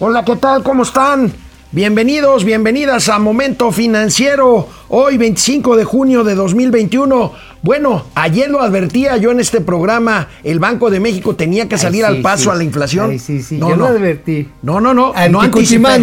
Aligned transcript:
Hola, 0.00 0.24
¿qué 0.24 0.34
tal? 0.34 0.64
¿Cómo 0.64 0.82
están? 0.82 1.32
Bienvenidos, 1.70 2.44
bienvenidas 2.44 3.08
a 3.08 3.20
Momento 3.20 3.70
Financiero, 3.70 4.68
hoy 4.88 5.16
25 5.16 5.76
de 5.76 5.84
junio 5.84 6.24
de 6.24 6.34
2021. 6.34 7.32
Bueno, 7.62 8.04
ayer 8.16 8.50
lo 8.50 8.60
advertía 8.60 9.16
yo 9.18 9.30
en 9.30 9.38
este 9.38 9.60
programa, 9.60 10.28
el 10.42 10.58
Banco 10.58 10.90
de 10.90 10.98
México 10.98 11.36
tenía 11.36 11.68
que 11.68 11.78
salir 11.78 12.04
Ay, 12.04 12.16
al 12.16 12.22
paso 12.22 12.44
sí. 12.44 12.50
a 12.50 12.54
la 12.56 12.64
inflación. 12.64 13.10
Ay, 13.10 13.20
sí, 13.20 13.40
sí, 13.40 13.56
no, 13.56 13.68
yo 13.68 13.76
no. 13.76 13.84
lo 13.84 13.96
advertí. 13.96 14.48
No, 14.62 14.80
no, 14.80 14.94
no. 14.94 15.12
No 15.30 15.40
anticipé, 15.40 16.00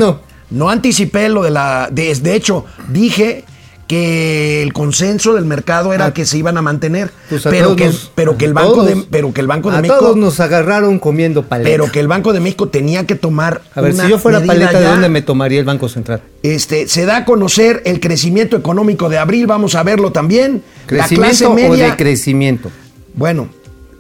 no 0.50 0.70
anticipé 0.70 1.28
lo 1.28 1.44
de 1.44 1.52
la. 1.52 1.89
De, 1.92 2.16
de 2.16 2.36
hecho, 2.36 2.64
dije 2.88 3.44
que 3.92 4.64
el 4.64 4.71
consenso 4.71 5.34
del 5.34 5.44
mercado 5.44 5.91
era 5.91 6.05
A- 6.05 6.14
que 6.14 6.23
se 6.26 6.38
iban 6.38 6.58
a 6.58 6.62
mantener. 6.62 7.12
Pues 7.28 7.46
a 7.46 7.50
pero, 7.50 7.76
que, 7.76 7.88
nos- 7.88 8.10
pero 8.16 8.38
que 8.38 8.46
el 8.46 8.54
Banco 8.54 8.84
de, 8.86 9.05
pero 9.12 9.34
que 9.34 9.41
el 9.41 9.48
Banco 9.48 9.70
de 9.70 9.80
a 9.80 9.82
México. 9.82 10.00
todos 10.00 10.16
nos 10.16 10.40
agarraron 10.40 10.98
comiendo 10.98 11.44
paleta. 11.44 11.70
Pero 11.70 11.91
que 11.91 12.00
el 12.00 12.08
Banco 12.08 12.32
de 12.32 12.40
México 12.40 12.70
tenía 12.70 13.05
que 13.05 13.16
tomar. 13.16 13.62
a 13.76 13.82
ver, 13.82 13.94
una 13.94 14.05
si 14.05 14.09
yo 14.09 14.18
fuera 14.18 14.40
paleta, 14.40 14.80
¿de 14.80 14.86
ya. 14.86 14.91
dónde 14.91 15.09
me 15.09 15.22
tomaría 15.22 15.59
el 15.59 15.66
Banco 15.66 15.90
Central? 15.90 16.22
Este, 16.41 16.88
se 16.88 17.05
da 17.05 17.18
a 17.18 17.26
conocer 17.26 17.82
el 17.85 17.99
crecimiento 17.99 18.55
económico 18.55 19.09
de 19.09 19.18
abril, 19.18 19.46
vamos 19.46 19.76
a 19.76 19.84
verlo 19.84 20.13
también. 20.13 20.63
La 20.88 21.05
clase 21.05 21.16
¿Crecimiento 21.18 21.73
o 21.73 21.76
de 21.77 21.96
crecimiento? 21.98 22.71
bueno, 23.13 23.49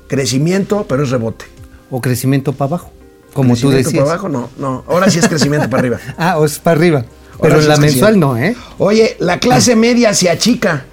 crecimiento, 0.07 0.85
pero 0.87 1.03
es 1.03 1.09
rebote. 1.09 1.45
¿O 1.89 1.99
crecimiento 1.99 2.53
para 2.53 2.69
abajo? 2.69 2.91
Como 3.33 3.55
tú 3.55 3.69
¿Crecimiento 3.69 3.89
decías. 3.89 4.03
para 4.03 4.13
abajo? 4.13 4.29
No, 4.29 4.49
no. 4.57 4.83
Ahora 4.87 5.09
sí 5.09 5.19
es 5.19 5.27
crecimiento 5.27 5.69
para 5.69 5.81
arriba. 5.81 5.97
Ah, 6.17 6.37
o 6.39 6.45
es 6.45 6.59
para 6.59 6.77
arriba. 6.77 7.05
Pero 7.41 7.59
en 7.59 7.67
la 7.67 7.77
mensual 7.77 8.19
no, 8.19 8.37
¿eh? 8.37 8.55
Oye, 8.77 9.15
la 9.19 9.39
clase 9.39 9.75
media 9.75 10.13
se 10.13 10.29
achica. 10.29 10.85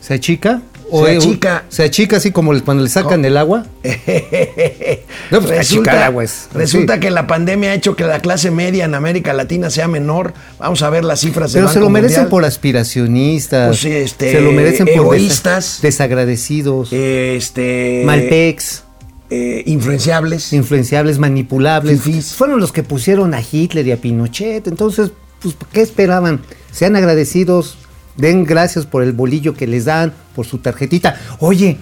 ¿Se 0.00 0.14
achica? 0.14 0.62
Se 0.92 1.16
achica. 1.16 1.64
¿Se 1.70 1.82
achica 1.82 2.18
así 2.18 2.30
como 2.30 2.52
cuando 2.62 2.82
le 2.84 2.88
sacan 2.90 3.24
el 3.24 3.36
agua? 3.36 3.66
No, 5.30 5.40
pues, 5.40 5.58
achicar 5.60 5.98
agua 6.02 6.22
es- 6.24 6.48
resulta 6.52 6.94
sí. 6.94 7.00
que 7.00 7.10
la 7.10 7.26
pandemia 7.26 7.70
ha 7.70 7.74
hecho 7.74 7.96
que 7.96 8.04
la 8.04 8.20
clase 8.20 8.50
media 8.50 8.84
en 8.84 8.94
América 8.94 9.32
Latina 9.32 9.70
sea 9.70 9.88
menor. 9.88 10.34
Vamos 10.58 10.82
a 10.82 10.90
ver 10.90 11.02
las 11.04 11.20
cifras 11.20 11.52
del 11.52 11.62
Pero 11.62 11.72
se 11.72 11.80
lo 11.80 11.88
merecen 11.88 12.18
Mundial. 12.18 12.30
por 12.30 12.44
aspiracionistas. 12.44 13.68
Pues 13.80 13.84
este, 13.86 14.32
se 14.32 14.40
lo 14.40 14.52
merecen 14.52 14.86
por 14.86 14.94
egoístas. 14.96 15.78
desagradecidos. 15.82 16.92
Este. 16.92 18.02
Malpex. 18.04 18.84
eh, 19.30 19.62
influenciables. 19.66 20.52
influenciables, 20.52 21.18
manipulables. 21.18 22.02
Fifís. 22.02 22.34
Fueron 22.34 22.60
los 22.60 22.70
que 22.72 22.82
pusieron 22.82 23.32
a 23.34 23.40
Hitler 23.40 23.86
y 23.86 23.92
a 23.92 23.96
Pinochet. 23.96 24.66
Entonces, 24.68 25.10
pues, 25.52 25.70
¿qué 25.72 25.82
esperaban? 25.82 26.40
Sean 26.72 26.96
agradecidos, 26.96 27.76
den 28.16 28.44
gracias 28.44 28.86
por 28.86 29.02
el 29.02 29.12
bolillo 29.12 29.54
que 29.54 29.66
les 29.66 29.84
dan, 29.84 30.12
por 30.34 30.46
su 30.46 30.58
tarjetita. 30.58 31.20
Oye, 31.40 31.78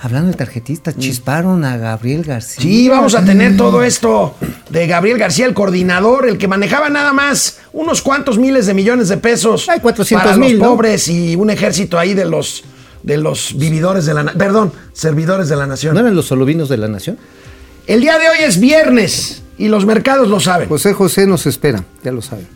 hablando 0.00 0.30
de 0.30 0.36
tarjetistas, 0.36 0.96
chisparon 0.96 1.64
a 1.64 1.76
Gabriel 1.76 2.22
García. 2.22 2.60
Mm. 2.60 2.62
Sí, 2.62 2.88
vamos 2.88 3.14
a 3.14 3.24
tener 3.24 3.56
todo 3.56 3.82
esto 3.82 4.34
de 4.70 4.86
Gabriel 4.86 5.18
García, 5.18 5.46
el 5.46 5.54
coordinador, 5.54 6.28
el 6.28 6.38
que 6.38 6.48
manejaba 6.48 6.88
nada 6.88 7.12
más 7.12 7.58
unos 7.72 8.02
cuantos 8.02 8.38
miles 8.38 8.66
de 8.66 8.74
millones 8.74 9.08
de 9.08 9.16
pesos 9.16 9.68
Ay, 9.68 9.80
400 9.80 10.24
para 10.24 10.36
mil, 10.36 10.58
los 10.58 10.62
¿no? 10.62 10.74
pobres 10.74 11.08
y 11.08 11.36
un 11.36 11.50
ejército 11.50 11.98
ahí 11.98 12.14
de 12.14 12.24
los 12.24 12.64
de 13.02 13.16
los 13.18 13.56
vividores 13.56 14.04
de 14.04 14.14
la 14.14 14.24
perdón, 14.32 14.72
servidores 14.92 15.48
de 15.48 15.56
la 15.56 15.66
nación. 15.66 15.94
¿No 15.94 16.00
eran 16.00 16.16
los 16.16 16.26
solovinos 16.26 16.68
de 16.68 16.76
la 16.76 16.88
nación? 16.88 17.18
El 17.86 18.00
día 18.00 18.18
de 18.18 18.28
hoy 18.28 18.38
es 18.40 18.58
viernes 18.58 19.42
y 19.58 19.68
los 19.68 19.86
mercados 19.86 20.28
lo 20.28 20.40
saben. 20.40 20.68
José 20.68 20.92
José 20.92 21.24
nos 21.26 21.46
espera, 21.46 21.84
ya 22.02 22.10
lo 22.10 22.20
saben. 22.20 22.55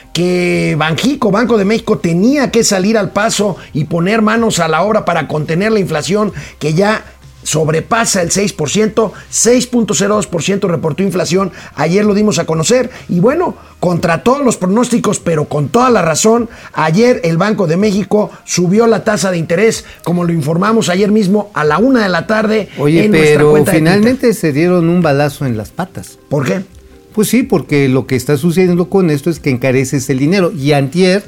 que 0.13 0.75
Banjico, 0.77 1.31
Banco 1.31 1.57
de 1.57 1.65
México, 1.65 1.97
tenía 1.99 2.51
que 2.51 2.63
salir 2.63 2.97
al 2.97 3.11
paso 3.11 3.57
y 3.73 3.85
poner 3.85 4.21
manos 4.21 4.59
a 4.59 4.67
la 4.67 4.83
obra 4.83 5.05
para 5.05 5.27
contener 5.27 5.71
la 5.71 5.79
inflación 5.79 6.33
que 6.59 6.73
ya 6.73 7.03
sobrepasa 7.43 8.21
el 8.21 8.29
6%, 8.29 9.11
6.02% 9.31 10.67
reportó 10.67 11.03
inflación, 11.03 11.51
ayer 11.75 12.05
lo 12.05 12.13
dimos 12.13 12.39
a 12.39 12.45
conocer 12.45 12.91
y 13.09 13.19
bueno, 13.19 13.55
contra 13.79 14.23
todos 14.23 14.43
los 14.43 14.57
pronósticos, 14.57 15.19
pero 15.19 15.45
con 15.45 15.69
toda 15.69 15.89
la 15.89 16.01
razón, 16.01 16.49
ayer 16.73 17.21
el 17.23 17.37
Banco 17.37 17.67
de 17.67 17.77
México 17.77 18.29
subió 18.45 18.87
la 18.87 19.03
tasa 19.03 19.31
de 19.31 19.37
interés, 19.37 19.85
como 20.03 20.23
lo 20.23 20.33
informamos 20.33 20.89
ayer 20.89 21.11
mismo 21.11 21.49
a 21.53 21.63
la 21.63 21.77
una 21.79 22.03
de 22.03 22.09
la 22.09 22.27
tarde 22.27 22.69
Oye, 22.77 23.05
en 23.05 23.11
nuestra 23.11 23.43
cuenta 23.45 23.71
finalmente 23.71 24.33
se 24.33 24.51
dieron 24.51 24.89
un 24.89 25.01
balazo 25.01 25.45
en 25.45 25.57
las 25.57 25.69
patas. 25.69 26.19
¿Por 26.29 26.45
qué? 26.45 26.61
Pues 27.13 27.27
sí, 27.27 27.43
porque 27.43 27.89
lo 27.89 28.07
que 28.07 28.15
está 28.15 28.37
sucediendo 28.37 28.89
con 28.89 29.09
esto 29.09 29.29
es 29.29 29.39
que 29.39 29.49
encareces 29.49 30.09
el 30.09 30.19
dinero. 30.19 30.51
Y 30.51 30.71
antier, 30.71 31.23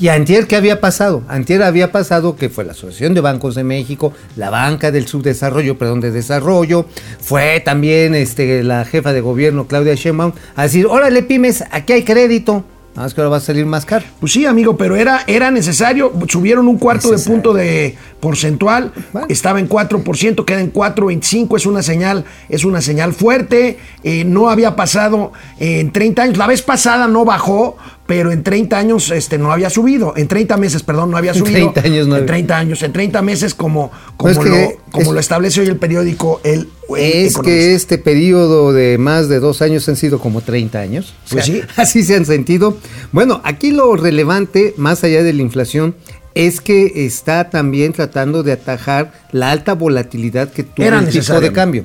y 0.00 0.08
antier, 0.08 0.46
¿qué 0.46 0.56
había 0.56 0.80
pasado? 0.80 1.22
Antier 1.28 1.62
había 1.62 1.92
pasado 1.92 2.36
que 2.36 2.48
fue 2.48 2.64
la 2.64 2.72
Asociación 2.72 3.14
de 3.14 3.20
Bancos 3.20 3.54
de 3.54 3.64
México, 3.64 4.12
la 4.36 4.50
Banca 4.50 4.90
del 4.90 5.06
Subdesarrollo, 5.06 5.78
perdón, 5.78 6.00
de 6.00 6.10
Desarrollo, 6.10 6.86
fue 7.20 7.60
también 7.60 8.14
este, 8.14 8.62
la 8.62 8.84
jefa 8.84 9.12
de 9.12 9.20
gobierno, 9.20 9.66
Claudia 9.66 9.94
Sheinbaum, 9.94 10.32
a 10.56 10.64
decir, 10.64 10.86
órale, 10.86 11.22
pymes, 11.22 11.64
aquí 11.70 11.92
hay 11.92 12.04
crédito. 12.04 12.64
Nada 12.98 13.06
más 13.06 13.14
que 13.14 13.20
ahora 13.20 13.30
va 13.30 13.36
a 13.36 13.40
salir 13.40 13.64
más 13.64 13.84
caro. 13.84 14.04
Pues 14.18 14.32
sí, 14.32 14.44
amigo, 14.44 14.76
pero 14.76 14.96
era, 14.96 15.22
era 15.28 15.52
necesario. 15.52 16.12
Subieron 16.28 16.66
un 16.66 16.78
cuarto 16.78 17.12
de 17.12 17.18
punto 17.20 17.54
de 17.54 17.96
porcentual. 18.18 18.92
Bueno. 19.12 19.28
Estaba 19.30 19.60
en 19.60 19.68
4%, 19.68 20.44
queda 20.44 20.60
en 20.60 20.72
4.25. 20.72 21.56
Es 21.56 21.66
una 21.66 21.84
señal, 21.84 22.24
es 22.48 22.64
una 22.64 22.80
señal 22.80 23.12
fuerte. 23.12 23.78
Eh, 24.02 24.24
no 24.24 24.50
había 24.50 24.74
pasado 24.74 25.30
eh, 25.60 25.78
en 25.78 25.92
30 25.92 26.22
años. 26.22 26.38
La 26.38 26.48
vez 26.48 26.62
pasada 26.62 27.06
no 27.06 27.24
bajó, 27.24 27.76
pero 28.08 28.32
en 28.32 28.42
30 28.42 28.76
años 28.78 29.10
este, 29.10 29.36
no 29.36 29.52
había 29.52 29.68
subido. 29.68 30.14
En 30.16 30.26
30 30.28 30.56
meses, 30.56 30.82
perdón, 30.82 31.10
no 31.10 31.18
había 31.18 31.32
En 31.34 31.38
subido. 31.38 31.70
30 31.72 31.80
años 31.82 32.08
no 32.08 32.14
En 32.16 32.22
había. 32.22 32.26
30 32.26 32.56
años. 32.58 32.82
En 32.82 32.92
30 32.92 33.20
meses, 33.22 33.54
como, 33.54 33.92
como, 34.16 34.30
es 34.32 34.38
que 34.38 34.48
lo, 34.48 34.90
como 34.90 35.06
es- 35.10 35.12
lo 35.12 35.20
establece 35.20 35.60
hoy 35.60 35.66
el 35.66 35.76
periódico 35.76 36.40
El, 36.42 36.60
el 36.60 36.66
Es 36.96 37.32
Economista. 37.32 37.42
que 37.42 37.74
este 37.74 37.98
periodo 37.98 38.72
de 38.72 38.96
más 38.96 39.28
de 39.28 39.40
dos 39.40 39.60
años 39.60 39.86
han 39.90 39.96
sido 39.96 40.18
como 40.20 40.40
30 40.40 40.78
años. 40.80 41.14
O 41.26 41.32
Pues 41.34 41.44
sea, 41.44 41.54
sí. 41.54 41.62
Así 41.76 42.02
se 42.02 42.16
han 42.16 42.24
sentido. 42.24 42.78
Bueno, 43.12 43.42
aquí 43.44 43.72
lo 43.72 43.94
relevante, 43.94 44.72
más 44.78 45.04
allá 45.04 45.22
de 45.22 45.34
la 45.34 45.42
inflación, 45.42 45.94
es 46.34 46.60
que 46.62 47.04
está 47.04 47.50
también 47.50 47.92
tratando 47.92 48.42
de 48.42 48.52
atajar 48.52 49.12
la 49.32 49.50
alta 49.50 49.74
volatilidad 49.74 50.50
que 50.50 50.62
tuvo 50.62 50.86
Era 50.86 50.96
el 51.00 51.04
tipo 51.04 51.16
necesario, 51.16 51.42
de 51.48 51.52
cambio. 51.52 51.84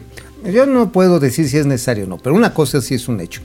Yo 0.51 0.65
no 0.67 0.91
puedo 0.91 1.19
decir 1.19 1.49
si 1.49 1.57
es 1.57 1.65
necesario 1.65 2.05
o 2.05 2.07
no, 2.07 2.17
pero 2.17 2.33
una 2.33 2.53
cosa 2.53 2.81
sí 2.81 2.95
es 2.95 3.07
un 3.09 3.19
hecho. 3.19 3.41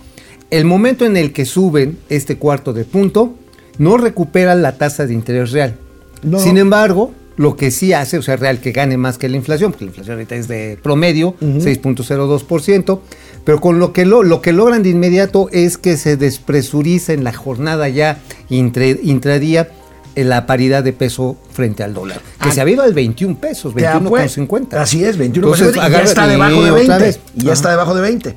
El 0.51 0.65
momento 0.65 1.05
en 1.05 1.17
el 1.17 1.33
que 1.33 1.45
suben 1.45 1.99
este 2.09 2.37
cuarto 2.39 2.73
de 2.73 2.85
punto, 2.85 3.35
no 3.79 3.97
recupera 3.97 4.55
la 4.55 4.77
tasa 4.79 5.07
de 5.07 5.13
interés 5.15 5.53
real. 5.53 5.77
No. 6.23 6.39
Sin 6.39 6.57
embargo, 6.59 7.13
lo 7.37 7.55
que 7.57 7.71
sí 7.71 7.93
hace, 7.93 8.19
o 8.19 8.23
sea, 8.23 8.37
real 8.37 8.59
que 8.61 8.73
gane 8.73 8.97
más 8.97 9.19
que 9.19 9.29
la 9.29 9.37
inflación, 9.37 9.71
porque 9.71 9.85
la 9.85 9.91
inflación 9.91 10.15
ahorita 10.17 10.35
es 10.35 10.49
de 10.49 10.79
promedio, 10.83 11.37
6.02%, 11.41 13.01
pero 13.45 13.61
con 13.61 13.79
lo 13.79 13.93
que, 13.93 14.05
lo, 14.05 14.23
lo 14.23 14.41
que 14.43 14.53
logran 14.53 14.83
de 14.83 14.91
inmediato 14.91 15.49
es 15.53 15.79
que 15.79 15.97
se 15.97 16.17
despresuriza 16.17 17.13
en 17.13 17.25
la 17.25 17.33
jornada 17.33 17.89
ya 17.89 18.19
intre- 18.51 18.99
intradía 19.03 19.69
eh, 20.17 20.25
la 20.25 20.47
paridad 20.47 20.83
de 20.83 20.93
peso 20.93 21.37
frente 21.53 21.83
al 21.85 21.95
dólar, 21.95 22.21
que 22.43 22.49
Ah. 22.49 22.53
se 22.53 22.61
ha 22.61 22.69
ido 22.69 22.83
al 22.83 22.93
21 22.95 23.37
pesos, 23.39 23.75
Te 23.75 23.87
apue- 23.87 24.11
21,50. 24.27 24.75
Así 24.81 25.05
es, 25.05 25.17
21,50 25.19 25.27
Entonces, 25.37 25.77
y 25.77 25.91
ya 25.93 26.03
está 26.03 26.27
debajo 26.27 26.65
de 26.65 26.71
otra 26.73 26.97
20. 26.99 26.99
vez. 27.05 27.21
Y 27.37 27.45
ya 27.45 27.53
está 27.53 27.71
debajo 27.71 27.95
de 27.95 28.01
20. 28.03 28.37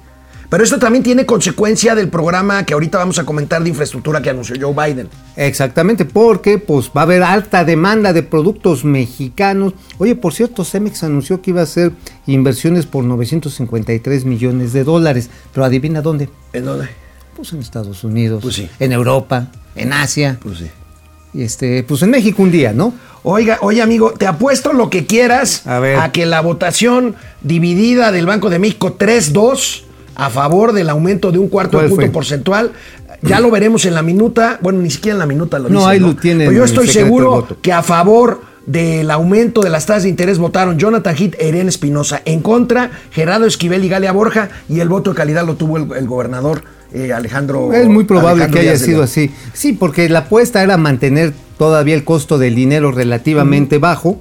Pero 0.51 0.65
esto 0.65 0.77
también 0.79 1.01
tiene 1.01 1.25
consecuencia 1.25 1.95
del 1.95 2.09
programa 2.09 2.65
que 2.65 2.73
ahorita 2.73 2.97
vamos 2.97 3.17
a 3.17 3.23
comentar 3.23 3.63
de 3.63 3.69
infraestructura 3.69 4.21
que 4.21 4.29
anunció 4.31 4.53
Joe 4.59 4.73
Biden. 4.93 5.07
Exactamente, 5.37 6.03
porque 6.03 6.57
pues 6.57 6.89
va 6.95 7.01
a 7.01 7.03
haber 7.05 7.23
alta 7.23 7.63
demanda 7.63 8.11
de 8.11 8.21
productos 8.21 8.83
mexicanos. 8.83 9.73
Oye, 9.97 10.13
por 10.13 10.33
cierto, 10.33 10.65
Cemex 10.65 11.05
anunció 11.05 11.41
que 11.41 11.51
iba 11.51 11.61
a 11.61 11.63
hacer 11.63 11.93
inversiones 12.27 12.85
por 12.85 13.05
953 13.05 14.25
millones 14.25 14.73
de 14.73 14.83
dólares, 14.83 15.29
pero 15.53 15.63
adivina 15.63 16.01
dónde. 16.01 16.27
¿En 16.51 16.65
dónde? 16.65 16.89
Pues 17.33 17.53
en 17.53 17.59
Estados 17.61 18.03
Unidos, 18.03 18.41
Pues 18.43 18.55
sí. 18.55 18.69
en 18.81 18.91
Europa, 18.91 19.47
en 19.77 19.93
Asia, 19.93 20.37
Pues 20.43 20.57
sí. 20.57 20.69
y 21.33 21.43
este, 21.43 21.81
pues 21.83 22.01
en 22.03 22.09
México 22.11 22.43
un 22.43 22.51
día, 22.51 22.73
¿no? 22.73 22.93
Oiga, 23.23 23.57
oye 23.61 23.81
amigo, 23.81 24.11
te 24.11 24.27
apuesto 24.27 24.73
lo 24.73 24.89
que 24.89 25.05
quieras 25.05 25.65
A 25.65 25.79
ver. 25.79 26.11
que 26.11 26.25
la 26.25 26.41
votación 26.41 27.15
dividida 27.41 28.11
del 28.11 28.25
Banco 28.25 28.49
de 28.49 28.59
México 28.59 28.97
3-2 28.97 29.83
a 30.15 30.29
favor 30.29 30.73
del 30.73 30.89
aumento 30.89 31.31
de 31.31 31.39
un 31.39 31.47
cuarto 31.47 31.77
de 31.77 31.83
¿Cuál 31.83 31.89
punto 31.89 32.05
fue? 32.05 32.11
porcentual. 32.11 32.71
Ya 33.21 33.39
lo 33.39 33.51
veremos 33.51 33.85
en 33.85 33.93
la 33.93 34.01
minuta. 34.01 34.59
Bueno, 34.61 34.79
ni 34.79 34.89
siquiera 34.89 35.15
en 35.15 35.19
la 35.19 35.25
minuta 35.25 35.59
lo 35.59 35.69
No, 35.69 35.85
ahí 35.85 35.99
lo 35.99 36.15
tiene 36.15 36.45
Pero 36.45 36.57
yo 36.57 36.63
estoy 36.63 36.87
seguro 36.87 37.47
que 37.61 37.71
a 37.71 37.83
favor 37.83 38.41
del 38.65 39.09
aumento 39.11 39.61
de 39.61 39.69
las 39.69 39.85
tasas 39.85 40.03
de 40.03 40.09
interés 40.09 40.37
votaron 40.37 40.77
Jonathan 40.77 41.15
Heath 41.15 41.35
e 41.39 41.49
Irene 41.49 41.69
Espinosa. 41.69 42.21
En 42.25 42.41
contra, 42.41 42.91
Gerardo 43.11 43.45
Esquivel 43.45 43.83
y 43.83 43.89
Galia 43.89 44.11
Borja. 44.11 44.49
Y 44.69 44.79
el 44.79 44.89
voto 44.89 45.11
de 45.11 45.17
calidad 45.17 45.45
lo 45.45 45.55
tuvo 45.55 45.77
el, 45.77 45.91
el 45.93 46.07
gobernador 46.07 46.63
eh, 46.93 47.13
Alejandro. 47.13 47.73
Es 47.73 47.87
muy 47.87 48.03
probable 48.03 48.43
Alejandro 48.43 48.53
que 48.53 48.59
haya 48.59 48.71
Díaz 48.71 48.81
sido 48.81 49.03
así. 49.03 49.31
Sí, 49.53 49.73
porque 49.73 50.09
la 50.09 50.19
apuesta 50.19 50.61
era 50.63 50.77
mantener 50.77 51.33
todavía 51.57 51.95
el 51.95 52.03
costo 52.03 52.37
del 52.37 52.55
dinero 52.55 52.91
relativamente 52.91 53.77
bajo. 53.77 54.19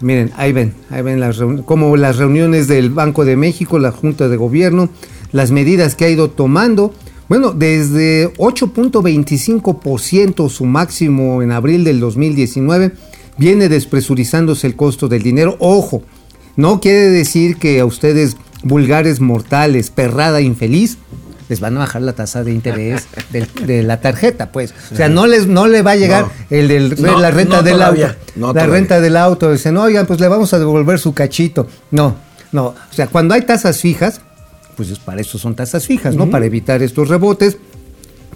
Miren, 0.00 0.32
ahí 0.36 0.52
ven, 0.52 0.74
ahí 0.90 1.02
ven 1.02 1.18
las 1.20 1.38
como 1.64 1.96
las 1.96 2.16
reuniones 2.16 2.68
del 2.68 2.90
Banco 2.90 3.24
de 3.24 3.36
México, 3.36 3.78
la 3.78 3.90
Junta 3.90 4.28
de 4.28 4.36
Gobierno, 4.36 4.90
las 5.34 5.50
medidas 5.50 5.96
que 5.96 6.04
ha 6.04 6.08
ido 6.08 6.30
tomando. 6.30 6.94
Bueno, 7.28 7.52
desde 7.52 8.32
8.25% 8.34 10.48
su 10.48 10.64
máximo 10.64 11.42
en 11.42 11.52
abril 11.52 11.84
del 11.84 12.00
2019, 12.00 12.92
viene 13.36 13.68
despresurizándose 13.68 14.66
el 14.66 14.76
costo 14.76 15.08
del 15.08 15.22
dinero. 15.22 15.56
Ojo, 15.58 16.02
no 16.56 16.80
quiere 16.80 17.10
decir 17.10 17.56
que 17.56 17.80
a 17.80 17.84
ustedes 17.84 18.36
vulgares 18.62 19.20
mortales, 19.20 19.90
perrada 19.90 20.40
infeliz, 20.40 20.98
les 21.48 21.60
van 21.60 21.76
a 21.76 21.80
bajar 21.80 22.02
la 22.02 22.14
tasa 22.14 22.42
de 22.44 22.52
interés 22.52 23.06
de, 23.66 23.82
la 23.82 24.00
tarjeta, 24.00 24.52
pues. 24.52 24.72
O 24.92 24.96
sea, 24.96 25.08
no 25.08 25.26
les 25.26 25.46
no 25.46 25.66
le 25.66 25.82
va 25.82 25.92
a 25.92 25.96
llegar 25.96 26.24
No. 26.26 26.30
el 26.50 26.68
del 26.68 27.02
No, 27.02 27.20
la 27.20 27.30
renta 27.30 27.56
no 27.56 27.62
del 27.64 27.74
todavía, 27.74 28.06
auto. 28.08 28.18
no 28.36 28.46
la 28.48 28.52
todavía. 28.52 28.74
renta 28.74 29.00
del 29.00 29.16
auto. 29.16 29.52
Dicen, 29.52 29.76
oigan, 29.76 30.06
pues 30.06 30.20
le 30.20 30.28
vamos 30.28 30.54
a 30.54 30.58
devolver 30.58 30.98
su 30.98 31.12
cachito. 31.12 31.66
No, 31.90 32.16
no. 32.52 32.66
O 32.66 32.74
sea, 32.92 33.08
cuando 33.08 33.34
hay 33.34 33.42
tasas 33.42 33.80
fijas, 33.80 34.20
pues 34.76 34.90
es 34.90 34.98
para 34.98 35.20
eso 35.20 35.38
son 35.38 35.54
tasas 35.54 35.86
fijas, 35.86 36.14
¿no? 36.16 36.28
Para 36.30 36.46
evitar 36.46 36.82
estos 36.82 37.08
rebotes. 37.08 37.56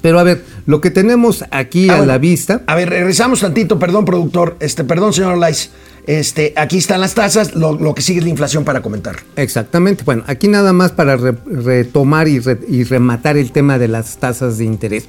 Pero 0.00 0.20
a 0.20 0.22
ver, 0.22 0.44
lo 0.66 0.80
que 0.80 0.90
tenemos 0.92 1.44
aquí 1.50 1.88
Ah, 1.90 1.96
a 2.02 2.06
la 2.06 2.18
vista. 2.18 2.62
A 2.68 2.76
ver, 2.76 2.88
regresamos 2.88 3.40
tantito, 3.40 3.78
perdón, 3.80 4.04
productor. 4.04 4.56
Este, 4.60 4.84
perdón, 4.84 5.12
señor 5.12 5.36
Lais. 5.38 5.70
Este, 6.06 6.54
aquí 6.56 6.78
están 6.78 7.00
las 7.00 7.14
tasas, 7.14 7.54
lo, 7.56 7.74
lo 7.78 7.94
que 7.94 8.00
sigue 8.02 8.18
es 8.20 8.24
la 8.24 8.30
inflación 8.30 8.64
para 8.64 8.80
comentar. 8.80 9.16
Exactamente. 9.36 10.04
Bueno, 10.04 10.22
aquí 10.28 10.46
nada 10.48 10.72
más 10.72 10.92
para 10.92 11.16
re- 11.16 11.34
retomar 11.46 12.28
y, 12.28 12.38
re- 12.38 12.60
y 12.68 12.84
rematar 12.84 13.36
el 13.36 13.50
tema 13.50 13.76
de 13.78 13.88
las 13.88 14.16
tasas 14.18 14.56
de 14.58 14.64
interés. 14.64 15.06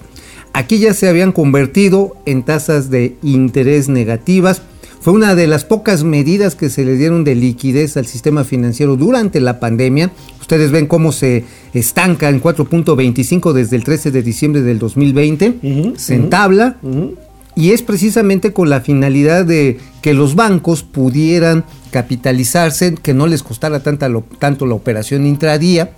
Aquí 0.54 0.80
ya 0.80 0.94
se 0.96 1.08
habían 1.08 1.32
convertido 1.32 2.18
en 2.26 2.42
tasas 2.44 2.90
de 2.90 3.16
interés 3.22 3.88
negativas. 3.90 4.64
Fue 5.00 5.14
una 5.14 5.36
de 5.36 5.46
las 5.48 5.64
pocas 5.66 6.04
medidas 6.04 6.56
que 6.56 6.70
se 6.70 6.84
le 6.84 6.96
dieron 6.98 7.24
de 7.24 7.36
liquidez 7.36 7.96
al 7.96 8.08
sistema 8.08 8.44
financiero 8.44 8.98
durante 8.98 9.40
la 9.40 9.60
pandemia. 9.60 10.12
Ustedes 10.50 10.72
ven 10.72 10.88
cómo 10.88 11.12
se 11.12 11.44
estanca 11.76 12.28
en 12.28 12.42
4.25 12.42 13.54
desde 13.54 13.76
el 13.76 13.84
13 13.84 14.10
de 14.10 14.24
diciembre 14.24 14.64
del 14.64 14.80
2020. 14.80 15.94
se 15.96 16.16
entabla. 16.16 16.78
Y 17.54 17.70
es 17.70 17.84
precisamente 17.84 18.52
con 18.52 18.68
la 18.68 18.82
finalidad 18.82 19.46
de 19.46 19.78
que 20.02 20.14
los 20.14 20.36
bancos 20.36 20.84
pudieran 20.84 21.66
capitalizarse, 21.92 22.94
que 22.96 23.14
no 23.16 23.26
les 23.28 23.42
costara 23.42 23.80
tanta 23.82 24.10
lo- 24.10 24.24
tanto 24.38 24.66
la 24.68 24.76
operación 24.76 25.26
intradía, 25.26 25.92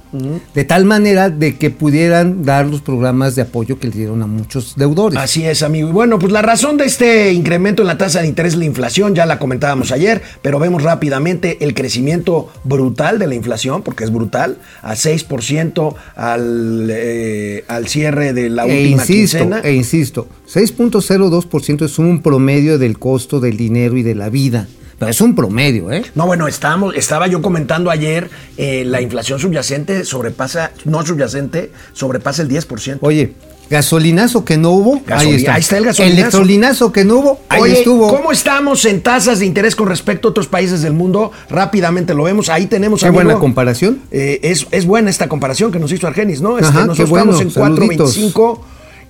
de 0.54 0.64
tal 0.66 0.84
manera 0.86 1.30
de 1.30 1.58
que 1.58 1.70
pudieran 1.70 2.44
dar 2.44 2.66
los 2.66 2.82
programas 2.82 3.36
de 3.36 3.44
apoyo 3.44 3.78
que 3.80 3.88
le 3.88 3.94
dieron 3.96 4.22
a 4.22 4.28
muchos 4.28 4.76
deudores. 4.76 5.18
Así 5.20 5.46
es, 5.46 5.64
amigo. 5.64 5.90
Y 5.90 5.92
bueno, 5.92 6.18
pues 6.20 6.32
la 6.34 6.42
razón 6.42 6.76
de 6.78 6.86
este 6.86 7.32
incremento 7.34 7.82
en 7.84 7.88
la 7.88 7.98
tasa 7.98 8.22
de 8.22 8.28
interés 8.28 8.54
es 8.54 8.60
la 8.60 8.66
inflación, 8.66 9.16
ya 9.16 9.26
la 9.26 9.40
comentábamos 9.40 9.92
ayer, 9.92 10.22
pero 10.42 10.60
vemos 10.60 10.84
rápidamente 10.84 11.58
el 11.62 11.74
crecimiento 11.74 12.50
brutal 12.64 13.20
de 13.20 13.28
la 13.28 13.36
inflación, 13.36 13.84
porque 13.84 14.04
es 14.06 14.12
brutal, 14.12 14.58
a 14.82 14.96
6% 14.96 15.96
al, 16.16 16.88
eh, 16.90 17.64
al 17.68 17.88
cierre 17.88 18.34
de 18.34 18.50
la 18.50 18.66
e 18.66 18.82
última 18.84 19.02
insisto, 19.04 19.38
quincena. 19.40 19.60
e 19.62 19.74
insisto, 19.74 20.28
6.02% 20.52 21.86
es 21.86 22.00
un 22.00 22.22
promedio 22.22 22.78
del 22.78 22.98
costo 23.00 23.40
del 23.40 23.56
dinero 23.58 23.91
y 23.98 24.04
de 24.04 24.16
la 24.16 24.30
vida. 24.30 24.68
Pero 25.00 25.10
es 25.10 25.20
un 25.20 25.36
promedio, 25.36 25.92
¿eh? 25.92 26.04
No, 26.14 26.28
bueno, 26.28 26.48
estábamos, 26.48 26.96
estaba 26.96 27.26
yo 27.26 27.42
comentando 27.42 27.90
ayer, 27.90 28.30
eh, 28.58 28.84
la 28.86 29.02
inflación 29.02 29.40
subyacente 29.40 30.06
sobrepasa, 30.06 30.72
no 30.86 31.04
subyacente, 31.04 31.72
sobrepasa 31.94 32.44
el 32.44 32.50
10%. 32.50 33.00
Oye, 33.02 33.34
gasolinazo 33.68 34.46
que 34.46 34.58
no 34.58 34.70
hubo, 34.70 35.02
ahí 35.08 35.32
está. 35.36 35.56
ahí 35.56 35.62
está 35.62 35.78
el 35.78 35.86
gasolinazo. 35.86 36.20
Electrolinazo 36.20 36.92
que 36.92 37.04
no 37.04 37.16
hubo, 37.16 37.40
ahí 37.50 37.62
Oye, 37.62 37.74
estuvo. 37.80 38.10
¿cómo 38.16 38.32
estamos 38.32 38.86
en 38.86 39.02
tasas 39.02 39.40
de 39.40 39.48
interés 39.48 39.76
con 39.76 39.88
respecto 39.88 40.28
a 40.28 40.32
otros 40.32 40.46
países 40.48 40.84
del 40.84 40.94
mundo? 40.94 41.32
Rápidamente 41.50 42.14
lo 42.14 42.24
vemos. 42.26 42.50
Ahí 42.50 42.68
tenemos. 42.68 43.00
Qué 43.00 43.08
amigo, 43.08 43.24
buena 43.24 43.40
comparación. 43.40 44.02
eh, 44.12 44.40
es, 44.44 44.68
es 44.70 44.86
buena 44.86 45.10
esta 45.10 45.28
comparación 45.28 45.72
que 45.72 45.80
nos 45.80 45.92
hizo 45.92 46.06
Argenis, 46.06 46.42
¿no? 46.42 46.60
Este, 46.60 46.68
Ajá, 46.70 46.86
nosotros 46.86 46.98
qué 46.98 47.10
bueno, 47.10 47.32
estamos 47.32 47.56
en 47.58 47.64
saluditos. 47.64 48.18
4.25. 48.20 48.60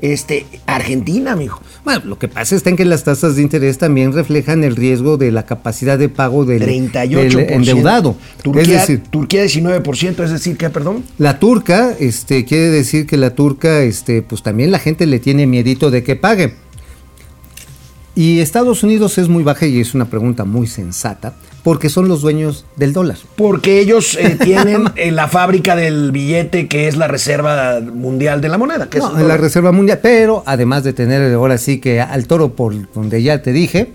Este, 0.02 0.48
Argentina, 0.66 1.34
amigo. 1.34 1.60
Bueno, 1.84 2.02
lo 2.06 2.20
que 2.20 2.28
pasa 2.28 2.56
está 2.56 2.70
en 2.70 2.76
que 2.76 2.86
las 2.86 3.04
tasas 3.04 3.36
de 3.36 3.42
interés 3.42 3.78
también 3.78 4.14
reflejan 4.14 4.64
el 4.64 4.76
riesgo 4.76 5.18
de 5.18 5.32
la 5.32 5.46
capacidad 5.46 5.98
de 5.98 6.10
pago 6.10 6.46
del, 6.46 6.62
38%. 6.62 7.10
del 7.10 7.40
endeudado. 7.52 8.16
Turquía, 8.44 8.62
es 8.62 8.88
decir, 8.88 9.04
Turquía 9.10 9.46
19%, 9.46 10.24
es 10.24 10.32
decir, 10.32 10.58
¿qué, 10.58 10.70
perdón? 10.70 11.04
la 11.18 11.40
turca, 11.40 11.96
este, 12.00 12.46
quiere 12.46 12.70
decir 12.70 13.08
que 13.08 13.18
la 13.18 13.34
turca, 13.34 13.82
este, 13.82 14.22
pues 14.22 14.44
también 14.44 14.72
la 14.72 14.80
gente 14.80 15.08
le 15.08 15.20
tiene 15.20 15.48
miedito 15.48 15.90
de 15.90 16.04
que 16.04 16.16
pague. 16.16 16.54
Y 18.14 18.40
Estados 18.42 18.84
Unidos 18.84 19.18
es 19.18 19.30
muy 19.30 19.44
baja 19.44 19.66
y 19.66 19.80
es 19.80 19.94
una 19.94 20.06
pregunta 20.06 20.44
muy 20.44 20.68
sensata, 20.68 21.34
porque 21.64 21.90
son 21.90 22.10
los 22.10 22.22
dueños 22.22 22.66
del 22.76 22.92
dólar. 22.92 23.18
Porque 23.38 23.80
ellos 23.80 24.18
eh, 24.20 24.38
tienen 24.44 24.86
eh, 24.96 25.12
la 25.12 25.30
fábrica 25.30 25.76
del 25.76 26.12
billete 26.12 26.68
que 26.68 26.88
es 26.88 26.98
la 26.98 27.08
Reserva 27.08 27.80
Mundial 27.80 28.42
de 28.42 28.50
la 28.50 28.58
Moneda. 28.58 28.90
Que 28.90 29.00
No, 29.00 29.18
la. 29.18 29.38
Reserva 29.38 29.72
Mundial, 29.72 30.00
pero 30.02 30.44
además 30.46 30.84
de 30.84 30.92
tener 30.94 31.34
ahora 31.34 31.58
sí 31.58 31.80
que 31.80 32.02
al 32.02 32.28
toro 32.28 32.54
por 32.54 32.92
donde 32.94 33.24
ya 33.24 33.42
te 33.42 33.54
dije, 33.54 33.94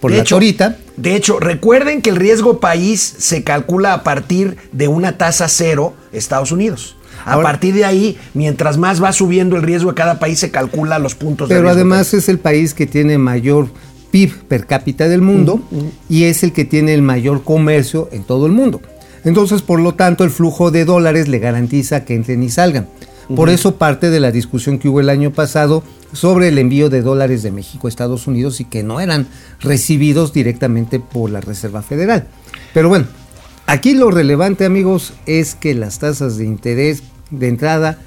por 0.00 0.10
de 0.10 0.16
la 0.18 0.22
hecho, 0.24 0.36
torita, 0.36 0.76
De 0.96 1.14
hecho, 1.14 1.38
recuerden 1.38 2.02
que 2.02 2.10
el 2.10 2.16
riesgo 2.16 2.58
país 2.58 3.14
se 3.18 3.44
calcula 3.44 3.94
a 3.94 4.02
partir 4.02 4.56
de 4.72 4.88
una 4.88 5.16
tasa 5.16 5.48
cero 5.48 5.94
Estados 6.12 6.50
Unidos. 6.50 6.96
A 7.24 7.32
Ahora- 7.34 7.48
partir 7.50 7.74
de 7.74 7.84
ahí, 7.84 8.18
mientras 8.34 8.76
más 8.78 9.02
va 9.02 9.12
subiendo 9.12 9.56
el 9.56 9.62
riesgo 9.62 9.90
de 9.90 9.94
cada 9.96 10.18
país, 10.18 10.38
se 10.38 10.50
calcula 10.50 10.98
los 10.98 11.14
puntos 11.14 11.48
de 11.48 11.54
Pero 11.54 11.62
riesgo 11.68 11.80
además 11.80 12.10
país. 12.10 12.14
es 12.22 12.28
el 12.28 12.38
país 12.38 12.74
que 12.74 12.86
tiene 12.86 13.16
mayor 13.18 13.68
PIB 14.10 14.44
per 14.46 14.66
cápita 14.66 15.08
del 15.08 15.22
mundo 15.22 15.60
y 16.08 16.24
es 16.24 16.42
el 16.42 16.52
que 16.52 16.64
tiene 16.64 16.94
el 16.94 17.02
mayor 17.02 17.42
comercio 17.42 18.08
en 18.12 18.22
todo 18.24 18.46
el 18.46 18.52
mundo. 18.52 18.80
Entonces, 19.24 19.62
por 19.62 19.80
lo 19.80 19.94
tanto, 19.94 20.22
el 20.22 20.30
flujo 20.30 20.70
de 20.70 20.84
dólares 20.84 21.28
le 21.28 21.38
garantiza 21.38 22.04
que 22.04 22.14
entren 22.14 22.42
y 22.42 22.50
salgan. 22.50 22.86
Por 23.34 23.48
eso 23.48 23.76
parte 23.76 24.10
de 24.10 24.20
la 24.20 24.30
discusión 24.30 24.78
que 24.78 24.86
hubo 24.90 25.00
el 25.00 25.08
año 25.08 25.30
pasado 25.32 25.82
sobre 26.12 26.48
el 26.48 26.58
envío 26.58 26.90
de 26.90 27.00
dólares 27.00 27.42
de 27.42 27.50
México 27.50 27.86
a 27.86 27.90
Estados 27.90 28.26
Unidos 28.26 28.60
y 28.60 28.66
que 28.66 28.82
no 28.82 29.00
eran 29.00 29.26
recibidos 29.62 30.34
directamente 30.34 31.00
por 31.00 31.30
la 31.30 31.40
Reserva 31.40 31.80
Federal. 31.80 32.26
Pero 32.74 32.90
bueno, 32.90 33.06
aquí 33.66 33.94
lo 33.94 34.10
relevante, 34.10 34.66
amigos, 34.66 35.14
es 35.24 35.54
que 35.54 35.72
las 35.74 35.98
tasas 36.00 36.36
de 36.36 36.44
interés 36.44 37.02
de 37.38 37.48
entrada 37.48 37.98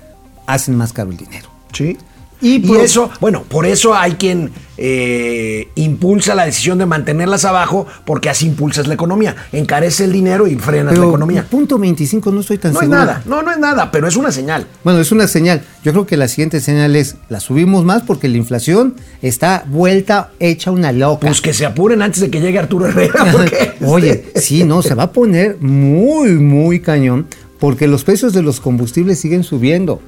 hacen 0.46 0.76
más 0.76 0.94
caro 0.94 1.12
el 1.12 1.18
dinero. 1.18 1.50
Sí. 1.74 1.98
Y 2.40 2.56
Y, 2.56 2.60
por- 2.60 2.78
eso, 2.82 3.10
bueno, 3.20 3.44
por 3.44 3.66
eso 3.66 3.96
hay 3.96 4.14
quien 4.14 4.52
eh, 4.78 5.70
impulsa 5.74 6.36
la 6.36 6.46
decisión 6.46 6.78
de 6.78 6.86
mantenerlas 6.86 7.46
abajo, 7.46 7.88
porque 8.06 8.30
así 8.30 8.46
impulsas 8.46 8.86
la 8.86 8.94
economía. 8.94 9.36
Encarece 9.52 10.04
el 10.04 10.12
dinero 10.12 10.46
y 10.46 10.56
frenas 10.56 10.96
la 10.96 11.04
economía. 11.04 11.44
punto 11.50 11.80
25 11.80 12.31
no 12.31 12.42
estoy 12.42 12.60
tan 12.60 12.74
No 12.74 12.80
es 12.80 12.84
seguro. 12.84 13.00
nada, 13.00 13.24
no, 13.26 13.42
no 13.42 13.52
es 13.52 13.57
nada, 13.57 13.90
pero 13.90 14.07
es 14.07 14.16
una 14.16 14.31
señal. 14.31 14.68
Bueno, 14.84 15.00
es 15.00 15.12
una 15.12 15.28
señal. 15.28 15.64
Yo 15.84 15.94
creo 15.94 16.06
que 16.06 16.16
la 16.16 16.28
siguiente 16.28 16.62
señal 16.62 16.96
es, 16.96 17.16
la 17.28 17.40
subimos 17.40 17.86
más 17.86 18.04
porque 18.04 18.28
la 18.28 18.38
inflación 18.38 18.94
está 19.24 19.64
vuelta 19.68 20.30
hecha 20.40 20.69
una 20.69 20.92
loca. 20.92 21.26
Pues 21.26 21.42
que 21.42 21.56
se 21.56 21.66
apuren 21.66 22.04
antes 22.04 22.22
de 22.22 22.30
que 22.30 22.40
llegue 22.40 22.60
Arturo 22.60 22.86
Herrera. 22.86 23.26
porque, 23.31 23.74
Oye, 23.84 24.26
sí, 24.36 24.64
no, 24.64 24.84
se 24.84 24.94
va 24.94 25.04
a 25.04 25.12
poner 25.12 25.57
muy, 25.60 26.34
muy 26.34 26.81
cañón 26.81 27.26
porque 27.59 27.87
los 27.87 28.04
precios 28.04 28.33
de 28.33 28.42
los 28.42 28.59
combustibles 28.59 29.19
siguen 29.19 29.44
subiendo. 29.44 30.02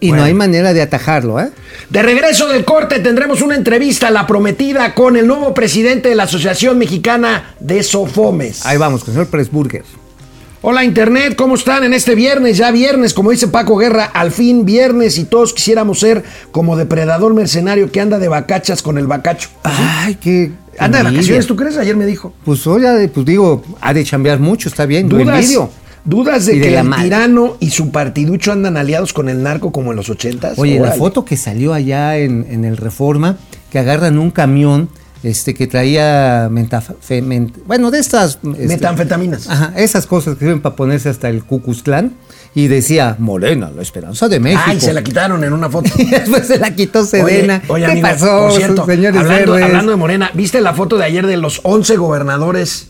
Y 0.00 0.08
Bueno. 0.08 0.22
no 0.22 0.26
hay 0.26 0.34
manera 0.34 0.72
de 0.72 0.82
atajarlo, 0.82 1.38
¿eh? 1.38 1.50
De 1.88 2.02
regreso 2.02 2.48
del 2.48 2.64
corte 2.64 2.98
tendremos 2.98 3.40
una 3.40 3.54
entrevista, 3.54 4.10
la 4.10 4.26
prometida, 4.26 4.94
con 4.94 5.16
el 5.16 5.28
nuevo 5.28 5.54
presidente 5.54 6.08
de 6.08 6.16
la 6.16 6.24
Asociación 6.24 6.76
Mexicana 6.76 7.54
de 7.60 7.82
Sofomes. 7.84 8.66
Ahí 8.66 8.78
vamos, 8.78 9.04
con 9.04 9.10
el 9.10 9.14
señor 9.14 9.28
Presburger. 9.28 9.84
Hola 10.64 10.84
Internet, 10.84 11.34
¿cómo 11.36 11.56
están 11.56 11.82
en 11.82 11.92
este 11.92 12.14
viernes? 12.14 12.56
Ya 12.56 12.70
viernes, 12.70 13.14
como 13.14 13.32
dice 13.32 13.48
Paco 13.48 13.76
Guerra, 13.76 14.04
al 14.04 14.30
fin 14.30 14.64
viernes 14.64 15.18
y 15.18 15.24
todos 15.24 15.52
quisiéramos 15.52 15.98
ser 15.98 16.22
como 16.52 16.76
depredador 16.76 17.34
mercenario 17.34 17.90
que 17.90 18.00
anda 18.00 18.20
de 18.20 18.28
vacachas 18.28 18.80
con 18.80 18.96
el 18.96 19.08
vacacho. 19.08 19.50
Ay, 19.64 20.16
qué. 20.16 20.52
Anda 20.78 20.98
de 20.98 21.04
vacaciones, 21.04 21.46
¿tú 21.48 21.56
crees? 21.56 21.76
Ayer 21.76 21.96
me 21.96 22.06
dijo. 22.06 22.32
Pues 22.44 22.64
oye, 22.68 23.08
pues 23.08 23.26
digo, 23.26 23.64
ha 23.80 23.92
de 23.92 24.04
chambear 24.04 24.38
mucho, 24.38 24.68
está 24.68 24.86
bien, 24.86 25.08
¿Dudas. 25.08 25.48
Dudas 26.04 26.46
de 26.46 26.60
que 26.60 26.70
la 26.70 26.80
el 26.80 26.88
madre. 26.88 27.04
tirano 27.04 27.56
y 27.60 27.70
su 27.70 27.90
partiducho 27.90 28.52
andan 28.52 28.76
aliados 28.76 29.12
con 29.12 29.28
el 29.28 29.42
narco 29.42 29.72
como 29.72 29.90
en 29.92 29.96
los 29.96 30.10
ochentas? 30.10 30.58
Oye, 30.58 30.78
la 30.80 30.92
foto 30.92 31.24
que 31.24 31.36
salió 31.36 31.72
allá 31.74 32.16
en, 32.18 32.46
en 32.48 32.64
el 32.64 32.76
Reforma, 32.76 33.36
que 33.70 33.78
agarran 33.78 34.18
un 34.18 34.30
camión 34.30 34.88
este 35.22 35.54
que 35.54 35.68
traía 35.68 36.48
mentafe- 36.50 36.96
bueno, 37.64 37.92
de 37.92 38.00
estas 38.00 38.40
este, 38.42 38.66
Metanfetaminas. 38.66 39.48
Ajá, 39.48 39.72
esas 39.76 40.06
cosas 40.06 40.34
que 40.34 40.40
sirven 40.40 40.60
para 40.60 40.74
ponerse 40.74 41.08
hasta 41.08 41.28
el 41.28 41.44
Cucuzclán 41.44 42.14
y 42.56 42.66
decía 42.66 43.14
Morena, 43.20 43.70
la 43.74 43.82
esperanza 43.82 44.28
de 44.28 44.40
México. 44.40 44.62
Ay, 44.66 44.80
se 44.80 44.92
la 44.92 45.02
quitaron 45.04 45.44
en 45.44 45.52
una 45.52 45.70
foto. 45.70 45.90
y 45.98 46.06
después 46.06 46.48
se 46.48 46.58
la 46.58 46.74
quitó 46.74 47.04
Sedena. 47.04 47.62
Oye, 47.68 47.84
oye, 47.86 47.94
¿Qué 47.94 48.00
pasó, 48.02 48.48
por 48.48 48.52
cierto, 48.52 48.84
señores 48.84 49.20
hablando, 49.20 49.42
héroes? 49.54 49.64
hablando 49.64 49.92
de 49.92 49.96
Morena, 49.96 50.30
¿viste 50.34 50.60
la 50.60 50.74
foto 50.74 50.98
de 50.98 51.04
ayer 51.04 51.24
de 51.26 51.36
los 51.36 51.60
11 51.62 51.96
gobernadores 51.98 52.88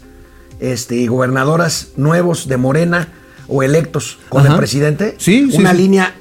este, 0.62 0.94
y 0.96 1.06
gobernadoras 1.08 1.88
nuevos 1.96 2.48
de 2.48 2.56
Morena 2.56 3.08
o 3.48 3.62
electos 3.62 4.18
con 4.30 4.42
Ajá. 4.44 4.52
el 4.54 4.58
presidente? 4.58 5.16
Sí, 5.18 5.48
sí, 5.50 5.58
Una 5.58 5.72
sí. 5.72 5.76
línea 5.78 6.14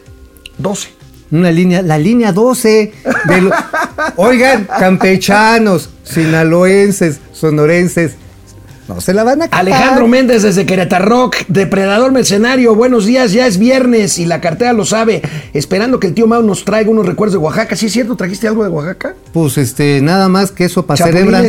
12. 0.57 0.89
Una 1.31 1.49
línea, 1.51 1.81
la 1.81 1.97
línea 1.97 2.33
12. 2.33 2.91
de 3.29 3.41
lo- 3.41 3.51
Oigan, 4.17 4.65
campechanos, 4.65 5.89
sinaloenses, 6.03 7.19
sonorenses, 7.31 8.13
no 8.87 8.99
se 8.99 9.13
la 9.13 9.23
van 9.23 9.43
a 9.43 9.45
quitar. 9.45 9.59
Alejandro 9.61 10.07
Méndez 10.07 10.41
desde 10.43 10.65
Querétaro, 10.65 11.31
Depredador 11.47 12.11
Mercenario, 12.11 12.75
buenos 12.75 13.05
días, 13.05 13.31
ya 13.31 13.47
es 13.47 13.57
viernes 13.57 14.19
y 14.19 14.25
la 14.25 14.41
cartera 14.41 14.73
lo 14.73 14.83
sabe, 14.85 15.21
esperando 15.53 15.99
que 15.99 16.07
el 16.07 16.13
tío 16.13 16.27
Mau 16.27 16.41
nos 16.43 16.65
traiga 16.65 16.89
unos 16.89 17.05
recuerdos 17.05 17.33
de 17.33 17.37
Oaxaca. 17.37 17.75
¿Sí 17.77 17.85
es 17.85 17.93
cierto? 17.93 18.17
¿Trajiste 18.17 18.47
algo 18.49 18.63
de 18.63 18.69
Oaxaca? 18.69 19.15
Pues 19.31 19.57
este, 19.57 20.01
nada 20.01 20.27
más 20.27 20.51
que 20.51 20.65
eso 20.65 20.85
para 20.85 21.05
cerebra. 21.05 21.41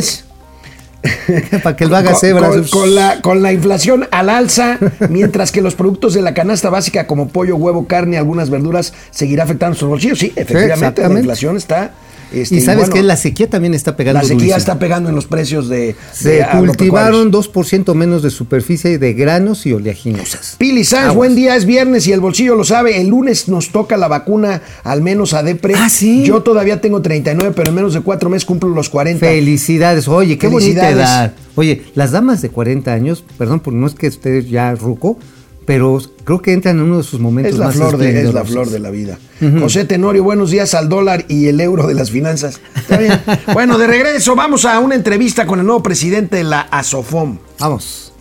Para 1.63 1.75
que 1.75 1.85
lo 1.85 1.97
haga 1.97 2.11
Con- 2.11 2.19
cebra. 2.19 2.49
Con, 2.49 2.67
con 2.67 2.95
la, 2.95 3.21
con 3.21 3.41
la 3.41 3.51
inflación 3.51 4.07
al 4.11 4.29
alza, 4.29 4.77
mientras 5.09 5.51
que 5.51 5.61
los 5.61 5.75
productos 5.75 6.13
de 6.13 6.21
la 6.21 6.33
canasta 6.33 6.69
básica 6.69 7.07
como 7.07 7.27
pollo, 7.27 7.55
huevo, 7.57 7.87
carne, 7.87 8.17
algunas 8.17 8.49
verduras, 8.49 8.93
seguirá 9.11 9.43
afectando 9.43 9.75
sus 9.75 9.89
bolsillos. 9.89 10.19
Sí, 10.19 10.31
efectivamente, 10.35 11.07
la 11.07 11.19
inflación 11.19 11.57
está... 11.57 11.91
este, 12.33 12.55
y 12.55 12.61
sabes 12.61 12.89
bueno, 12.89 12.93
que 12.93 13.03
la 13.03 13.15
sequía 13.15 13.49
también 13.49 13.73
está 13.73 13.95
pegando 13.95 14.19
la 14.19 14.23
sequía 14.23 14.35
durísimo. 14.35 14.57
está 14.57 14.79
pegando 14.79 15.09
en 15.09 15.15
los 15.15 15.25
precios 15.25 15.69
de... 15.69 15.95
Se 16.11 16.29
de 16.37 16.47
cultivaron 16.51 17.31
2% 17.31 17.93
menos 17.93 18.23
de 18.23 18.29
superficie 18.29 18.97
de 18.97 19.13
granos 19.13 19.65
y 19.65 19.73
oleaginosas. 19.73 20.55
Pili 20.57 20.83
Sanz, 20.83 21.03
Aguas. 21.03 21.15
buen 21.15 21.35
día, 21.35 21.55
es 21.55 21.65
viernes 21.65 22.07
y 22.07 22.11
el 22.11 22.19
bolsillo 22.19 22.55
lo 22.55 22.63
sabe. 22.63 22.99
El 22.99 23.07
lunes 23.07 23.47
nos 23.47 23.71
toca 23.71 23.97
la 23.97 24.07
vacuna, 24.07 24.61
al 24.83 25.01
menos 25.01 25.33
a 25.33 25.43
Depre. 25.43 25.75
Ah, 25.77 25.89
¿sí? 25.89 26.23
Yo 26.23 26.41
todavía 26.41 26.81
tengo 26.81 27.01
39, 27.01 27.53
pero 27.55 27.69
en 27.69 27.75
menos 27.75 27.93
de 27.93 28.01
cuatro 28.01 28.29
meses 28.29 28.45
cumplo 28.45 28.69
los 28.69 28.89
40. 28.89 29.25
Felicidades. 29.25 30.07
Oye, 30.07 30.37
qué 30.37 30.47
bonita 30.47 30.81
Felicidades. 30.81 30.97
edad. 30.97 31.33
Oye, 31.55 31.83
las 31.93 32.11
damas 32.11 32.41
de 32.41 32.49
40 32.49 32.91
años, 32.91 33.23
perdón, 33.37 33.59
por 33.59 33.73
no 33.73 33.85
es 33.85 33.93
que 33.93 34.07
estés 34.07 34.49
ya 34.49 34.73
ruco, 34.73 35.19
pero 35.65 36.01
creo 36.23 36.41
que 36.41 36.53
entran 36.53 36.77
en 36.77 36.83
uno 36.83 36.97
de 36.97 37.03
sus 37.03 37.19
momentos 37.19 37.53
Es 37.53 37.59
la, 37.59 37.67
más 37.67 37.75
flor 37.75 37.97
de, 37.97 38.21
es 38.21 38.33
la 38.33 38.43
flor 38.43 38.69
de 38.69 38.79
la 38.79 38.89
vida. 38.89 39.17
José 39.59 39.85
Tenorio, 39.85 40.23
buenos 40.23 40.51
días 40.51 40.73
al 40.73 40.89
dólar 40.89 41.25
y 41.27 41.47
el 41.47 41.59
euro 41.59 41.87
de 41.87 41.93
las 41.93 42.11
finanzas. 42.11 42.59
Está 42.75 42.97
bien. 42.97 43.19
bueno, 43.53 43.77
de 43.77 43.87
regreso, 43.87 44.35
vamos 44.35 44.65
a 44.65 44.79
una 44.79 44.95
entrevista 44.95 45.45
con 45.45 45.59
el 45.59 45.65
nuevo 45.65 45.83
presidente 45.83 46.37
de 46.37 46.43
la 46.43 46.61
ASOFOM. 46.61 47.37
Vamos. 47.59 48.13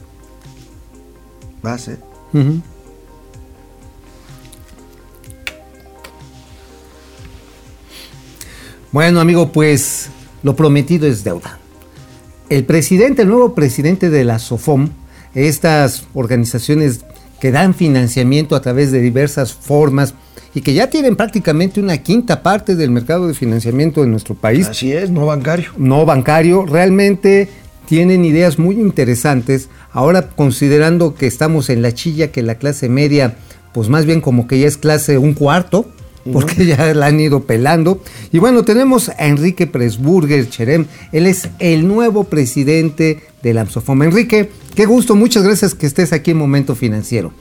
Vas, 1.63 1.89
eh. 1.89 1.97
Ujú. 2.33 2.61
Bueno, 8.91 9.21
amigo, 9.21 9.53
pues 9.53 10.11
lo 10.43 10.55
prometido 10.55 11.07
es 11.07 11.25
deuda. 11.25 11.59
El 12.51 12.65
presidente, 12.65 13.23
el 13.23 13.29
nuevo 13.29 13.55
presidente 13.55 14.11
de 14.11 14.25
la 14.25 14.39
SOFOM, 14.39 14.91
estas 15.35 16.05
organizaciones 16.13 17.01
que 17.43 17.51
dan 17.51 17.75
financiamiento 17.75 18.55
a 18.55 18.63
través 18.63 18.93
de 18.93 19.01
diversas 19.01 19.53
formas 19.53 20.15
y 20.55 20.61
que 20.61 20.75
ya 20.75 20.89
tienen 20.89 21.17
prácticamente 21.17 21.81
una 21.81 21.99
quinta 21.99 22.41
parte 22.41 22.77
del 22.77 22.93
mercado 22.93 23.27
de 23.27 23.35
financiamiento 23.35 24.05
en 24.05 24.13
nuestro 24.13 24.37
país, 24.37 24.69
Así 24.69 24.93
es, 24.93 25.11
no 25.11 25.27
bancario. 25.27 25.71
no 25.77 26.07
bancario, 26.07 26.65
realmente 26.67 27.49
tienen 27.89 28.25
ideas 28.25 28.61
muy 28.61 28.77
interesantes. 28.77 29.71
Ahora 29.91 30.29
considerando 30.29 31.17
que 31.17 31.27
estamos 31.27 31.69
en 31.69 31.83
la 31.83 31.93
chilla, 31.93 32.31
que 32.31 32.43
la 32.43 32.55
clase 32.55 32.89
media, 32.89 33.35
pues 33.73 33.89
más 33.89 34.07
bien 34.07 34.21
como 34.21 34.47
que 34.47 34.61
ya 34.61 34.69
es 34.69 34.77
clase 34.77 35.19
un 35.19 35.35
cuarto, 35.35 35.87
porque 36.31 36.67
ya 36.67 36.95
la 36.95 37.07
han 37.07 37.21
ido 37.21 37.45
pelando. 37.45 38.01
Y 38.31 38.39
bueno, 38.39 38.65
tenemos 38.65 39.09
a 39.09 39.27
Enrique 39.27 39.67
Presburger 39.67 40.49
Cherem, 40.49 40.87
él 41.13 41.27
es 41.27 41.49
el 41.59 41.89
nuevo 41.89 42.25
presidente 42.25 43.21
de 43.43 43.55
la 43.55 43.63
AMSOFOM. 43.63 44.03
Enrique, 44.03 44.51
qué 44.75 44.87
gusto, 44.87 45.17
muchas 45.17 45.43
gracias 45.43 45.75
que 45.75 45.87
estés 45.87 46.13
aquí 46.13 46.33
en 46.33 46.39
Momento 46.39 46.75
Financiero. 46.75 47.33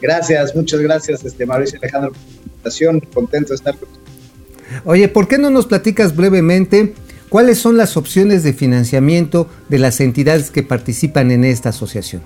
Gracias, 0.00 0.54
muchas 0.54 0.80
gracias, 0.80 1.24
este 1.24 1.44
Mauricio 1.44 1.78
Alejandro, 1.82 2.12
por 2.12 2.20
la 2.20 2.42
invitación. 2.42 3.00
Contento 3.12 3.50
de 3.50 3.56
estar 3.56 3.76
con 3.76 3.88
Oye, 4.84 5.08
¿por 5.08 5.28
qué 5.28 5.36
no 5.38 5.50
nos 5.50 5.66
platicas 5.66 6.14
brevemente 6.14 6.94
cuáles 7.28 7.58
son 7.58 7.76
las 7.76 7.96
opciones 7.96 8.42
de 8.44 8.52
financiamiento 8.52 9.48
de 9.68 9.78
las 9.78 10.00
entidades 10.00 10.50
que 10.50 10.62
participan 10.62 11.30
en 11.30 11.44
esta 11.44 11.70
asociación? 11.70 12.22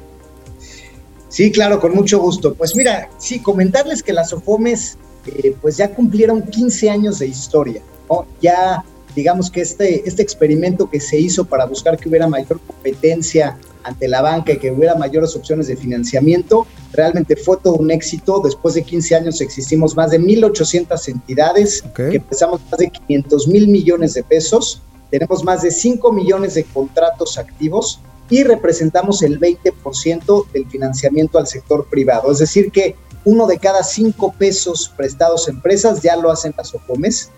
Sí, 1.29 1.51
claro, 1.51 1.81
con 1.81 1.95
mucho 1.95 2.21
gusto. 2.21 2.55
Pues 2.55 2.77
mira, 2.77 3.09
sí, 3.19 3.41
comentarles 3.41 4.03
que 4.03 4.13
las 4.13 4.33
OFOMES 4.33 4.99
eh, 5.27 5.57
pues 5.61 5.77
ya 5.77 5.95
cumplieron 5.95 6.43
15 6.43 6.91
años 6.91 7.19
de 7.19 7.27
historia, 7.27 7.83
¿no? 8.11 8.27
Ya 8.41 8.85
digamos 9.15 9.51
que 9.51 9.61
este, 9.61 10.07
este 10.09 10.23
experimento 10.23 10.91
que 10.91 11.01
se 11.01 11.19
hizo 11.19 11.45
para 11.45 11.67
buscar 11.67 11.97
que 11.97 12.09
hubiera 12.09 12.27
mayor 12.27 12.61
competencia 12.61 13.57
ante 13.85 14.09
la 14.09 14.23
banca 14.23 14.53
y 14.53 14.59
que 14.59 14.71
hubiera 14.71 14.95
mayores 14.95 15.37
opciones 15.37 15.67
de 15.67 15.77
financiamiento, 15.77 16.67
realmente 16.93 17.37
fue 17.37 17.59
todo 17.63 17.75
un 17.75 17.91
éxito. 17.91 18.41
Después 18.43 18.75
de 18.75 18.83
15 18.83 19.15
años 19.15 19.41
existimos 19.41 19.95
más 19.95 20.11
de 20.11 20.21
1.800 20.21 21.09
entidades, 21.09 21.85
que 21.95 22.17
empezamos 22.17 22.61
más 22.71 22.79
de 22.79 22.91
500 22.91 23.49
mil 23.49 23.69
millones 23.69 24.15
de 24.15 24.25
pesos, 24.25 24.83
tenemos 25.11 25.45
más 25.45 25.63
de 25.63 25.71
5 25.71 26.13
millones 26.13 26.55
de 26.55 26.65
contratos 26.65 27.39
activos 27.39 28.01
y 28.31 28.43
representamos 28.43 29.23
el 29.23 29.39
20% 29.39 30.47
del 30.53 30.67
financiamiento 30.67 31.39
al 31.39 31.47
sector 31.47 31.87
privado. 31.91 32.33
Es 32.33 32.39
decir, 32.39 32.73
que 32.73 32.97
uno 33.25 33.47
de 33.47 33.59
cada 33.59 33.83
cinco 33.83 34.35
pesos 34.39 34.93
prestados 34.97 35.49
a 35.49 35.51
empresas 35.51 36.03
ya 36.03 36.17
lo 36.17 36.31
hacen 36.31 36.55
las 36.57 36.75
OCOMES. 36.75 37.31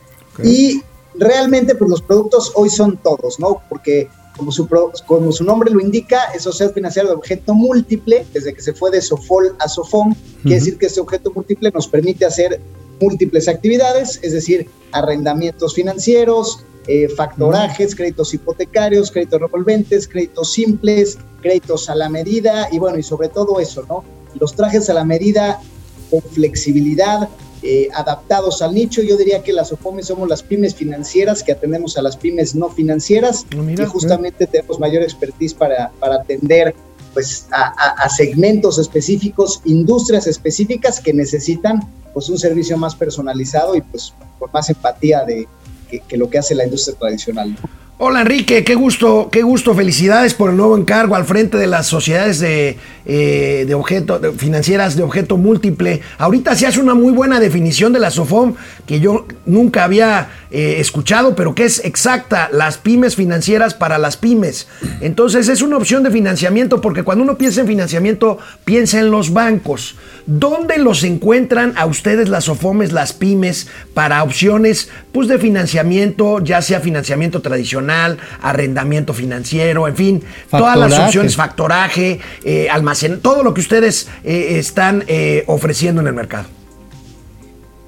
Y 0.45 0.83
realmente, 1.15 1.75
pues 1.75 1.91
los 1.91 2.03
productos 2.03 2.53
hoy 2.55 2.69
son 2.69 2.97
todos, 2.99 3.39
¿no? 3.39 3.63
Porque 3.69 4.09
como 4.37 4.53
su, 4.53 4.67
pro- 4.67 4.93
como 5.07 5.33
su 5.33 5.45
nombre 5.45 5.71
lo 5.71 5.81
indica, 5.81 6.25
es 6.35 6.43
sociedad 6.43 6.75
financiera 6.75 7.09
de 7.09 7.15
objeto 7.15 7.55
múltiple, 7.55 8.27
desde 8.35 8.53
que 8.53 8.61
se 8.61 8.75
fue 8.75 8.91
de 8.91 9.01
SOFOL 9.01 9.57
a 9.59 9.69
SOFOM, 9.69 10.15
quiere 10.43 10.57
decir 10.57 10.77
que 10.77 10.87
ese 10.87 11.01
objeto 11.01 11.33
múltiple 11.35 11.71
nos 11.71 11.89
permite 11.89 12.27
hacer 12.27 12.61
múltiples 13.01 13.49
actividades, 13.49 14.19
es 14.23 14.33
decir, 14.33 14.69
arrendamientos 14.93 15.75
financieros, 15.75 16.61
eh, 16.87 17.09
factorajes, 17.09 17.95
créditos 17.95 18.35
hipotecarios, 18.35 19.11
créditos 19.11 19.41
revolventes, 19.41 20.07
créditos 20.07 20.53
simples, 20.53 21.17
créditos 21.41 21.89
a 21.89 21.95
la 21.95 22.09
medida 22.09 22.69
y 22.71 22.79
bueno, 22.79 22.99
y 22.99 23.03
sobre 23.03 23.29
todo 23.29 23.59
eso, 23.59 23.85
¿no? 23.89 24.05
Los 24.39 24.55
trajes 24.55 24.91
a 24.91 24.95
la 24.95 25.05
medida 25.05 25.61
con 26.11 26.21
flexibilidad, 26.23 27.29
eh, 27.63 27.89
adaptados 27.95 28.63
al 28.63 28.75
nicho. 28.75 29.03
Yo 29.03 29.17
diría 29.17 29.43
que 29.43 29.53
las 29.53 29.73
OFOMES 29.73 30.07
somos 30.07 30.29
las 30.29 30.43
pymes 30.43 30.75
financieras 30.75 31.43
que 31.43 31.53
atendemos 31.53 31.97
a 31.99 32.03
las 32.03 32.17
pymes 32.17 32.55
no 32.55 32.69
financieras 32.71 33.45
Ah, 33.53 33.57
mira, 33.63 33.85
y 33.85 33.87
justamente 33.87 34.47
tenemos 34.47 34.79
mayor 34.79 35.03
expertise 35.03 35.55
para, 35.55 35.91
para 35.99 36.17
atender 36.17 36.75
pues, 37.15 37.47
a, 37.51 37.63
a- 37.77 38.05
a 38.05 38.09
segmentos 38.09 38.79
específicos, 38.79 39.61
industrias 39.65 40.27
específicas 40.27 41.01
que 41.01 41.13
necesitan 41.13 41.81
pues, 42.13 42.29
un 42.29 42.39
servicio 42.39 42.77
más 42.77 42.95
personalizado 42.95 43.75
y 43.75 43.81
pues 43.81 44.13
con 44.39 44.51
más 44.53 44.69
empatía 44.69 45.25
de, 45.25 45.49
que, 45.91 46.01
que 46.01 46.17
lo 46.17 46.29
que 46.29 46.39
hace 46.39 46.55
la 46.55 46.65
industria 46.65 46.97
tradicional. 46.99 47.53
¿no? 47.53 47.86
Hola 47.99 48.21
Enrique, 48.21 48.63
qué 48.63 48.75
gusto, 48.75 49.31
qué 49.33 49.41
gusto, 49.41 49.75
felicidades 49.75 50.35
por 50.35 50.51
el 50.51 50.59
nuevo 50.59 50.77
encargo 50.77 51.17
al 51.17 51.25
frente 51.25 51.57
de 51.57 51.67
las 51.67 51.87
sociedades 51.87 52.41
de, 52.41 52.77
eh, 53.07 53.65
de 53.67 53.75
objeto, 53.75 54.21
financieras 54.37 54.97
de 54.97 55.03
objeto 55.03 55.39
múltiple. 55.39 56.03
Ahorita 56.19 56.55
se 56.57 56.67
hace 56.67 56.79
una 56.79 56.93
muy 56.93 57.15
buena 57.15 57.41
definición 57.41 57.95
de 57.95 58.01
la 58.01 58.11
SOFOM 58.11 58.55
que 58.85 59.01
yo 59.01 59.27
nunca 59.47 59.85
había 59.85 60.29
eh, 60.51 60.77
escuchado, 60.79 61.35
pero 61.35 61.55
que 61.55 61.65
es 61.65 61.83
exacta, 61.87 62.51
las 62.53 62.77
pymes 62.77 63.17
financieras 63.17 63.73
para 63.73 63.97
las 63.97 64.19
pymes. 64.19 64.69
Entonces 65.01 65.49
es 65.49 65.63
una 65.63 65.79
opción 65.79 66.03
de 66.03 66.11
financiamiento 66.11 66.83
porque 66.83 67.03
cuando 67.03 67.25
uno 67.25 67.39
piensa 67.39 67.63
en 67.63 67.67
financiamiento, 67.67 68.37
piensa 68.67 69.01
en 69.01 69.11
los 69.11 69.33
bancos. 69.33 69.97
¿Dónde 70.27 70.77
los 70.77 71.03
encuentran 71.03 71.73
a 71.77 71.87
ustedes 71.87 72.29
las 72.29 72.45
SOFOMES, 72.45 72.93
las 72.93 73.15
pymes, 73.15 73.69
para 73.95 74.23
opciones 74.23 74.91
pues, 75.13 75.29
de 75.29 75.39
financiamiento, 75.39 76.41
ya 76.45 76.61
sea 76.61 76.81
financiamiento 76.81 77.41
tradicional, 77.41 77.86
arrendamiento 77.91 79.15
financiero, 79.15 79.89
en 79.89 79.97
fin, 79.97 80.25
todas 80.51 80.77
las 80.77 80.99
opciones, 80.99 81.37
factoraje, 81.37 82.21
eh, 82.45 82.69
almacén, 82.71 83.21
todo 83.21 83.43
lo 83.43 83.55
que 83.55 83.61
ustedes 83.61 84.09
eh, 84.25 84.59
están 84.59 85.05
eh, 85.07 85.45
ofreciendo 85.47 86.01
en 86.01 86.09
el 86.09 86.15
mercado? 86.15 86.47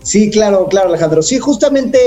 Sí, 0.09 0.31
claro, 0.31 0.69
claro, 0.69 0.89
Alejandro. 0.89 1.23
Sí, 1.23 1.39
justamente, 1.39 1.99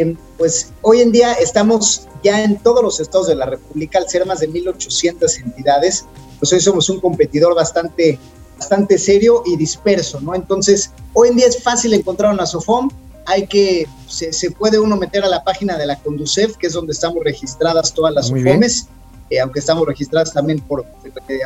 eh, 0.00 0.16
pues 0.38 0.72
hoy 0.80 1.02
en 1.02 1.12
día 1.12 1.34
estamos 1.34 2.08
ya 2.24 2.42
en 2.42 2.58
todos 2.58 2.82
los 2.82 3.00
estados 3.00 3.26
de 3.26 3.34
la 3.34 3.44
República, 3.44 3.98
al 3.98 4.08
ser 4.08 4.24
más 4.24 4.40
de 4.40 4.48
1.800 4.48 5.42
entidades, 5.42 6.06
pues 6.38 6.52
hoy 6.54 6.60
somos 6.60 6.88
un 6.88 7.00
competidor 7.00 7.54
bastante, 7.54 8.18
bastante 8.58 8.96
serio 8.96 9.42
y 9.44 9.58
disperso, 9.58 10.20
¿no? 10.22 10.34
Entonces, 10.34 10.90
hoy 11.12 11.28
en 11.28 11.36
día 11.36 11.48
es 11.48 11.62
fácil 11.62 11.92
encontrar 11.92 12.32
una 12.32 12.46
SOFOM, 12.46 12.88
hay 13.30 13.46
que, 13.46 13.86
se, 14.08 14.32
se 14.32 14.50
puede 14.50 14.78
uno 14.78 14.96
meter 14.96 15.24
a 15.24 15.28
la 15.28 15.44
página 15.44 15.78
de 15.78 15.86
la 15.86 15.96
Conducef, 15.96 16.56
que 16.56 16.66
es 16.66 16.72
donde 16.72 16.92
estamos 16.92 17.22
registradas 17.22 17.94
todas 17.94 18.12
las 18.12 18.32
bien. 18.32 18.46
SOFOMES, 18.46 18.88
eh, 19.30 19.40
aunque 19.40 19.60
estamos 19.60 19.86
registradas 19.86 20.32
también 20.32 20.60
por, 20.60 20.84
eh, 21.28 21.40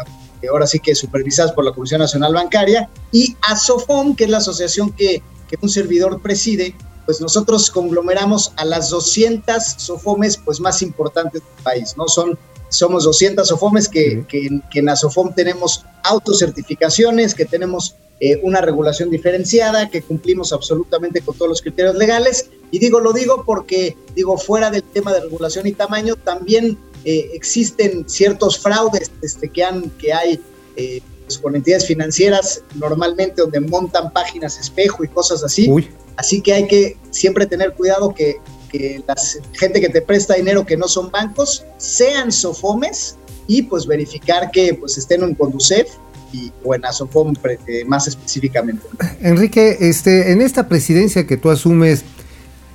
ahora 0.50 0.66
sí 0.66 0.78
que 0.78 0.94
supervisadas 0.94 1.52
por 1.52 1.64
la 1.64 1.72
Comisión 1.72 2.00
Nacional 2.00 2.32
Bancaria, 2.32 2.88
y 3.12 3.36
ASOFOM, 3.42 4.16
que 4.16 4.24
es 4.24 4.30
la 4.30 4.38
asociación 4.38 4.92
que, 4.92 5.22
que 5.48 5.58
un 5.60 5.68
servidor 5.68 6.22
preside, 6.22 6.74
pues 7.04 7.20
nosotros 7.20 7.70
conglomeramos 7.70 8.52
a 8.56 8.64
las 8.64 8.88
200 8.88 9.62
SOFOMES 9.62 10.38
pues 10.38 10.60
más 10.60 10.80
importantes 10.80 11.42
del 11.42 11.62
país, 11.62 11.94
¿no? 11.98 12.08
Son, 12.08 12.38
somos 12.68 13.04
200 13.04 13.46
SOFOMES 13.46 13.88
que, 13.88 14.24
que, 14.28 14.60
que 14.70 14.78
en 14.80 14.88
ASOFOM 14.88 15.34
tenemos 15.34 15.84
autocertificaciones, 16.02 17.34
que 17.34 17.44
tenemos 17.44 17.96
eh, 18.20 18.40
una 18.42 18.60
regulación 18.60 19.10
diferenciada, 19.10 19.90
que 19.90 20.00
cumplimos 20.00 20.52
absolutamente 20.52 21.20
con 21.20 21.36
todos 21.36 21.48
los 21.48 21.60
criterios 21.60 21.96
legales. 21.96 22.48
Y 22.70 22.78
digo, 22.78 23.00
lo 23.00 23.12
digo 23.12 23.42
porque, 23.44 23.96
digo, 24.14 24.38
fuera 24.38 24.70
del 24.70 24.84
tema 24.84 25.12
de 25.12 25.20
regulación 25.20 25.66
y 25.66 25.72
tamaño, 25.72 26.14
también 26.16 26.78
eh, 27.04 27.30
existen 27.34 28.08
ciertos 28.08 28.58
fraudes 28.58 29.10
este, 29.20 29.48
que, 29.48 29.64
han, 29.64 29.90
que 29.98 30.12
hay 30.12 30.40
eh, 30.76 31.02
pues, 31.26 31.38
con 31.38 31.56
entidades 31.56 31.86
financieras 31.86 32.62
normalmente 32.76 33.42
donde 33.42 33.60
montan 33.60 34.12
páginas 34.12 34.58
espejo 34.58 35.04
y 35.04 35.08
cosas 35.08 35.42
así. 35.42 35.68
Uy. 35.68 35.90
Así 36.16 36.40
que 36.40 36.52
hay 36.52 36.68
que 36.68 36.96
siempre 37.10 37.46
tener 37.46 37.72
cuidado 37.72 38.14
que, 38.14 38.36
que 38.74 39.02
la 39.06 39.14
gente 39.52 39.80
que 39.80 39.88
te 39.88 40.02
presta 40.02 40.34
dinero 40.34 40.66
que 40.66 40.76
no 40.76 40.88
son 40.88 41.10
bancos 41.10 41.64
sean 41.78 42.32
sofomes 42.32 43.16
y 43.46 43.62
pues 43.62 43.86
verificar 43.86 44.50
que 44.50 44.74
pues 44.74 44.98
estén 44.98 45.22
en 45.22 45.34
Conducef 45.34 45.88
y, 46.32 46.50
o 46.64 46.74
en 46.74 46.84
Asofom 46.84 47.34
eh, 47.44 47.84
más 47.86 48.08
específicamente. 48.08 48.82
Enrique, 49.20 49.76
este, 49.80 50.32
en 50.32 50.40
esta 50.40 50.68
presidencia 50.68 51.26
que 51.26 51.36
tú 51.36 51.50
asumes, 51.50 52.04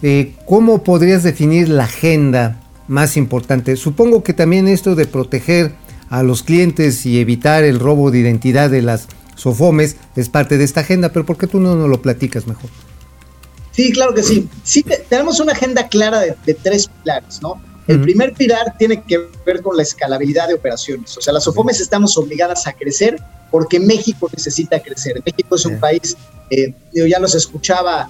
eh, 0.01 0.35
¿cómo 0.45 0.83
podrías 0.83 1.23
definir 1.23 1.67
la 1.67 1.83
agenda 1.83 2.61
más 2.87 3.17
importante? 3.17 3.75
Supongo 3.75 4.23
que 4.23 4.33
también 4.33 4.69
esto 4.69 4.95
de 4.95 5.05
proteger 5.05 5.73
a 6.09 6.23
los 6.23 6.43
clientes 6.43 7.05
y 7.05 7.19
evitar 7.19 7.65
el 7.65 7.79
robo 7.79 8.09
de 8.09 8.19
identidad 8.19 8.69
de 8.69 8.81
las 8.81 9.07
SOFOMES 9.35 9.97
es 10.15 10.29
parte 10.29 10.57
de 10.57 10.63
esta 10.63 10.81
agenda, 10.81 11.11
pero 11.11 11.25
¿por 11.25 11.37
qué 11.37 11.47
tú 11.47 11.59
no 11.59 11.75
nos 11.75 11.89
lo 11.89 12.01
platicas 12.01 12.47
mejor? 12.47 12.69
Sí, 13.79 13.91
claro 13.93 14.13
que 14.13 14.23
sí. 14.23 14.49
Sí, 14.63 14.83
te- 14.83 14.97
tenemos 15.09 15.39
una 15.39 15.53
agenda 15.53 15.87
clara 15.87 16.19
de, 16.19 16.35
de 16.45 16.53
tres 16.53 16.87
pilares, 17.01 17.41
¿no? 17.41 17.61
El 17.87 18.01
primer 18.01 18.33
pilar 18.33 18.75
tiene 18.77 19.01
que 19.03 19.17
ver 19.45 19.61
con 19.63 19.75
la 19.77 19.83
escalabilidad 19.83 20.47
de 20.49 20.53
operaciones. 20.53 21.17
O 21.17 21.21
sea, 21.21 21.33
las 21.33 21.45
SOFOMES 21.45 21.79
estamos 21.79 22.17
obligadas 22.17 22.67
a 22.67 22.73
crecer 22.73 23.19
porque 23.49 23.79
México 23.79 24.29
necesita 24.35 24.79
crecer. 24.79 25.19
México 25.25 25.55
es 25.55 25.65
un 25.65 25.79
país, 25.79 26.15
eh, 26.51 26.73
yo 26.93 27.07
ya 27.07 27.19
los 27.19 27.33
escuchaba 27.35 28.07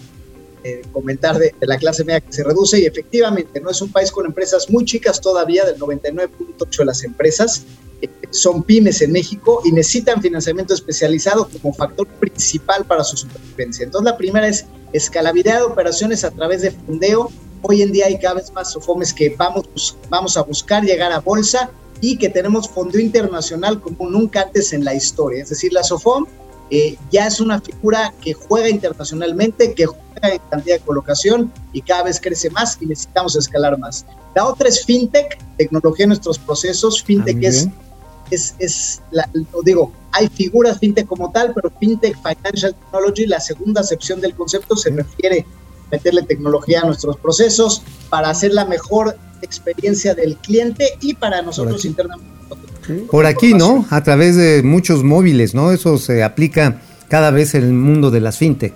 eh, 0.66 0.82
comentar 0.92 1.38
de, 1.38 1.54
de 1.58 1.68
la 1.68 1.78
clase 1.78 2.04
media 2.04 2.20
que 2.20 2.34
se 2.34 2.44
reduce 2.44 2.78
y 2.80 2.86
efectivamente 2.86 3.62
no 3.62 3.70
es 3.70 3.82
un 3.82 3.90
país 3.92 4.12
con 4.12 4.26
empresas 4.26 4.70
muy 4.70 4.84
chicas 4.86 5.22
todavía, 5.22 5.64
del 5.66 5.78
99.8 5.80 6.78
de 6.80 6.86
las 6.86 7.04
empresas 7.04 7.64
son 8.32 8.64
pymes 8.64 9.02
en 9.02 9.12
México 9.12 9.62
y 9.66 9.72
necesitan 9.72 10.22
financiamiento 10.22 10.74
especializado 10.74 11.50
como 11.50 11.74
factor 11.74 12.08
principal 12.08 12.86
para 12.86 13.04
su 13.04 13.18
supervivencia. 13.18 13.84
Entonces 13.86 14.12
la 14.12 14.18
primera 14.18 14.48
es 14.48 14.66
escalabilidad 14.94 15.60
de 15.60 15.64
operaciones 15.64 16.24
a 16.24 16.32
través 16.32 16.62
de 16.62 16.72
fondeo. 16.72 17.32
Hoy 17.62 17.82
en 17.82 17.92
día 17.92 18.06
hay 18.06 18.20
cada 18.20 18.36
vez 18.36 18.52
más 18.54 18.72
SOFOMES 18.72 19.14
que 19.14 19.36
vamos, 19.38 19.98
vamos 20.10 20.38
a 20.38 20.44
buscar 20.44 20.84
llegar 20.84 21.12
a 21.12 21.20
bolsa 21.20 21.72
y 22.02 22.18
que 22.18 22.30
tenemos 22.30 22.70
fondeo 22.70 23.02
internacional 23.02 23.82
como 23.82 24.10
nunca 24.10 24.44
antes 24.44 24.72
en 24.74 24.86
la 24.86 24.94
historia. 24.94 25.44
Es 25.44 25.50
decir, 25.50 25.74
la 25.74 25.84
SOFOM 25.84 26.26
eh, 26.72 26.98
ya 27.12 27.28
es 27.28 27.42
una 27.42 27.60
figura 27.60 28.14
que 28.22 28.34
juega 28.34 28.70
internacionalmente, 28.70 29.74
que 29.74 29.88
juega 29.88 30.36
en 30.36 30.42
cantidad 30.50 30.76
de 30.78 30.82
colocación 30.82 31.52
y 31.74 31.82
cada 31.82 32.04
vez 32.04 32.22
crece 32.22 32.50
más 32.52 32.78
y 32.80 32.86
necesitamos 32.86 33.36
escalar 33.36 33.78
más. 33.78 34.06
La 34.36 34.46
otra 34.46 34.70
es 34.70 34.86
FinTech, 34.86 35.38
tecnología 35.58 36.04
en 36.04 36.10
nuestros 36.10 36.38
procesos. 36.38 37.00
Ah, 37.02 37.06
FinTech 37.06 37.36
muy 37.36 37.46
es. 37.48 37.68
Es, 38.32 38.56
es 38.60 39.02
la- 39.12 39.30
lo 39.34 39.62
digo, 39.64 39.92
hay 40.12 40.28
figuras 40.28 40.80
fintech 40.80 41.06
como 41.08 41.32
tal, 41.32 41.54
pero 41.54 41.72
fintech 41.80 42.16
financial 42.18 42.74
technology, 42.76 43.26
la 43.26 43.40
segunda 43.40 43.82
acepción 43.82 44.22
del 44.22 44.34
concepto 44.34 44.76
se 44.76 44.90
refiere 44.90 45.42
a 45.42 45.90
meterle 45.92 46.24
tecnología 46.24 46.82
a 46.82 46.86
nuestros 46.86 47.18
procesos 47.18 47.82
para 48.10 48.30
hacer 48.30 48.54
la 48.54 48.66
mejor 48.66 49.18
experiencia 49.42 50.14
del 50.16 50.36
cliente 50.38 50.98
y 51.02 51.14
para 51.14 51.42
nosotros 51.42 51.86
internamente. 51.86 52.28
Por 53.12 53.26
aquí, 53.28 53.54
¿no? 53.54 53.86
A 53.92 54.04
través 54.04 54.36
de 54.36 54.64
muchos 54.64 55.04
móviles, 55.04 55.54
¿no? 55.54 55.72
Eso 55.72 55.98
se 56.00 56.24
aplica 56.24 56.82
cada 57.08 57.30
vez 57.32 57.54
en 57.54 57.64
el 57.64 57.74
mundo 57.74 58.10
de 58.10 58.20
las 58.20 58.38
fintech. 58.38 58.74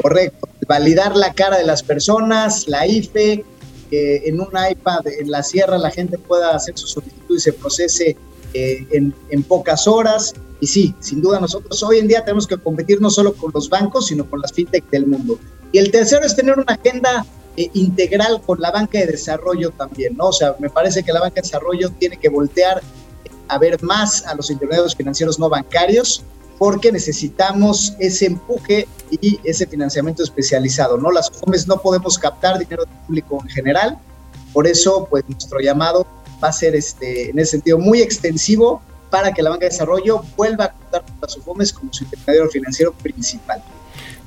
Correcto. 0.00 0.48
Validar 0.66 1.16
la 1.16 1.34
cara 1.34 1.58
de 1.58 1.64
las 1.64 1.82
personas, 1.82 2.68
la 2.68 2.86
IFE, 2.86 3.44
que 3.90 4.16
en 4.26 4.40
un 4.40 4.48
iPad 4.70 5.06
en 5.18 5.30
la 5.30 5.42
sierra 5.42 5.78
la 5.78 5.90
gente 5.90 6.18
pueda 6.18 6.54
hacer 6.54 6.76
su 6.78 6.86
solicitud 6.86 7.36
y 7.36 7.40
se 7.40 7.52
procese 7.52 8.16
eh, 8.54 8.86
en, 8.90 9.14
en 9.30 9.42
pocas 9.42 9.86
horas. 9.86 10.34
Y 10.60 10.66
sí, 10.66 10.94
sin 11.00 11.22
duda 11.22 11.40
nosotros 11.40 11.82
hoy 11.82 11.98
en 11.98 12.08
día 12.08 12.24
tenemos 12.24 12.46
que 12.46 12.56
competir 12.56 13.00
no 13.00 13.10
solo 13.10 13.32
con 13.34 13.52
los 13.54 13.68
bancos, 13.68 14.06
sino 14.06 14.28
con 14.28 14.40
las 14.40 14.52
fintech 14.52 14.88
del 14.90 15.06
mundo. 15.06 15.38
Y 15.72 15.78
el 15.78 15.90
tercero 15.90 16.24
es 16.24 16.34
tener 16.34 16.58
una 16.58 16.72
agenda 16.72 17.24
eh, 17.56 17.70
integral 17.74 18.40
con 18.44 18.60
la 18.60 18.70
banca 18.70 18.98
de 18.98 19.06
desarrollo 19.06 19.70
también, 19.70 20.16
¿no? 20.16 20.28
O 20.28 20.32
sea, 20.32 20.56
me 20.58 20.70
parece 20.70 21.02
que 21.02 21.12
la 21.12 21.20
banca 21.20 21.36
de 21.36 21.42
desarrollo 21.42 21.90
tiene 21.98 22.16
que 22.16 22.28
voltear 22.28 22.82
a 23.48 23.58
ver 23.58 23.82
más 23.82 24.26
a 24.26 24.34
los 24.34 24.50
intermediarios 24.50 24.94
financieros 24.94 25.38
no 25.38 25.48
bancarios 25.48 26.22
porque 26.58 26.90
necesitamos 26.90 27.94
ese 27.98 28.26
empuje 28.26 28.88
y 29.10 29.38
ese 29.44 29.66
financiamiento 29.66 30.22
especializado, 30.22 30.98
¿no? 30.98 31.10
Las 31.10 31.30
FOMES 31.30 31.68
no 31.68 31.80
podemos 31.80 32.18
captar 32.18 32.58
dinero 32.58 32.84
público 33.06 33.38
en 33.42 33.48
general, 33.48 33.98
por 34.52 34.66
eso, 34.66 35.06
pues, 35.08 35.24
nuestro 35.28 35.60
llamado 35.60 36.06
va 36.42 36.48
a 36.48 36.52
ser, 36.52 36.74
este, 36.74 37.30
en 37.30 37.38
ese 37.38 37.52
sentido, 37.52 37.78
muy 37.78 38.00
extensivo 38.00 38.82
para 39.10 39.32
que 39.32 39.42
la 39.42 39.50
banca 39.50 39.66
de 39.66 39.70
desarrollo 39.70 40.22
vuelva 40.36 40.64
a 40.66 40.72
contar 40.72 41.02
con 41.02 41.16
las 41.20 41.36
FOMES 41.36 41.72
como 41.72 41.92
su 41.92 42.04
intermediario 42.04 42.50
financiero 42.50 42.92
principal. 42.92 43.62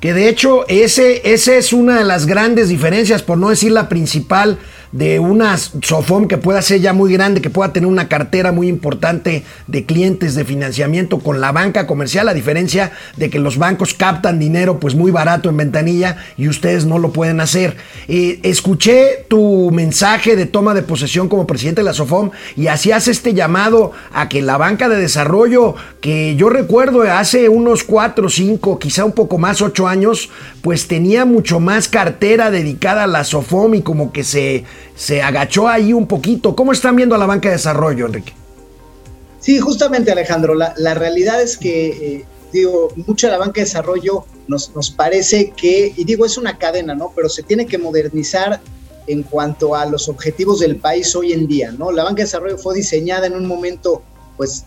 Que 0.00 0.12
de 0.12 0.28
hecho, 0.28 0.66
ese, 0.66 1.32
ese 1.32 1.58
es 1.58 1.72
una 1.72 1.98
de 1.98 2.04
las 2.04 2.26
grandes 2.26 2.68
diferencias, 2.68 3.22
por 3.22 3.38
no 3.38 3.50
decir 3.50 3.70
la 3.70 3.88
principal, 3.88 4.58
de 4.92 5.18
una 5.18 5.56
SOFOM 5.56 6.28
que 6.28 6.36
pueda 6.36 6.60
ser 6.60 6.80
ya 6.80 6.92
muy 6.92 7.12
grande, 7.12 7.40
que 7.40 7.50
pueda 7.50 7.72
tener 7.72 7.88
una 7.88 8.08
cartera 8.08 8.52
muy 8.52 8.68
importante 8.68 9.42
de 9.66 9.84
clientes 9.84 10.34
de 10.34 10.44
financiamiento 10.44 11.18
con 11.18 11.40
la 11.40 11.50
banca 11.50 11.86
comercial, 11.86 12.28
a 12.28 12.34
diferencia 12.34 12.92
de 13.16 13.30
que 13.30 13.38
los 13.38 13.56
bancos 13.56 13.94
captan 13.94 14.38
dinero 14.38 14.78
pues 14.78 14.94
muy 14.94 15.10
barato 15.10 15.48
en 15.48 15.56
ventanilla 15.56 16.18
y 16.36 16.48
ustedes 16.48 16.84
no 16.84 16.98
lo 16.98 17.12
pueden 17.12 17.40
hacer. 17.40 17.76
Eh, 18.06 18.40
escuché 18.42 19.24
tu 19.28 19.70
mensaje 19.72 20.36
de 20.36 20.46
toma 20.46 20.74
de 20.74 20.82
posesión 20.82 21.28
como 21.28 21.46
presidente 21.46 21.80
de 21.80 21.86
la 21.86 21.94
SOFOM 21.94 22.30
y 22.56 22.66
hacías 22.66 23.08
este 23.08 23.32
llamado 23.32 23.92
a 24.12 24.28
que 24.28 24.42
la 24.42 24.58
banca 24.58 24.88
de 24.88 24.96
desarrollo, 24.96 25.74
que 26.00 26.36
yo 26.36 26.50
recuerdo 26.50 27.02
hace 27.02 27.48
unos 27.48 27.84
4, 27.84 28.28
5, 28.28 28.78
quizá 28.78 29.04
un 29.04 29.12
poco 29.12 29.38
más, 29.38 29.62
8 29.62 29.88
años, 29.88 30.28
pues 30.60 30.86
tenía 30.86 31.24
mucho 31.24 31.60
más 31.60 31.88
cartera 31.88 32.50
dedicada 32.50 33.04
a 33.04 33.06
la 33.06 33.24
SOFOM 33.24 33.74
y 33.74 33.82
como 33.82 34.12
que 34.12 34.24
se, 34.24 34.64
se 34.94 35.22
agachó 35.22 35.68
ahí 35.68 35.92
un 35.92 36.06
poquito. 36.06 36.54
¿Cómo 36.54 36.72
están 36.72 36.96
viendo 36.96 37.14
a 37.14 37.18
la 37.18 37.26
banca 37.26 37.48
de 37.48 37.56
desarrollo, 37.56 38.06
Enrique? 38.06 38.32
Sí, 39.40 39.58
justamente 39.58 40.12
Alejandro, 40.12 40.54
la, 40.54 40.72
la 40.76 40.94
realidad 40.94 41.42
es 41.42 41.56
que, 41.56 41.88
eh, 41.88 42.24
digo, 42.52 42.92
mucha 42.94 43.28
la 43.28 43.38
banca 43.38 43.60
de 43.60 43.64
desarrollo 43.64 44.24
nos, 44.46 44.74
nos 44.74 44.90
parece 44.90 45.52
que, 45.56 45.92
y 45.96 46.04
digo, 46.04 46.24
es 46.24 46.38
una 46.38 46.58
cadena, 46.58 46.94
¿no? 46.94 47.12
Pero 47.14 47.28
se 47.28 47.42
tiene 47.42 47.66
que 47.66 47.78
modernizar 47.78 48.60
en 49.06 49.22
cuanto 49.24 49.74
a 49.74 49.86
los 49.86 50.08
objetivos 50.08 50.60
del 50.60 50.76
país 50.76 51.14
hoy 51.16 51.32
en 51.32 51.46
día, 51.46 51.72
¿no? 51.72 51.90
La 51.90 52.04
banca 52.04 52.18
de 52.18 52.24
desarrollo 52.24 52.58
fue 52.58 52.74
diseñada 52.76 53.26
en 53.26 53.34
un 53.34 53.46
momento, 53.46 54.02
pues, 54.36 54.64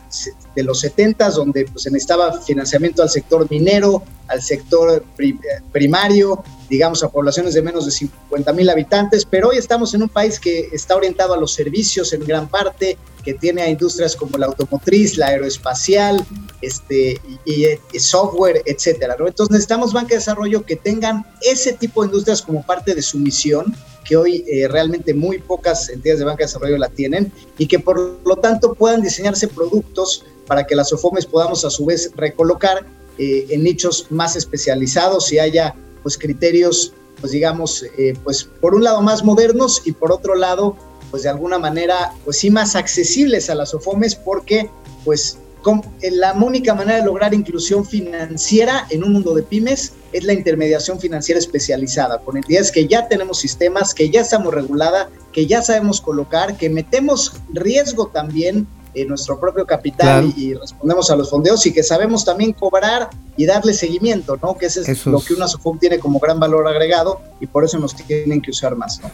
de 0.56 0.63
los 0.63 0.80
70 0.80 1.30
donde 1.32 1.65
pues, 1.65 1.84
se 1.84 1.91
necesitaba 1.91 2.41
financiamiento 2.41 3.01
al 3.01 3.10
sector 3.10 3.49
minero, 3.49 4.04
al 4.28 4.41
sector 4.41 5.04
pri- 5.15 5.39
primario, 5.71 6.43
digamos, 6.69 7.04
a 7.04 7.10
poblaciones 7.10 7.54
de 7.54 7.62
menos 7.62 7.86
de 7.86 7.91
50 7.91 8.54
mil 8.54 8.69
habitantes, 8.69 9.25
pero 9.25 9.49
hoy 9.49 9.58
estamos 9.58 9.93
en 9.93 10.04
un 10.04 10.10
país 10.10 10.39
que 10.39 10.69
está 10.71 10.95
orientado 10.95 11.34
a 11.34 11.38
los 11.38 11.54
servicios 11.54 12.13
en 12.13 12.25
gran 12.25 12.47
parte, 12.47 12.97
que 13.25 13.33
tiene 13.33 13.63
a 13.63 13.69
industrias 13.69 14.15
como 14.15 14.38
la 14.38 14.45
automotriz, 14.45 15.17
la 15.17 15.27
aeroespacial, 15.27 16.23
este, 16.61 17.19
y, 17.45 17.99
software, 17.99 18.61
etcétera. 18.65 19.15
Entonces 19.17 19.51
necesitamos 19.51 19.91
banca 19.91 20.09
de 20.09 20.15
desarrollo 20.15 20.63
que 20.63 20.75
tengan 20.75 21.25
ese 21.41 21.73
tipo 21.73 22.01
de 22.01 22.07
industrias 22.07 22.41
como 22.41 22.63
parte 22.63 22.93
de 22.93 23.01
su 23.01 23.17
misión, 23.17 23.75
que 24.05 24.15
hoy 24.15 24.45
eh, 24.47 24.67
realmente 24.67 25.13
muy 25.13 25.39
pocas 25.39 25.89
entidades 25.89 26.19
de 26.19 26.25
banca 26.25 26.43
de 26.43 26.45
desarrollo 26.45 26.77
la 26.77 26.89
tienen, 26.89 27.31
y 27.57 27.67
que 27.67 27.79
por 27.79 28.19
lo 28.23 28.35
tanto 28.35 28.75
puedan 28.75 29.01
diseñarse 29.01 29.47
productos 29.47 30.23
para 30.45 30.65
que 30.67 30.75
las 30.75 30.93
OFOMES 30.93 31.25
podamos 31.25 31.65
a 31.65 31.71
su 31.71 31.85
vez 31.85 32.11
recolocar 32.15 32.85
eh, 33.17 33.47
en 33.49 33.63
nichos 33.63 34.07
más 34.11 34.35
especializados 34.35 35.31
y 35.33 35.39
haya 35.39 35.73
pues 36.03 36.17
criterios, 36.17 36.93
pues 37.19 37.31
digamos, 37.31 37.83
eh, 37.97 38.13
pues 38.23 38.43
por 38.43 38.75
un 38.75 38.83
lado 38.83 39.01
más 39.01 39.23
modernos 39.23 39.81
y 39.85 39.93
por 39.93 40.11
otro 40.11 40.35
lado, 40.35 40.77
pues 41.15 41.23
de 41.23 41.30
alguna 41.30 41.58
manera, 41.58 42.12
pues 42.25 42.39
sí 42.39 42.49
más 42.51 42.75
accesibles 42.75 43.49
a 43.49 43.56
las 43.56 43.73
OFOMES 43.73 44.15
porque 44.15 44.69
pues 45.06 45.38
com- 45.62 45.82
eh, 46.01 46.12
la 46.12 46.34
única 46.34 46.73
manera 46.73 46.97
de 46.99 47.06
lograr 47.06 47.34
inclusión 47.34 47.86
financiera 47.86 48.86
en 48.89 49.01
un 49.01 49.13
mundo 49.13 49.34
de 49.34 49.41
pymes 49.41 49.93
es 50.12 50.25
la 50.25 50.34
intermediación 50.34 50.99
financiera 50.99 51.39
especializada, 51.39 52.17
con 52.19 52.36
entidades 52.36 52.69
que 52.69 52.86
ya 52.86 53.08
tenemos 53.08 53.39
sistemas, 53.39 53.93
que 53.93 54.10
ya 54.10 54.19
estamos 54.19 54.54
regulada, 54.54 55.10
que 55.32 55.47
ya 55.47 55.62
sabemos 55.62 56.01
colocar, 56.01 56.58
que 56.58 56.69
metemos 56.69 57.32
riesgo 57.54 58.08
también 58.08 58.67
en 58.93 59.08
nuestro 59.08 59.39
propio 59.39 59.65
capital 59.65 60.23
Claro. 60.25 60.34
y, 60.36 60.47
y 60.47 60.54
respondemos 60.54 61.10
a 61.12 61.15
los 61.15 61.30
fondeos 61.30 61.65
y 61.65 61.71
que 61.71 61.82
sabemos 61.84 62.25
también 62.25 62.51
cobrar 62.51 63.10
y 63.38 63.45
darle 63.45 63.73
seguimiento, 63.73 64.38
¿no? 64.43 64.58
Que 64.58 64.65
ese 64.65 64.82
es 64.82 64.89
Eso 64.89 65.12
lo 65.12 65.19
es- 65.19 65.25
que 65.25 65.34
una 65.34 65.47
SOFOM 65.47 65.80
tiene 65.80 65.97
como 65.97 66.19
gran 66.19 66.41
valor 66.41 66.67
agregado 66.67 67.21
y 67.39 67.47
por 67.47 67.63
eso 67.63 67.80
nos 67.80 67.95
tienen 67.95 68.41
que 68.41 68.51
usar 68.51 68.75
más, 68.75 68.99
¿no? 69.01 69.10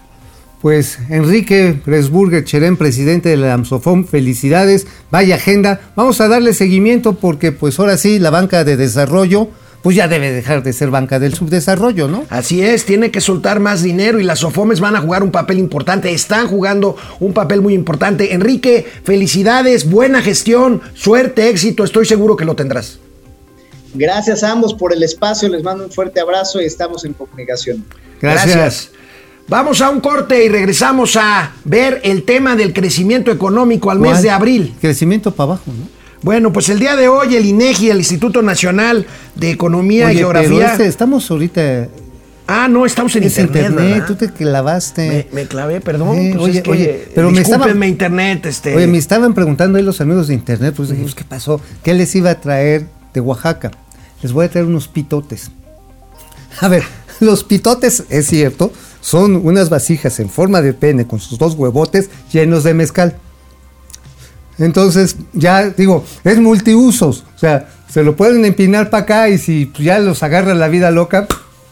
Pues 0.62 1.00
Enrique 1.10 1.76
Presburger 1.84 2.44
Cherén, 2.44 2.78
presidente 2.78 3.30
de 3.30 3.38
la 3.38 3.54
AMSOFOM, 3.54 4.06
felicidades, 4.06 4.86
vaya 5.10 5.36
agenda. 5.36 5.82
Vamos 5.96 6.22
a 6.22 6.28
darle 6.28 6.54
seguimiento 6.54 7.14
porque 7.14 7.52
pues 7.52 7.80
ahora 7.80 7.98
sí 7.98 8.20
la 8.20 8.30
banca 8.30 8.64
de 8.64 8.78
desarrollo 8.78 9.50
pues 9.82 9.96
ya 9.96 10.08
debe 10.08 10.32
dejar 10.32 10.62
de 10.62 10.74
ser 10.74 10.92
banca 10.92 11.18
del 11.18 11.34
subdesarrollo, 11.34 12.08
¿no? 12.08 12.26
Así 12.30 12.62
es, 12.62 12.86
tiene 12.86 13.10
que 13.10 13.20
soltar 13.20 13.60
más 13.60 13.82
dinero 13.82 14.20
y 14.20 14.24
las 14.24 14.40
SOFOMES 14.40 14.80
van 14.80 14.96
a 14.96 15.02
jugar 15.02 15.24
un 15.24 15.32
papel 15.32 15.58
importante, 15.58 16.12
están 16.12 16.48
jugando 16.48 16.96
un 17.20 17.34
papel 17.34 17.62
muy 17.62 17.74
importante. 17.74 18.34
Enrique, 18.34 18.86
felicidades, 19.04 19.90
buena 19.90 20.22
gestión, 20.22 20.82
suerte, 20.94 21.50
éxito, 21.50 21.84
estoy 21.84 22.06
seguro 22.06 22.36
que 22.36 22.46
lo 22.46 22.56
tendrás. 22.56 23.00
Gracias 23.96 24.44
a 24.44 24.52
ambos 24.52 24.76
por 24.76 24.94
el 24.94 25.02
espacio, 25.02 25.50
les 25.50 25.64
mando 25.64 25.84
un 25.84 25.92
fuerte 25.92 26.20
abrazo 26.20 26.62
y 26.62 26.66
estamos 26.66 27.04
en 27.04 27.14
comunicación. 27.14 27.84
Gracias. 28.22 28.92
Vamos 29.52 29.82
a 29.82 29.90
un 29.90 30.00
corte 30.00 30.46
y 30.46 30.48
regresamos 30.48 31.18
a 31.18 31.52
ver 31.66 32.00
el 32.06 32.24
tema 32.24 32.56
del 32.56 32.72
crecimiento 32.72 33.32
económico 33.32 33.92
al 33.92 34.00
mes 34.00 34.22
de 34.22 34.30
abril. 34.30 34.74
Crecimiento 34.80 35.36
para 35.36 35.50
abajo, 35.52 35.64
¿no? 35.68 35.90
Bueno, 36.22 36.54
pues 36.54 36.70
el 36.70 36.80
día 36.80 36.96
de 36.96 37.10
hoy 37.10 37.36
el 37.36 37.46
INEGI, 37.46 37.90
el 37.90 37.98
Instituto 37.98 38.42
Nacional 38.42 39.06
de 39.36 39.52
Economía 39.52 40.14
y 40.14 40.24
Oye, 40.24 40.26
pero 40.26 40.40
Geografía. 40.40 40.72
este, 40.72 40.86
estamos 40.88 41.30
ahorita 41.30 41.90
Ah, 42.48 42.70
no, 42.70 42.86
estamos 42.86 43.14
en 43.18 43.24
es 43.24 43.38
internet. 43.38 43.72
internet, 43.72 44.04
tú 44.08 44.16
te 44.16 44.32
clavaste. 44.32 45.28
Me, 45.34 45.42
me 45.42 45.48
clavé, 45.50 45.82
perdón. 45.82 46.18
Eh, 46.18 46.32
pues 46.34 46.44
oye, 46.50 46.58
es 46.60 46.64
que, 46.64 46.72
oye, 46.72 47.08
pero 47.14 47.30
me 47.30 47.40
discúlpenme, 47.40 47.72
estaba- 47.72 47.88
internet, 47.88 48.46
este. 48.46 48.74
Oye, 48.74 48.88
me 48.88 48.98
estaban 49.00 49.34
preguntando 49.34 49.78
ahí 49.78 49.84
los 49.84 50.00
amigos 50.00 50.30
de 50.30 50.34
internet, 50.36 50.74
pues 50.78 50.88
dije, 50.90 51.02
pues, 51.02 51.14
¿qué 51.16 51.26
pasó? 51.26 51.60
¿Qué 51.84 51.94
les 51.94 52.16
iba 52.16 52.30
a 52.30 52.40
traer 52.40 52.86
de 53.14 53.20
Oaxaca? 53.20 53.72
Les 54.24 54.32
voy 54.32 54.46
a 54.46 54.50
traer 54.50 54.66
unos 54.68 54.88
pitotes. 54.88 55.52
A 56.62 56.70
ver, 56.70 56.84
los 57.20 57.44
pitotes, 57.44 58.04
es 58.10 58.28
cierto, 58.28 58.72
son 59.02 59.36
unas 59.36 59.70
vasijas 59.70 60.20
en 60.20 60.30
forma 60.30 60.62
de 60.62 60.74
pene 60.74 61.06
con 61.06 61.20
sus 61.20 61.38
dos 61.38 61.56
huevotes 61.56 62.10
llenos 62.32 62.64
de 62.64 62.74
mezcal. 62.74 63.18
Entonces, 64.58 65.16
ya 65.34 65.70
digo, 65.70 66.06
es 66.24 66.40
multiusos. 66.40 67.26
O 67.36 67.40
sea, 67.40 67.68
se 67.90 68.04
lo 68.04 68.16
pueden 68.16 68.46
empinar 68.46 68.90
para 68.90 69.04
acá 69.04 69.30
y 69.30 69.38
si 69.38 69.66
pues, 69.66 69.84
ya 69.84 70.00
los 70.00 70.24
agarra 70.24 70.54
la 70.54 70.68
vida 70.68 70.92
loca, 70.92 71.28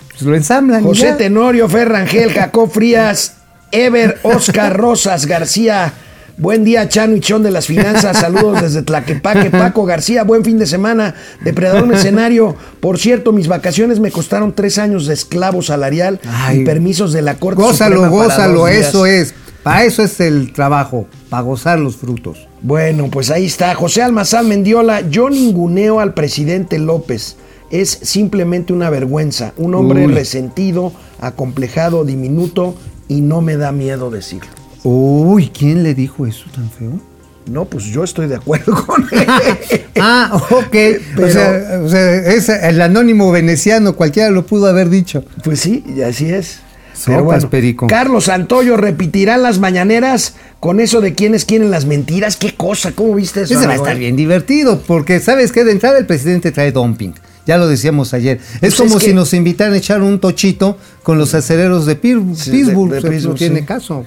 pues 0.09 0.21
lo 0.23 0.35
ensamblan. 0.35 0.83
José. 0.83 1.13
Tenorio, 1.13 1.69
Ferrangel, 1.69 2.33
Jacob 2.33 2.69
Frías, 2.69 3.37
Ever, 3.71 4.19
Oscar 4.23 4.75
Rosas, 4.75 5.25
García. 5.25 5.93
Buen 6.39 6.63
día, 6.63 6.87
Chano 6.87 7.17
y 7.17 7.19
Chón 7.19 7.43
de 7.43 7.51
las 7.51 7.67
Finanzas. 7.67 8.17
Saludos 8.21 8.61
desde 8.61 8.81
Tlaquepaque. 8.81 9.49
Paco 9.51 9.85
García, 9.85 10.23
buen 10.23 10.45
fin 10.45 10.57
de 10.57 10.65
semana. 10.65 11.13
Depredador 11.43 11.85
Mercenario. 11.87 12.55
Por 12.79 12.97
cierto, 12.97 13.33
mis 13.33 13.49
vacaciones 13.49 13.99
me 13.99 14.09
costaron 14.09 14.53
tres 14.55 14.77
años 14.77 15.05
de 15.05 15.13
esclavo 15.13 15.61
salarial 15.61 16.21
Ay. 16.25 16.61
y 16.61 16.65
permisos 16.65 17.11
de 17.11 17.21
la 17.21 17.35
Corte 17.35 17.61
Gózalo, 17.61 17.97
Suprema 17.97 18.23
gózalo, 18.23 18.65
días. 18.67 18.87
eso 18.87 19.05
es. 19.05 19.33
Para 19.63 19.83
eso 19.83 20.01
es 20.01 20.17
el 20.21 20.53
trabajo, 20.53 21.07
para 21.29 21.43
gozar 21.43 21.77
los 21.77 21.97
frutos. 21.97 22.47
Bueno, 22.61 23.09
pues 23.11 23.29
ahí 23.29 23.45
está. 23.45 23.75
José 23.75 24.01
Almazán 24.01 24.47
Mendiola, 24.47 25.01
yo 25.09 25.29
ninguneo 25.29 25.99
al 25.99 26.13
presidente 26.13 26.79
López. 26.79 27.35
Es 27.69 27.89
simplemente 27.89 28.71
una 28.71 28.89
vergüenza. 28.89 29.51
Un 29.57 29.75
hombre 29.75 30.07
Uy. 30.07 30.13
resentido, 30.13 30.93
acomplejado, 31.19 32.05
diminuto 32.05 32.75
y 33.09 33.19
no 33.19 33.41
me 33.41 33.57
da 33.57 33.73
miedo 33.73 34.09
decirlo. 34.09 34.49
Uy, 34.83 35.49
¿quién 35.49 35.83
le 35.83 35.93
dijo 35.93 36.25
eso 36.25 36.45
tan 36.53 36.69
feo? 36.69 36.99
No, 37.47 37.65
pues 37.65 37.85
yo 37.85 38.03
estoy 38.03 38.27
de 38.27 38.35
acuerdo 38.35 38.73
con 38.85 39.03
él. 39.11 39.27
Ah, 40.01 40.31
ok. 40.51 40.69
Pero- 40.71 41.27
o, 41.27 41.29
sea, 41.29 41.81
o 41.83 41.89
sea, 41.89 42.15
es 42.33 42.47
el 42.49 42.79
anónimo 42.81 43.31
veneciano, 43.31 43.95
cualquiera 43.95 44.29
lo 44.29 44.45
pudo 44.45 44.67
haber 44.67 44.89
dicho. 44.89 45.25
Pues 45.43 45.59
sí, 45.59 45.83
así 46.07 46.29
es. 46.31 46.59
Sopas, 46.93 47.45
perico. 47.45 47.87
Carlos 47.87 48.25
Santoyo 48.25 48.75
repetirán 48.77 49.41
las 49.41 49.59
mañaneras 49.59 50.35
con 50.59 50.79
eso 50.81 50.99
de 51.01 51.15
quienes 51.15 51.45
quieren 51.45 51.71
las 51.71 51.85
mentiras. 51.85 52.35
¿Qué 52.37 52.53
cosa? 52.55 52.91
¿Cómo 52.93 53.15
viste 53.15 53.41
eso? 53.41 53.57
Ese 53.57 53.67
va 53.67 53.73
a 53.73 53.75
estar 53.77 53.97
bien 53.97 54.15
divertido, 54.17 54.81
porque 54.85 55.19
sabes 55.21 55.51
que 55.53 55.63
de 55.63 55.71
entrada 55.71 55.97
el 55.97 56.05
presidente 56.05 56.51
trae 56.51 56.71
dumping. 56.73 57.13
Ya 57.45 57.57
lo 57.57 57.67
decíamos 57.67 58.13
ayer. 58.13 58.39
Es 58.55 58.59
Pues 58.59 58.75
como 58.75 58.97
es 58.97 59.03
que- 59.03 59.09
si 59.09 59.13
nos 59.15 59.33
invitaran 59.33 59.73
a 59.73 59.77
echar 59.77 60.01
un 60.01 60.19
tochito 60.19 60.77
con 61.03 61.17
los 61.17 61.33
acereros 61.33 61.85
de 61.85 61.95
Pir- 61.99 62.35
Sí, 62.35 62.51
de- 62.51 62.57
Pittsburgh. 62.57 62.91
de 62.91 63.01
sea, 63.01 63.09
Pittsburgh, 63.09 63.33
no 63.33 63.37
tiene 63.37 63.59
sí. 63.61 63.65
caso. 63.65 64.05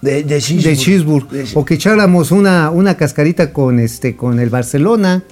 De, 0.00 0.22
de 0.22 0.40
Cheeseburg. 0.40 1.28
De 1.28 1.44
O 1.54 1.64
que 1.64 1.74
echáramos 1.74 2.30
una, 2.30 2.70
una 2.70 2.96
cascarita 2.96 3.52
con 3.52 3.80
este 3.80 4.14
con 4.16 4.38
el 4.38 4.48
Barcelona. 4.48 5.24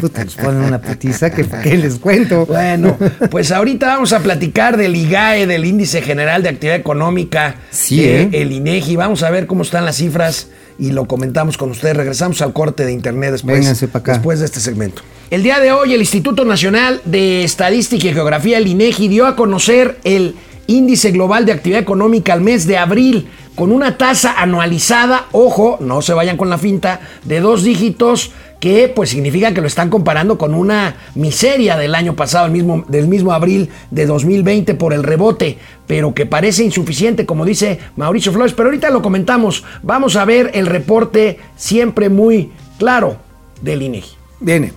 Puta, 0.00 0.24
nos 0.24 0.34
ponen 0.34 0.62
una 0.62 0.80
putiza 0.80 1.30
que, 1.30 1.44
que 1.44 1.76
les 1.76 1.96
cuento. 1.96 2.46
Bueno, 2.46 2.96
pues 3.30 3.52
ahorita 3.52 3.86
vamos 3.88 4.12
a 4.14 4.20
platicar 4.20 4.76
del 4.78 4.96
IGAE, 4.96 5.46
del 5.46 5.64
Índice 5.66 6.00
General 6.00 6.42
de 6.42 6.48
Actividad 6.48 6.76
Económica, 6.76 7.56
Sí, 7.70 8.00
de 8.00 8.22
¿eh? 8.22 8.28
el 8.32 8.52
INEGI. 8.52 8.96
Vamos 8.96 9.22
a 9.22 9.30
ver 9.30 9.46
cómo 9.46 9.62
están 9.62 9.84
las 9.84 9.96
cifras 9.96 10.48
y 10.78 10.92
lo 10.92 11.06
comentamos 11.06 11.58
con 11.58 11.70
ustedes. 11.70 11.96
Regresamos 11.96 12.40
al 12.40 12.54
corte 12.54 12.86
de 12.86 12.92
internet 12.92 13.32
después, 13.32 13.82
acá. 13.94 14.12
después 14.12 14.40
de 14.40 14.46
este 14.46 14.60
segmento. 14.60 15.02
El 15.30 15.42
día 15.42 15.60
de 15.60 15.72
hoy, 15.72 15.92
el 15.92 16.00
Instituto 16.00 16.46
Nacional 16.46 17.02
de 17.04 17.44
Estadística 17.44 18.06
y 18.08 18.14
Geografía, 18.14 18.56
el 18.56 18.66
INEGI, 18.66 19.08
dio 19.08 19.26
a 19.26 19.36
conocer 19.36 19.98
el 20.04 20.34
Índice 20.66 21.10
Global 21.10 21.44
de 21.44 21.52
Actividad 21.52 21.80
Económica 21.82 22.32
al 22.32 22.40
mes 22.40 22.66
de 22.66 22.78
abril 22.78 23.28
con 23.58 23.72
una 23.72 23.98
tasa 23.98 24.40
anualizada, 24.40 25.26
ojo, 25.32 25.78
no 25.80 26.00
se 26.00 26.14
vayan 26.14 26.36
con 26.36 26.48
la 26.48 26.58
finta, 26.58 27.00
de 27.24 27.40
dos 27.40 27.64
dígitos 27.64 28.30
que 28.60 28.86
pues 28.86 29.10
significa 29.10 29.52
que 29.52 29.60
lo 29.60 29.66
están 29.66 29.90
comparando 29.90 30.38
con 30.38 30.54
una 30.54 30.94
miseria 31.16 31.76
del 31.76 31.96
año 31.96 32.14
pasado, 32.14 32.46
el 32.46 32.52
mismo, 32.52 32.84
del 32.86 33.08
mismo 33.08 33.32
abril 33.32 33.68
de 33.90 34.06
2020 34.06 34.74
por 34.76 34.92
el 34.92 35.02
rebote, 35.02 35.58
pero 35.88 36.14
que 36.14 36.24
parece 36.24 36.62
insuficiente, 36.62 37.26
como 37.26 37.44
dice 37.44 37.80
Mauricio 37.96 38.30
Flores, 38.30 38.52
pero 38.52 38.68
ahorita 38.68 38.90
lo 38.90 39.02
comentamos, 39.02 39.64
vamos 39.82 40.14
a 40.14 40.24
ver 40.24 40.52
el 40.54 40.66
reporte 40.66 41.40
siempre 41.56 42.10
muy 42.10 42.52
claro 42.78 43.16
del 43.60 43.82
INEGI. 43.82 44.12
Viene. 44.38 44.72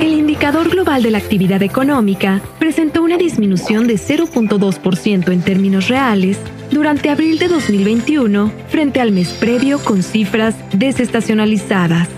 El 0.00 0.12
indicador 0.12 0.70
global 0.70 1.04
de 1.04 1.12
la 1.12 1.18
actividad 1.18 1.62
económica 1.62 2.42
presentó 2.58 3.00
una 3.02 3.16
disminución 3.16 3.86
de 3.86 3.94
0.2% 3.94 5.32
en 5.32 5.42
términos 5.42 5.86
reales 5.86 6.38
durante 6.74 7.08
abril 7.08 7.38
de 7.38 7.46
2021 7.48 8.52
frente 8.68 9.00
al 9.00 9.12
mes 9.12 9.28
previo 9.28 9.78
con 9.78 10.02
cifras 10.02 10.56
desestacionalizadas. 10.72 12.08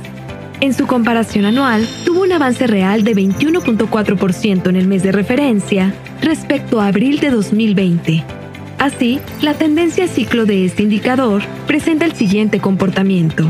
En 0.61 0.73
su 0.73 0.87
comparación 0.87 1.45
anual, 1.45 1.87
tuvo 2.07 2.23
un 2.23 2.33
avance 2.33 2.67
real 2.67 3.05
de 3.05 3.15
21.4% 3.15 4.69
en 4.69 4.77
el 4.77 4.89
mes 4.89 5.03
de 5.03 5.13
referencia 5.13 5.95
respecto 6.23 6.81
a 6.81 6.87
abril 6.89 7.21
de 7.21 7.31
2020. 7.31 8.25
Así, 8.79 9.21
la 9.43 9.53
tendencia 9.53 10.09
ciclo 10.09 10.47
de 10.47 10.65
este 10.65 10.83
indicador 10.83 11.43
presenta 11.67 12.07
el 12.07 12.15
siguiente 12.15 12.59
comportamiento. 12.59 13.45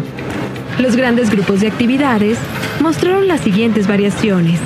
Los 0.81 0.97
grandes 0.97 1.31
grupos 1.31 1.61
de 1.61 1.69
actividades 1.69 2.37
mostraron 2.81 3.29
las 3.29 3.41
siguientes 3.41 3.87
variaciones. 3.87 4.59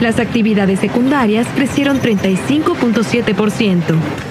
Las 0.00 0.18
actividades 0.18 0.80
secundarias 0.80 1.46
crecieron 1.54 2.00
35.7%, 2.00 3.80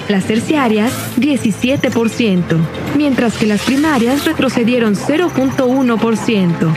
las 0.09 0.25
terciarias 0.25 0.91
17%, 1.17 2.41
mientras 2.95 3.35
que 3.35 3.47
las 3.47 3.61
primarias 3.61 4.25
retrocedieron 4.25 4.95
0.1%. 4.95 6.75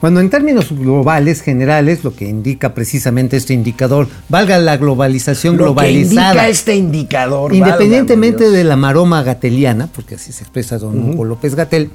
Cuando 0.00 0.20
en 0.20 0.30
términos 0.30 0.70
globales, 0.70 1.42
generales, 1.42 2.04
lo 2.04 2.14
que 2.14 2.26
indica 2.28 2.74
precisamente 2.74 3.36
este 3.36 3.52
indicador, 3.54 4.08
valga 4.28 4.58
la 4.58 4.76
globalización 4.78 5.56
Lo 5.56 5.60
que 5.60 5.64
globalizada. 5.64 6.30
indica 6.30 6.48
este 6.48 6.74
indicador. 6.76 7.54
Independientemente 7.54 8.44
válgame 8.44 8.58
de 8.58 8.64
la 8.64 8.76
maroma 8.76 9.22
gateliana, 9.22 9.86
porque 9.86 10.16
así 10.16 10.32
se 10.32 10.42
expresa 10.42 10.78
don 10.78 11.10
Hugo 11.10 11.24
López 11.24 11.54
Gatel, 11.54 11.90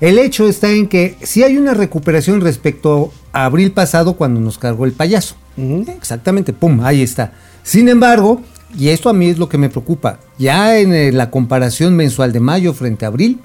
el 0.00 0.18
hecho 0.18 0.48
está 0.48 0.70
en 0.70 0.88
que 0.88 1.16
si 1.22 1.42
hay 1.42 1.56
una 1.56 1.74
recuperación 1.74 2.40
respecto 2.40 3.12
a 3.32 3.44
abril 3.44 3.72
pasado 3.72 4.14
cuando 4.14 4.40
nos 4.40 4.58
cargó 4.58 4.84
el 4.84 4.92
payaso. 4.92 5.36
Exactamente, 5.56 6.52
pum, 6.52 6.80
ahí 6.82 7.02
está. 7.02 7.32
Sin 7.62 7.88
embargo, 7.88 8.40
y 8.78 8.88
esto 8.88 9.08
a 9.08 9.12
mí 9.12 9.28
es 9.28 9.38
lo 9.38 9.48
que 9.48 9.58
me 9.58 9.68
preocupa, 9.68 10.20
ya 10.38 10.78
en 10.78 10.94
eh, 10.94 11.12
la 11.12 11.30
comparación 11.30 11.96
mensual 11.96 12.32
de 12.32 12.40
mayo 12.40 12.72
frente 12.72 13.04
a 13.04 13.08
abril, 13.08 13.40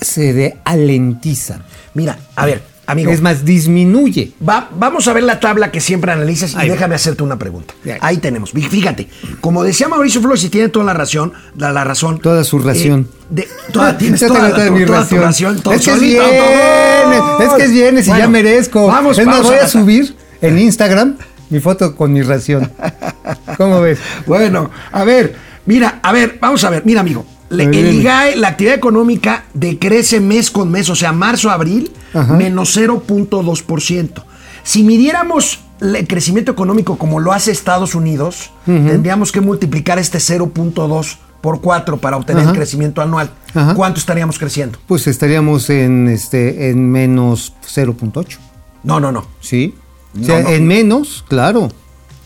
se 0.00 0.32
de 0.32 0.56
alentiza. 0.64 1.62
Mira, 1.94 2.18
a 2.34 2.46
ver, 2.46 2.62
Amigo. 2.88 3.10
Es 3.10 3.20
más, 3.20 3.44
disminuye. 3.44 4.32
Va- 4.48 4.68
vamos 4.78 5.08
a 5.08 5.12
ver 5.12 5.24
la 5.24 5.40
tabla 5.40 5.72
que 5.72 5.80
siempre 5.80 6.12
analizas 6.12 6.52
y 6.54 6.56
Ahí 6.56 6.68
va. 6.68 6.74
déjame 6.74 6.94
hacerte 6.94 7.22
una 7.24 7.36
pregunta. 7.38 7.74
Ahí. 8.00 8.18
Tenemos. 8.18 8.54
Fí- 8.54 8.68
Fíjate, 8.68 9.08
como 9.40 9.64
decía 9.64 9.88
Mauricio 9.88 10.20
Flores 10.22 10.44
y 10.44 10.48
tiene 10.50 10.68
toda 10.68 10.84
la 10.84 10.94
razón, 10.94 11.32
la, 11.56 11.72
la 11.72 11.82
razón. 11.84 12.20
Toda 12.20 12.44
su 12.44 12.58
ración. 12.60 13.08
eh, 13.10 13.24
de- 13.30 13.48
toda, 13.72 13.98
tienes 13.98 14.20
toda, 14.20 14.40
la- 14.48 14.54
toda 14.54 14.70
mi 14.70 14.84
toda 14.86 14.98
tu 14.98 15.16
ración. 15.16 15.22
ración, 15.22 15.60
todo 15.60 15.74
es 15.74 15.84
que 15.84 15.90
es 15.90 15.96
solito, 15.96 16.22
viernes, 16.22 17.18
todo. 17.18 17.42
es 17.42 17.52
que 17.54 17.62
es 17.64 17.72
viernes 17.72 18.04
y 18.06 18.08
ya 18.10 18.14
Bueno, 18.14 18.30
merezco. 18.30 18.86
Vamos, 18.86 19.18
es 19.18 19.26
más, 19.26 19.36
vamos 19.38 19.50
voy 19.50 19.58
a 19.60 19.64
a- 19.64 19.68
subir 19.68 20.16
en 20.40 20.58
Instagram 20.58 21.16
mi 21.50 21.58
foto 21.60 21.96
con 21.96 22.12
mi 22.12 22.22
ración. 22.22 22.70
¿Cómo 23.56 23.80
ves? 23.80 23.98
Bueno, 24.26 24.70
a 24.92 25.04
ver, 25.04 25.34
mira, 25.66 25.98
a 26.02 26.12
ver, 26.12 26.38
vamos 26.40 26.62
a 26.64 26.70
ver, 26.70 26.82
mira, 26.84 27.00
amigo. 27.00 27.26
El. 27.50 27.74
IGAE, 27.74 28.36
la 28.36 28.48
actividad 28.48 28.74
económica 28.74 29.44
decrece 29.54 30.20
mes 30.20 30.50
con 30.50 30.70
mes, 30.70 30.88
o 30.90 30.94
sea, 30.96 31.12
marzo 31.12 31.50
a 31.50 31.54
abril, 31.54 31.90
Ajá. 32.14 32.34
menos 32.34 32.76
0.2%. 32.76 34.24
Si 34.64 34.82
midiéramos 34.82 35.60
el 35.80 36.06
crecimiento 36.08 36.50
económico 36.52 36.96
como 36.98 37.20
lo 37.20 37.32
hace 37.32 37.52
Estados 37.52 37.94
Unidos, 37.94 38.50
tendríamos 38.64 39.30
que 39.30 39.40
multiplicar 39.40 39.98
este 39.98 40.18
0.2 40.18 41.16
por 41.40 41.60
4 41.60 41.98
para 41.98 42.16
obtener 42.16 42.42
Ajá. 42.42 42.50
el 42.50 42.56
crecimiento 42.56 43.00
anual. 43.02 43.30
Ajá. 43.54 43.74
¿Cuánto 43.74 44.00
estaríamos 44.00 44.38
creciendo? 44.38 44.78
Pues 44.88 45.06
estaríamos 45.06 45.70
en 45.70 46.08
este 46.08 46.70
en 46.70 46.90
menos 46.90 47.52
0.8. 47.64 48.38
No, 48.82 48.98
no, 48.98 49.12
no. 49.12 49.26
¿Sí? 49.40 49.74
o 50.20 50.24
sea, 50.24 50.42
no. 50.42 50.48
en 50.48 50.66
menos, 50.66 51.24
claro. 51.28 51.68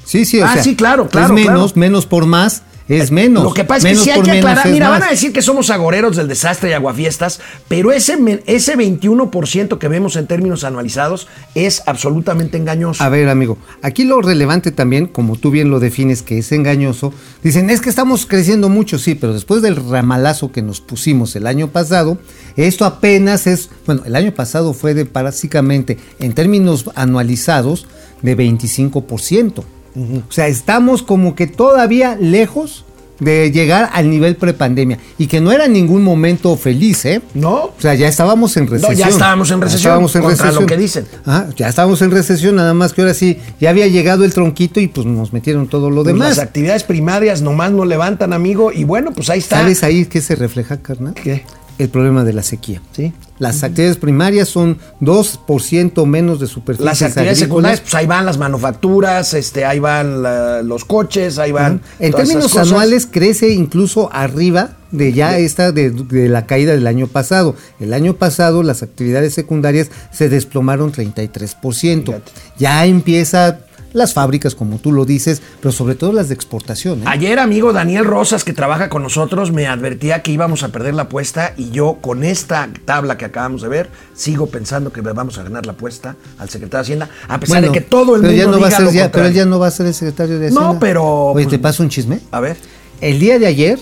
Sí, 0.05 0.25
sí, 0.25 0.41
o 0.41 0.47
Ah, 0.47 0.55
sea, 0.55 0.63
sí, 0.63 0.75
claro, 0.77 1.09
claro, 1.09 1.27
Es 1.37 1.45
menos, 1.47 1.73
claro. 1.73 1.81
menos 1.81 2.07
por 2.07 2.27
más 2.27 2.63
es 2.99 3.13
menos. 3.13 3.45
Lo 3.45 3.55
que 3.55 3.65
pasa 3.65 3.89
es 3.89 3.99
que 3.99 4.05
sí 4.05 4.11
hay 4.11 4.21
que 4.23 4.33
aclarar. 4.33 4.69
Mira, 4.69 4.89
más. 4.89 5.01
van 5.01 5.09
a 5.09 5.13
decir 5.13 5.33
que 5.33 5.43
somos 5.43 5.71
agoreros 5.71 6.17
del 6.17 6.27
desastre 6.27 6.71
y 6.71 6.73
aguafiestas, 6.73 7.41
pero 7.69 7.93
ese, 7.93 8.43
ese 8.47 8.77
21% 8.77 9.79
que 9.79 9.89
vemos 9.89 10.17
en 10.17 10.27
términos 10.27 10.65
anualizados 10.65 11.29
es 11.55 11.83
absolutamente 11.87 12.57
engañoso. 12.57 13.03
A 13.03 13.09
ver, 13.09 13.29
amigo, 13.29 13.59
aquí 13.83 14.05
lo 14.05 14.21
relevante 14.21 14.73
también, 14.73 15.07
como 15.07 15.37
tú 15.37 15.51
bien 15.51 15.71
lo 15.71 15.79
defines, 15.79 16.23
que 16.23 16.39
es 16.39 16.51
engañoso, 16.51 17.15
dicen, 17.43 17.71
es 17.71 17.81
que 17.81 17.91
estamos 17.91 18.27
creciendo 18.27 18.69
mucho, 18.69 18.99
sí, 18.99 19.15
pero 19.15 19.33
después 19.33 19.63
del 19.63 19.77
ramalazo 19.77 20.51
que 20.51 20.63
nos 20.63 20.81
pusimos 20.81 21.37
el 21.37 21.47
año 21.47 21.69
pasado, 21.69 22.19
esto 22.57 22.85
apenas 22.85 23.47
es, 23.47 23.71
bueno, 23.87 24.03
el 24.05 24.17
año 24.17 24.35
pasado 24.35 24.73
fue 24.73 24.95
de 24.95 25.05
básicamente, 25.05 25.99
en 26.19 26.33
términos 26.33 26.91
anualizados, 26.95 27.87
de 28.23 28.37
25%. 28.37 29.65
O 29.97 30.33
sea, 30.33 30.47
estamos 30.47 31.03
como 31.03 31.35
que 31.35 31.47
todavía 31.47 32.17
lejos 32.21 32.85
de 33.19 33.51
llegar 33.51 33.91
al 33.93 34.09
nivel 34.09 34.35
prepandemia 34.37 34.99
y 35.19 35.27
que 35.27 35.43
no 35.43 35.53
era 35.53 35.69
ningún 35.69 36.03
momento 36.03 36.57
feliz, 36.57 37.05
¿eh? 37.05 37.21
¿No? 37.35 37.65
O 37.65 37.75
sea, 37.79 37.95
ya 37.95 38.09
estábamos 38.09 38.57
en 38.57 38.67
recesión. 38.67 38.97
ya 38.97 39.09
estábamos 39.09 39.51
en 39.51 39.59
Ya 39.59 39.65
recesión, 39.65 39.79
estábamos 39.91 40.17
en 40.17 40.23
contra 40.23 40.47
lo 40.47 40.61
recesión. 40.61 40.67
que 40.67 40.77
dicen. 40.79 41.07
Ajá, 41.27 41.49
ya 41.55 41.69
estábamos 41.69 42.01
en 42.01 42.11
recesión, 42.13 42.57
nada 42.57 42.73
más 42.73 42.95
que 42.95 43.03
ahora 43.03 43.13
sí, 43.13 43.37
ya 43.61 43.69
había 43.71 43.89
llegado 43.89 44.25
el 44.25 44.33
tronquito 44.33 44.81
y 44.81 44.89
pues 44.89 45.07
nos 45.07 45.35
metieron 45.35 45.69
todo 45.69 45.91
lo 45.91 45.97
Pues 46.03 46.15
demás. 46.15 46.37
Las 46.37 46.39
actividades 46.47 46.83
primarias 46.85 47.43
nomás 47.43 47.73
no 47.73 47.85
levantan, 47.85 48.33
amigo, 48.33 48.73
y 48.73 48.85
bueno, 48.85 49.13
pues 49.13 49.29
ahí 49.29 49.41
está. 49.41 49.59
¿Sabes 49.59 49.83
ahí 49.83 50.07
qué 50.07 50.23
se 50.23 50.35
refleja, 50.35 50.79
carnal? 50.79 51.13
¿Qué? 51.13 51.45
El 51.81 51.89
problema 51.89 52.25
de 52.25 52.33
la 52.33 52.43
sequía. 52.43 52.81
Sí. 52.93 53.13
Las 53.39 53.63
actividades 53.63 53.97
primarias 53.97 54.49
son 54.49 54.79
2% 55.01 56.05
menos 56.07 56.39
de 56.41 56.47
superficie. 56.47 56.85
Las 56.85 57.01
actividades 57.03 57.39
secundarias, 57.39 57.81
pues 57.81 57.95
ahí 57.95 58.07
van 58.07 58.27
las 58.27 58.37
manufacturas, 58.39 59.33
este, 59.35 59.65
ahí 59.65 59.79
van 59.79 60.23
la- 60.23 60.63
los 60.63 60.85
coches, 60.85 61.39
ahí 61.39 61.51
van. 61.53 61.81
En 61.99 62.11
todas 62.13 62.27
términos 62.29 62.45
esas 62.51 62.53
cosas. 62.61 62.69
anuales 62.73 63.09
crece 63.11 63.49
incluso 63.51 64.11
arriba 64.13 64.77
de 64.91 65.13
ya 65.13 65.39
esta 65.39 65.73
de, 65.73 65.91
de 65.91 66.29
la 66.29 66.47
caída 66.47 66.73
del 66.73 66.87
año 66.87 67.07
pasado. 67.07 67.55
El 67.79 67.93
año 67.95 68.15
pasado 68.15 68.63
las 68.63 68.83
actividades 68.83 69.33
secundarias 69.35 69.89
se 70.13 70.29
desplomaron 70.29 70.93
33%. 70.93 72.05
Fíjate. 72.05 72.23
Ya 72.59 72.85
empieza 72.87 73.61
las 73.93 74.15
fábricas, 74.15 74.55
como 74.55 74.79
tú 74.79 74.93
lo 74.93 75.05
dices, 75.05 75.43
pero 75.61 75.73
sobre 75.73 75.95
todo 75.95 76.13
las 76.13 76.29
de 76.29 76.35
exportación. 76.35 77.01
¿eh? 77.01 77.05
Ayer, 77.07 77.39
amigo 77.39 77.73
Daniel 77.73 78.05
Rosas, 78.05 78.45
que 78.45 78.53
trabaja 78.53 78.89
con 78.89 79.03
nosotros, 79.03 79.53
me 79.53 79.67
advertía 79.67 80.23
que 80.23 80.33
íbamos 80.33 80.63
a 80.63 80.69
perder 80.69 80.95
la 80.95 81.03
apuesta 81.03 81.55
y 81.57 81.71
yo 81.71 81.99
con 82.01 82.25
esta 82.25 82.69
tabla 82.85 83.17
que 83.19 83.25
acabamos 83.25 83.63
de 83.63 83.69
ver, 83.69 83.91
sigo 84.15 84.47
pensando 84.47 84.93
que 84.93 85.01
vamos 85.01 85.39
a 85.39 85.43
ganar 85.43 85.67
la 85.67 85.73
apuesta 85.73 86.17
al 86.39 86.49
secretario 86.49 86.79
de 86.79 86.83
Hacienda, 86.83 87.11
a 87.29 87.41
pesar 87.41 87.61
Bueno, 87.61 87.73
de 87.73 87.79
que 87.81 87.85
todo 87.85 88.17
el 88.17 88.23
mundo 88.23 88.37
ya 88.37 88.45
no 88.47 88.53
va 88.53 88.67
a 88.67 88.69
diga 88.69 88.77
ser 88.77 88.87
lo 88.87 88.93
ya, 88.93 89.11
pero 89.11 89.27
él 89.27 89.35
ya 89.35 89.45
no 89.45 89.59
va 89.59 89.67
a 89.67 89.71
ser 89.71 89.87
el 89.87 89.95
secretario 89.95 90.39
de 90.39 90.51
No, 90.51 90.61
Hacienda. 90.61 90.81
pero, 90.81 91.05
Oye, 91.05 91.45
pues, 91.45 91.49
¿te 91.49 91.59
paso 91.59 91.83
un 91.83 91.89
chisme? 91.89 92.21
A 92.31 92.41
ver. 92.41 92.57
El 93.01 93.19
día 93.19 93.39
de 93.39 93.47
ayer 93.47 93.79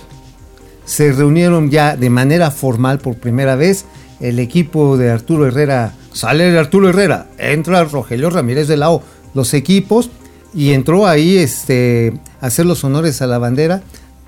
se 0.85 1.13
reunieron 1.13 1.71
ya 1.71 1.97
de 1.97 2.09
manera 2.11 2.51
formal 2.51 2.99
por 2.99 3.17
primera 3.17 3.57
vez 3.57 3.85
el 4.21 4.39
equipo 4.39 4.97
de 4.97 5.11
Arturo 5.11 5.47
Herrera. 5.47 5.93
Sale 6.13 6.57
Arturo 6.59 6.89
Herrera, 6.89 7.27
entra 7.39 7.85
Rogelio 7.85 8.31
Ramírez 8.31 8.67
de 8.67 8.77
la 8.77 8.91
O, 8.91 9.03
los 9.39 9.55
equipos, 9.55 10.11
y 10.53 10.73
entró 10.73 11.07
ahí 11.07 11.39
este, 11.39 12.13
a 12.43 12.47
hacer 12.49 12.67
los 12.67 12.85
honores 12.85 13.23
a 13.23 13.27
la 13.27 13.39
bandera, 13.39 13.83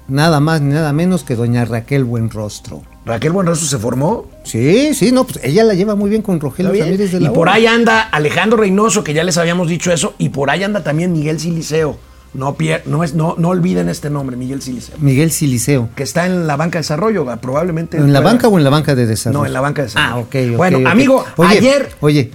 nada 0.08 0.40
más 0.40 0.60
ni 0.62 0.72
nada 0.72 0.92
menos 0.92 1.22
que 1.24 1.36
doña 1.36 1.64
Raquel 1.66 2.04
Buenrostro. 2.04 2.82
Raquel 3.04 3.32
Buenrostro 3.32 3.66
se 3.68 3.78
formó. 3.78 4.26
Sí, 4.44 4.94
sí, 4.94 5.10
no, 5.12 5.24
pues 5.24 5.40
ella 5.42 5.64
la 5.64 5.74
lleva 5.74 5.94
muy 5.94 6.10
bien 6.10 6.22
con 6.22 6.38
Rogelio. 6.40 6.72
Ramírez 6.72 7.12
de 7.12 7.18
Y 7.18 7.20
la 7.20 7.30
O. 7.30 7.34
por 7.34 7.48
ahí 7.48 7.66
anda 7.66 8.00
Alejandro 8.02 8.58
Reynoso, 8.58 9.02
que 9.04 9.12
ya 9.14 9.24
les 9.24 9.36
habíamos 9.38 9.68
dicho 9.68 9.90
eso, 9.92 10.14
y 10.18 10.28
por 10.30 10.50
ahí 10.50 10.62
anda 10.62 10.82
también 10.84 11.12
Miguel 11.12 11.38
Siliceo. 11.40 11.98
No, 12.32 12.56
pier- 12.56 12.82
no, 12.84 13.02
es, 13.02 13.14
no, 13.14 13.34
no 13.38 13.48
olviden 13.48 13.88
este 13.88 14.08
nombre, 14.08 14.36
Miguel 14.36 14.62
Siliceo. 14.62 14.94
Miguel 15.00 15.32
Siliceo. 15.32 15.88
Que 15.96 16.04
está 16.04 16.26
en 16.26 16.46
la 16.46 16.54
banca 16.56 16.78
de 16.78 16.82
desarrollo, 16.82 17.26
probablemente. 17.40 17.96
¿En 17.96 18.12
la 18.12 18.20
banca 18.20 18.46
o 18.46 18.56
en 18.56 18.62
la 18.62 18.70
banca 18.70 18.94
de 18.94 19.04
desarrollo? 19.06 19.40
No, 19.40 19.46
en 19.46 19.52
la 19.52 19.60
banca 19.60 19.82
de 19.82 19.86
desarrollo. 19.88 20.14
Ah, 20.14 20.18
ok. 20.18 20.36
ok, 20.52 20.56
Bueno, 20.56 20.88
amigo, 20.88 21.24
Oye, 21.36 21.58
ayer. 21.58 21.88
Oye, 22.00 22.30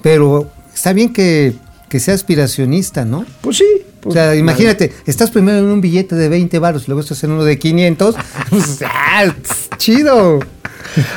pero 0.00 0.48
está 0.72 0.92
bien 0.92 1.12
que, 1.12 1.54
que 1.92 2.00
sea 2.00 2.14
aspiracionista, 2.14 3.04
¿no? 3.04 3.26
Pues 3.42 3.58
sí. 3.58 3.66
O 3.98 4.00
pues, 4.00 4.14
sea, 4.14 4.34
imagínate, 4.34 4.94
estás 5.04 5.30
primero 5.30 5.58
en 5.58 5.66
un 5.66 5.82
billete 5.82 6.16
de 6.16 6.30
20 6.30 6.58
baros, 6.58 6.88
luego 6.88 7.02
estás 7.02 7.22
en 7.22 7.32
uno 7.32 7.44
de 7.44 7.58
500. 7.58 8.16
pues, 8.48 8.78
ah, 8.82 9.26
chido. 9.76 10.40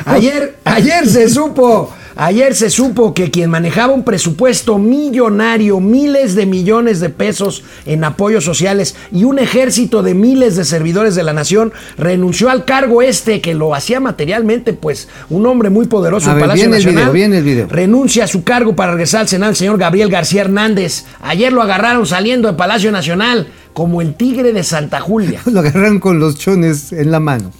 Ayer, 0.04 0.58
ayer 0.64 1.08
se 1.08 1.30
supo, 1.30 1.94
ayer 2.16 2.54
se 2.54 2.70
supo 2.70 3.14
que 3.14 3.30
quien 3.30 3.50
manejaba 3.50 3.94
un 3.94 4.02
presupuesto 4.02 4.78
millonario, 4.78 5.80
miles 5.80 6.34
de 6.34 6.46
millones 6.46 7.00
de 7.00 7.10
pesos 7.10 7.62
en 7.84 8.04
apoyos 8.04 8.44
sociales 8.44 8.96
y 9.12 9.24
un 9.24 9.38
ejército 9.38 10.02
de 10.02 10.14
miles 10.14 10.56
de 10.56 10.64
servidores 10.64 11.14
de 11.14 11.22
la 11.22 11.32
nación, 11.32 11.72
renunció 11.96 12.50
al 12.50 12.64
cargo 12.64 13.02
este 13.02 13.40
que 13.40 13.54
lo 13.54 13.74
hacía 13.74 14.00
materialmente, 14.00 14.72
pues 14.72 15.08
un 15.30 15.46
hombre 15.46 15.70
muy 15.70 15.86
poderoso 15.86 16.30
A 16.30 16.32
en 16.32 16.38
ver, 16.38 16.48
Palacio 16.48 16.70
viene 16.70 16.76
el 16.76 16.86
video, 16.86 17.12
viene 17.12 17.38
el 17.38 17.44
video. 17.44 17.68
Renuncia 17.68 18.24
a 18.24 18.28
su 18.28 18.42
cargo 18.44 18.74
para 18.74 18.92
regresar 18.92 19.20
al 19.20 19.28
Senado 19.28 19.50
el 19.50 19.56
señor 19.56 19.78
Gabriel 19.78 20.10
García 20.10 20.42
Hernández. 20.42 21.04
Ayer 21.20 21.52
lo 21.52 21.62
agarraron 21.62 22.06
saliendo 22.06 22.48
de 22.48 22.54
Palacio 22.54 22.90
Nacional 22.92 23.48
como 23.76 24.00
el 24.00 24.14
tigre 24.14 24.54
de 24.54 24.64
Santa 24.64 25.00
Julia. 25.00 25.42
Lo 25.52 25.60
agarraron 25.60 26.00
con 26.00 26.18
los 26.18 26.38
chones 26.38 26.92
en 26.92 27.10
la 27.10 27.20
mano. 27.20 27.52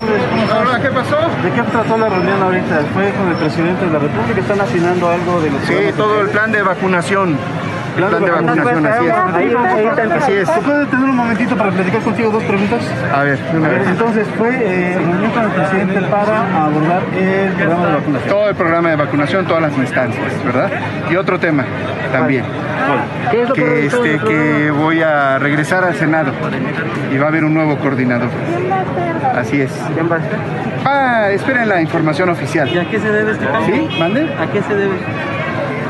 ¿Qué 0.00 0.90
pasó? 0.90 1.16
¿De 1.42 1.50
qué 1.50 1.62
trató 1.62 1.98
la 1.98 2.08
reunión 2.08 2.40
ahorita? 2.40 2.82
¿Fue 2.94 3.10
con 3.12 3.28
el 3.28 3.34
presidente 3.36 3.84
de 3.84 3.90
la 3.90 3.98
República? 3.98 4.40
¿Están 4.40 4.60
afinando 4.60 5.08
algo 5.08 5.40
de 5.40 5.50
los 5.50 5.62
Sí, 5.62 5.74
todo 5.96 6.20
el 6.20 6.28
plan 6.28 6.52
de 6.52 6.62
vacunación. 6.62 7.36
El 7.98 8.04
plan 8.04 8.24
de 8.24 8.30
vacunación, 8.30 8.86
así 8.86 9.06
es. 9.06 9.12
Ahí, 9.12 9.54
ahí 9.56 9.86
está. 9.86 10.14
Así 10.14 10.32
es. 10.32 10.48
¿Se 10.48 10.60
puede 10.60 10.86
tener 10.86 11.08
un 11.08 11.16
momentito 11.16 11.56
para 11.56 11.70
platicar 11.70 12.00
contigo 12.02 12.30
dos 12.30 12.44
preguntas? 12.44 12.80
A 13.12 13.22
ver, 13.22 13.38
A 13.52 13.68
ver, 13.68 13.82
entonces 13.88 14.26
fue 14.36 14.50
eh, 14.50 14.94
reunión 14.94 15.30
con 15.32 15.44
el 15.44 15.50
presidente 15.50 16.00
para 16.02 16.64
abordar 16.64 17.02
el 17.16 17.52
programa 17.52 17.86
de 17.86 17.94
vacunación. 17.94 18.28
Todo 18.28 18.48
el 18.48 18.54
programa 18.54 18.90
de 18.90 18.96
vacunación, 18.96 19.46
todas 19.46 19.62
las 19.62 19.76
instancias, 19.76 20.44
¿verdad? 20.44 20.70
Y 21.10 21.16
otro 21.16 21.40
tema 21.40 21.64
también. 22.12 22.44
¿Qué 23.30 23.42
es 23.42 23.48
lo 23.48 23.54
Que, 23.54 23.86
este, 23.86 24.18
que 24.18 24.70
voy 24.70 25.02
a 25.02 25.38
regresar 25.38 25.84
al 25.84 25.94
Senado 25.94 26.32
y 27.12 27.18
va 27.18 27.26
a 27.26 27.28
haber 27.28 27.44
un 27.44 27.54
nuevo 27.54 27.76
coordinador. 27.78 28.30
Así 29.34 29.60
es. 29.60 29.72
¿Quién 29.94 30.10
va 30.10 30.16
a 30.16 30.20
ser? 30.20 30.38
Ah, 30.84 31.30
esperen 31.30 31.68
la 31.68 31.80
información 31.82 32.28
oficial. 32.30 32.68
¿Y 32.68 32.78
a 32.78 32.88
qué 32.88 32.98
se 32.98 33.10
debe 33.10 33.32
este 33.32 33.44
cambio? 33.46 33.74
¿Sí? 33.74 33.98
¿Mande? 33.98 34.22
¿A 34.38 34.46
qué 34.50 34.62
se 34.62 34.74
debe? 34.74 34.94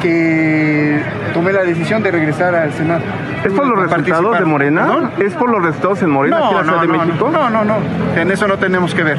Que 0.03 1.01
tomé 1.35 1.53
la 1.53 1.63
decisión 1.63 2.03
de 2.03 2.11
regresar 2.11 2.55
al 2.55 2.73
Senado. 2.73 3.01
¿Es 3.45 3.53
por 3.53 3.67
los 3.67 3.79
resultados 3.79 4.39
de 4.39 4.45
Morena? 4.45 4.83
¿Perdón? 4.83 5.11
¿Es 5.19 5.35
por 5.35 5.51
los 5.51 5.63
resultados 5.63 6.03
en 6.03 6.11
Morena 6.11 6.39
aquí 6.39 6.51
en 6.51 6.57
la 6.57 6.63
Ciudad 6.65 6.81
de 6.81 6.89
no, 6.89 7.05
México? 7.05 7.31
No, 7.33 7.51
no, 7.51 7.65
no. 7.65 7.77
En 8.17 8.31
eso 8.31 8.47
no 8.47 8.59
tenemos 8.59 8.95
que 8.95 9.03
ver. 9.03 9.19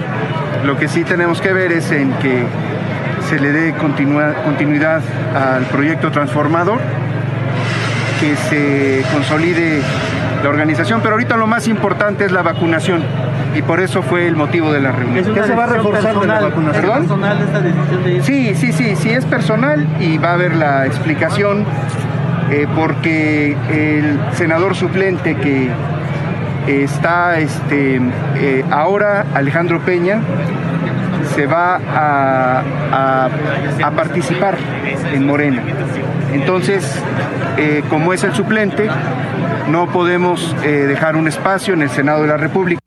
Lo 0.66 0.78
que 0.78 0.88
sí 0.88 1.04
tenemos 1.04 1.42
que 1.42 1.54
ver 1.54 1.72
es 1.72 1.92
en 1.92 2.12
que 2.14 2.44
se 3.30 3.40
le 3.40 3.52
dé 3.52 3.74
continuidad 3.74 5.02
al 5.36 5.64
proyecto 5.66 6.12
transformador, 6.12 6.80
que 8.20 8.36
se 8.36 9.06
consolide 9.14 9.82
la 10.44 10.50
organización, 10.50 11.02
pero 11.02 11.14
ahorita 11.14 11.38
lo 11.38 11.48
más 11.48 11.68
importante 11.68 12.26
es 12.26 12.32
la 12.32 12.42
vacunación 12.42 13.04
y 13.56 13.62
por 13.62 13.80
eso 13.80 14.02
fue 14.04 14.28
el 14.28 14.36
motivo 14.36 14.72
de 14.72 14.80
la 14.82 14.92
reunión. 14.92 15.26
¿Qué 15.34 15.44
se 15.44 15.56
va 15.56 15.64
a 15.64 15.68
reforzar 15.68 16.20
de 16.20 16.28
la 16.28 16.40
vacunación? 16.42 16.82
¿Perdón? 16.82 17.00
personal 17.00 17.40
de 17.40 17.46
esta 17.46 17.60
decisión 17.62 18.04
de 18.04 18.12
ir? 18.14 18.24
Sí, 18.24 18.56
sí, 18.56 18.72
sí, 18.74 18.96
sí, 18.96 19.10
es 19.10 19.26
personal 19.26 19.88
y 20.00 20.18
va 20.18 20.30
a 20.30 20.34
haber 20.34 20.56
la 20.56 20.86
explicación 20.86 21.66
eh, 22.52 22.68
porque 22.76 23.56
el 23.72 24.20
senador 24.34 24.76
suplente 24.76 25.36
que 25.36 25.70
está 26.68 27.40
este, 27.40 28.00
eh, 28.36 28.64
ahora, 28.70 29.26
Alejandro 29.34 29.80
Peña, 29.82 30.20
se 31.36 31.46
va 31.48 31.76
a, 31.78 32.64
a- 32.92 33.30
a 33.84 33.92
participar 33.92 34.56
en 35.14 35.26
Morena. 35.26 35.62
Entonces, 36.34 37.02
eh, 37.58 37.84
como 37.90 38.14
es 38.14 38.24
el 38.24 38.34
suplente, 38.34 38.88
no 39.70 39.88
podemos 39.88 40.56
eh, 40.64 40.86
dejar 40.88 41.16
un 41.16 41.28
espacio 41.28 41.74
en 41.74 41.82
el 41.84 41.90
Senado 41.90 42.22
de 42.24 42.28
la 42.30 42.38
República. 42.38 42.79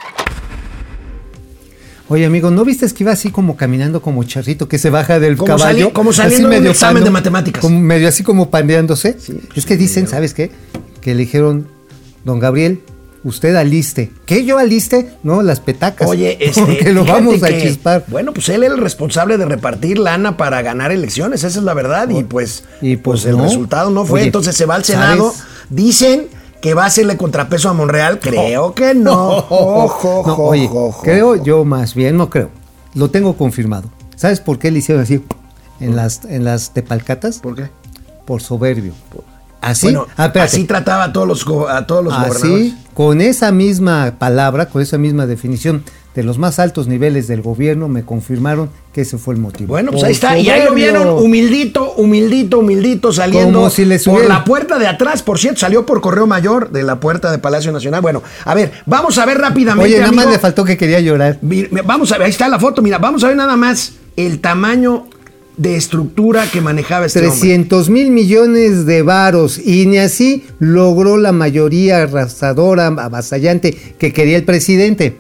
Oye, 2.13 2.27
amigo, 2.27 2.51
¿no 2.51 2.63
viste 2.65 2.87
que 2.93 3.05
iba 3.05 3.13
así 3.13 3.31
como 3.31 3.57
caminando 3.57 4.03
como 4.03 4.23
charrito 4.25 4.69
que 4.69 4.79
se 4.79 4.91
baja 4.91 5.19
del 5.19 5.37
Como 5.39 5.47
caballo? 5.57 5.79
sali- 5.87 5.93
como 5.93 6.11
Así 6.11 6.19
saliendo 6.19 6.49
de 6.51 6.59
un 6.61 6.67
examen 6.67 7.05
de 7.05 7.11
matemáticas. 7.11 7.63
como 7.63 7.81
medio 7.81 8.07
así 8.07 8.23
como 8.23 8.51
pandeándose. 8.51 9.17
es 9.55 9.65
que 9.67 9.77
dicen, 9.79 10.07
¿sabes 10.07 10.35
qué? 10.35 10.51
Que 11.01 11.15
le 11.15 11.21
dijeron, 11.21 11.69
don 12.25 12.39
Gabriel, 12.39 12.81
usted 13.25 13.57
aliste. 13.57 14.11
¿Qué 14.27 14.45
yo 14.45 14.59
aliste? 14.59 15.11
No, 15.23 15.41
las 15.43 15.61
petacas. 15.61 16.07
Oye, 16.07 16.37
este, 16.41 16.61
Porque 16.61 16.93
lo 16.93 17.05
vamos 17.07 17.43
a 17.43 17.49
que, 17.49 17.63
chispar. 17.63 18.05
Bueno, 18.09 18.35
pues 18.35 18.47
él 18.51 18.63
era 18.63 18.75
el 18.75 18.81
responsable 18.81 19.39
de 19.39 19.47
repartir 19.47 19.99
lana 19.99 20.37
para 20.37 20.61
ganar 20.61 20.93
elecciones, 20.93 21.45
esa 21.45 21.59
es 21.61 21.65
la 21.65 21.73
verdad. 21.73 22.11
Y 22.11 22.25
pues, 22.25 22.65
Y 22.83 22.97
pues, 22.97 23.23
pues 23.23 23.33
el 23.35 23.39
resultado 23.41 23.91
no 23.91 24.05
fue. 24.05 24.19
Oye, 24.21 24.27
Entonces 24.27 24.55
se 24.55 24.67
va 24.67 24.75
al 24.75 24.85
Senado. 24.85 25.31
¿sabes? 25.33 25.45
Dicen 25.71 26.27
que 26.63 26.73
va 26.75 26.85
a 26.85 26.87
hacerle 26.87 27.19
contrapeso 27.19 27.69
a 27.69 27.75
Monreal. 27.75 28.21
Creo 28.21 28.73
que 28.73 28.95
no. 28.95 29.29
Ojo, 29.51 30.23
No, 30.27 30.37
oye, 30.37 30.71
creo 31.03 31.35
yo 31.43 31.65
más 31.67 31.95
bien, 31.95 32.17
no 32.17 32.31
creo. 32.31 32.49
Lo 32.95 33.11
tengo 33.11 33.37
confirmado. 33.37 33.91
¿Sabes 34.17 34.41
por 34.41 34.59
qué 34.59 34.71
le 34.71 34.79
hicieron 34.79 35.03
así 35.03 35.23
en 35.81 35.97
las, 35.97 36.25
en 36.25 36.45
las 36.45 36.73
tepalcatas? 36.73 37.41
¿Por 37.41 37.57
qué? 37.57 37.69
Por 38.25 38.41
soberbio. 38.41 38.93
Así, 39.61 39.87
Bueno, 39.87 40.07
Ah, 40.17 40.33
así 40.41 40.65
trataba 40.65 41.05
a 41.05 41.13
todos 41.13 41.27
los, 41.27 41.47
a 41.69 41.87
todos 41.87 42.05
los 42.05 42.15
gobernadores. 42.15 42.43
Así, 42.43 42.79
con 42.95 43.21
esa 43.21 43.51
misma 43.53 44.15
palabra, 44.19 44.67
con 44.67 44.83
esa 44.83 44.99
misma 44.99 45.27
definición 45.27 45.85
de 46.15 46.23
los 46.23 46.39
más 46.39 46.59
altos 46.59 46.89
niveles 46.89 47.27
del 47.27 47.41
gobierno, 47.41 47.89
me 47.89 48.03
confirmaron 48.03 48.69
que 48.93 49.01
ese 49.01 49.17
fue 49.17 49.35
el 49.35 49.41
motivo. 49.41 49.69
Bueno, 49.69 49.91
pues 49.91 50.03
Por 50.03 50.09
ahí 50.09 50.13
está. 50.13 50.39
Y 50.39 50.51
ahí 50.51 50.65
lo 50.65 50.75
vieron 50.75 51.09
humildito, 51.09 51.93
humildito, 51.95 52.59
humildito, 52.59 53.13
saliendo 53.13 53.61
Como 53.61 53.71
si 53.71 53.85
les 53.85 54.05
por 54.05 54.25
la 54.27 54.45
puerta 54.45 54.79
de 54.79 54.87
atrás. 54.87 55.23
Por 55.23 55.39
cierto, 55.39 55.61
salió 55.61 55.87
por 55.87 56.01
correo 56.01 56.27
mayor 56.27 56.71
de 56.71 56.83
la 56.83 57.01
puerta 57.01 57.31
de 57.31 57.39
Palacio 57.39 57.73
Nacional. 57.73 58.03
Bueno, 58.03 58.23
a 58.45 58.55
ver, 58.55 58.73
vamos 58.85 59.17
a 59.19 59.25
ver 59.25 59.39
rápidamente. 59.39 59.95
Oye, 59.95 60.01
nada 60.01 60.13
más 60.13 60.27
le 60.27 60.39
faltó 60.39 60.65
que 60.65 60.77
quería 60.77 61.01
llorar. 61.01 61.39
Vamos 61.85 62.13
a 62.13 62.19
ver, 62.19 62.27
ahí 62.27 62.31
está 62.31 62.49
la 62.49 62.59
foto. 62.59 62.83
Mira, 62.83 62.99
vamos 62.99 63.25
a 63.25 63.29
ver 63.29 63.37
nada 63.37 63.57
más 63.57 63.95
el 64.17 64.41
tamaño 64.41 65.07
de 65.57 65.77
estructura 65.77 66.47
que 66.51 66.61
manejaba 66.61 67.07
este 67.07 67.21
hombre. 67.21 67.39
300 67.39 67.91
mil 67.91 68.11
millones 68.11 68.87
de 68.87 69.03
varos 69.03 69.59
y 69.59 69.87
ni 69.87 69.99
así 69.99 70.45
logró 70.59 71.17
la 71.17 71.33
mayoría 71.33 72.03
arrasadora, 72.03 72.87
avasallante 72.87 73.73
que 73.99 74.13
quería 74.13 74.37
el 74.37 74.45
presidente. 74.45 75.19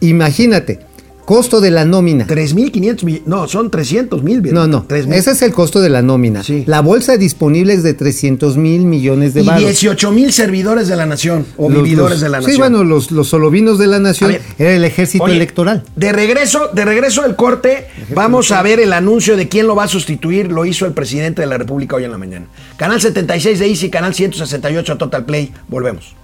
Imagínate, 0.00 0.80
costo 1.24 1.60
de 1.60 1.70
la 1.70 1.84
nómina. 1.84 2.26
3.500 2.26 3.04
millones. 3.04 3.26
No, 3.26 3.46
son 3.48 3.70
300 3.70 4.22
mil. 4.22 4.42
No, 4.52 4.66
no, 4.66 4.84
3,000. 4.88 5.18
ese 5.18 5.32
es 5.32 5.42
el 5.42 5.52
costo 5.52 5.80
de 5.82 5.90
la 5.90 6.00
nómina. 6.00 6.42
Sí. 6.42 6.62
La 6.66 6.80
bolsa 6.80 7.16
disponible 7.18 7.74
es 7.74 7.82
de 7.82 7.92
300 7.92 8.56
mil 8.56 8.86
millones 8.86 9.34
de 9.34 9.42
Y 9.42 9.46
varos. 9.46 9.62
18 9.64 10.10
mil 10.12 10.32
servidores 10.32 10.88
de 10.88 10.96
la 10.96 11.04
nación 11.04 11.44
o 11.58 11.68
Los- 11.68 11.82
vividores 11.82 12.12
los- 12.12 12.20
de 12.22 12.28
la 12.30 12.38
nación. 12.38 12.52
Sí, 12.52 12.58
bueno, 12.58 12.82
los, 12.84 13.10
los 13.10 13.28
solovinos 13.28 13.78
de 13.78 13.88
la 13.88 13.98
nación 13.98 14.30
ver, 14.32 14.42
era 14.58 14.72
el 14.72 14.84
ejército 14.84 15.24
Oye, 15.24 15.34
electoral. 15.36 15.82
De 15.96 16.12
regreso, 16.12 16.68
de 16.72 16.84
regreso 16.86 17.22
del 17.22 17.36
corte, 17.36 17.88
vamos 18.14 18.50
a 18.52 18.62
ver 18.62 18.80
el 18.80 18.92
anuncio 18.94 19.36
de 19.36 19.48
quién 19.48 19.66
lo 19.66 19.74
va 19.76 19.84
a 19.84 19.88
sustituir. 19.88 20.50
Lo 20.50 20.64
hizo 20.64 20.86
el 20.86 20.92
presidente 20.92 21.42
de 21.42 21.48
la 21.48 21.58
República 21.58 21.96
hoy 21.96 22.04
en 22.04 22.10
la 22.12 22.18
mañana. 22.18 22.46
Canal 22.78 23.00
76 23.02 23.58
de 23.58 23.66
Easy, 23.66 23.90
canal 23.90 24.14
168 24.14 24.92
a 24.94 24.96
Total 24.96 25.26
Play. 25.26 25.52
Volvemos. 25.68 26.14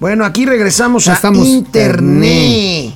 Bueno, 0.00 0.24
aquí 0.26 0.44
regresamos 0.44 1.04
Ya 1.06 1.12
a 1.12 1.14
estamos. 1.16 1.46
Internet. 1.46 2.92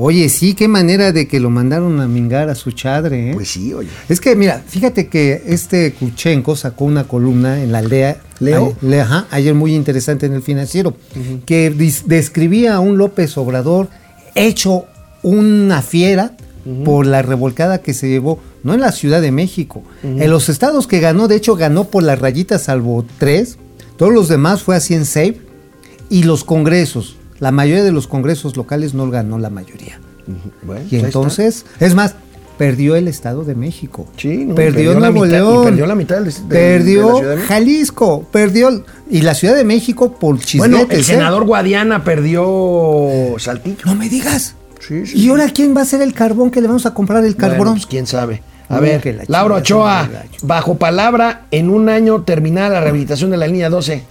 Oye, 0.00 0.28
sí, 0.28 0.54
qué 0.54 0.68
manera 0.68 1.10
de 1.12 1.26
que 1.26 1.40
lo 1.40 1.50
mandaron 1.50 2.00
a 2.00 2.06
mingar 2.06 2.48
a 2.48 2.54
su 2.54 2.70
chadre, 2.70 3.30
¿eh? 3.30 3.34
Pues 3.34 3.48
sí, 3.50 3.74
oye. 3.74 3.88
Es 4.08 4.20
que, 4.20 4.36
mira, 4.36 4.62
fíjate 4.66 5.08
que 5.08 5.42
este 5.46 5.92
Kuchenko 5.92 6.54
sacó 6.54 6.84
una 6.84 7.04
columna 7.04 7.60
en 7.62 7.72
la 7.72 7.78
aldea. 7.78 8.20
¿Leo? 8.38 8.76
a- 8.80 8.86
le- 8.86 9.00
ajá, 9.00 9.26
ayer 9.32 9.54
muy 9.54 9.74
interesante 9.74 10.26
en 10.26 10.34
el 10.34 10.42
financiero, 10.42 10.96
que 11.44 11.70
describía 12.06 12.76
a 12.76 12.80
un 12.80 12.96
López 12.96 13.36
Obrador 13.36 13.88
hecho 14.36 14.84
una 15.24 15.82
fiera 15.82 16.36
por 16.84 17.06
la 17.06 17.22
revolcada 17.22 17.78
que 17.82 17.94
se 17.94 18.08
llevó, 18.08 18.38
no 18.62 18.74
en 18.74 18.80
la 18.80 18.92
Ciudad 18.92 19.20
de 19.22 19.32
México, 19.32 19.82
en 20.04 20.30
los 20.30 20.48
estados 20.48 20.86
que 20.86 21.00
ganó, 21.00 21.26
de 21.26 21.34
hecho 21.36 21.56
ganó 21.56 21.84
por 21.84 22.02
las 22.04 22.18
rayitas 22.20 22.64
salvo 22.64 23.04
tres, 23.18 23.56
todos 23.96 24.12
los 24.12 24.28
demás 24.28 24.62
fue 24.62 24.76
así 24.76 24.94
en 24.94 25.04
safe, 25.06 25.40
y 26.10 26.22
los 26.24 26.44
congresos, 26.44 27.16
la 27.40 27.50
mayoría 27.52 27.84
de 27.84 27.92
los 27.92 28.06
congresos 28.06 28.56
locales 28.56 28.94
no 28.94 29.08
ganó 29.10 29.38
la 29.38 29.50
mayoría. 29.50 30.00
Bueno, 30.62 30.82
Y 30.90 30.96
ahí 30.96 31.02
entonces, 31.04 31.64
es 31.80 31.94
más, 31.94 32.14
perdió 32.58 32.96
el 32.96 33.08
Estado 33.08 33.44
de 33.44 33.54
México. 33.54 34.06
Sí, 34.16 34.44
no, 34.44 34.54
perdió, 34.54 34.74
perdió 34.74 34.94
la 34.94 35.10
Nuevo 35.10 35.24
mitad- 35.24 35.32
León. 35.38 35.64
perdió 35.64 35.86
la 35.86 35.94
mitad 35.94 36.16
del- 36.16 36.24
del- 36.24 36.48
de 36.48 36.48
perdió 36.48 37.18
de. 37.20 37.36
Jalisco. 37.38 38.26
Perdió. 38.32 38.84
Y 39.10 39.22
la 39.22 39.34
Ciudad 39.34 39.54
de 39.56 39.64
México 39.64 40.14
por 40.18 40.34
está. 40.36 40.46
chisguetes. 40.46 40.76
Bueno, 40.76 40.92
el 40.92 41.00
¿eh? 41.00 41.04
senador 41.04 41.44
Guadiana 41.46 42.02
perdió 42.04 43.38
Saltillo. 43.38 43.76
No 43.86 43.94
me 43.94 44.08
digas. 44.08 44.54
Sí, 44.80 45.06
sí, 45.06 45.18
¿Y 45.18 45.28
ahora 45.28 45.48
quién 45.50 45.76
va 45.76 45.82
a 45.82 45.84
ser 45.84 46.00
el 46.02 46.14
carbón 46.14 46.50
que 46.50 46.60
le 46.60 46.66
vamos 46.68 46.86
a 46.86 46.94
comprar 46.94 47.24
el 47.24 47.34
Bueno, 47.34 47.54
carbón? 47.54 47.72
pues, 47.74 47.86
quién 47.86 48.06
sabe. 48.06 48.42
A 48.68 48.80
ver, 48.80 49.24
la 49.28 49.38
Laura 49.40 49.56
Ochoa, 49.56 50.08
bajo 50.42 50.76
palabra, 50.76 51.46
en 51.50 51.70
un 51.70 51.88
año 51.88 52.22
terminará 52.22 52.68
la 52.68 52.80
rehabilitación 52.82 53.30
de 53.30 53.38
la 53.38 53.46
línea 53.46 53.70
12. 53.70 54.04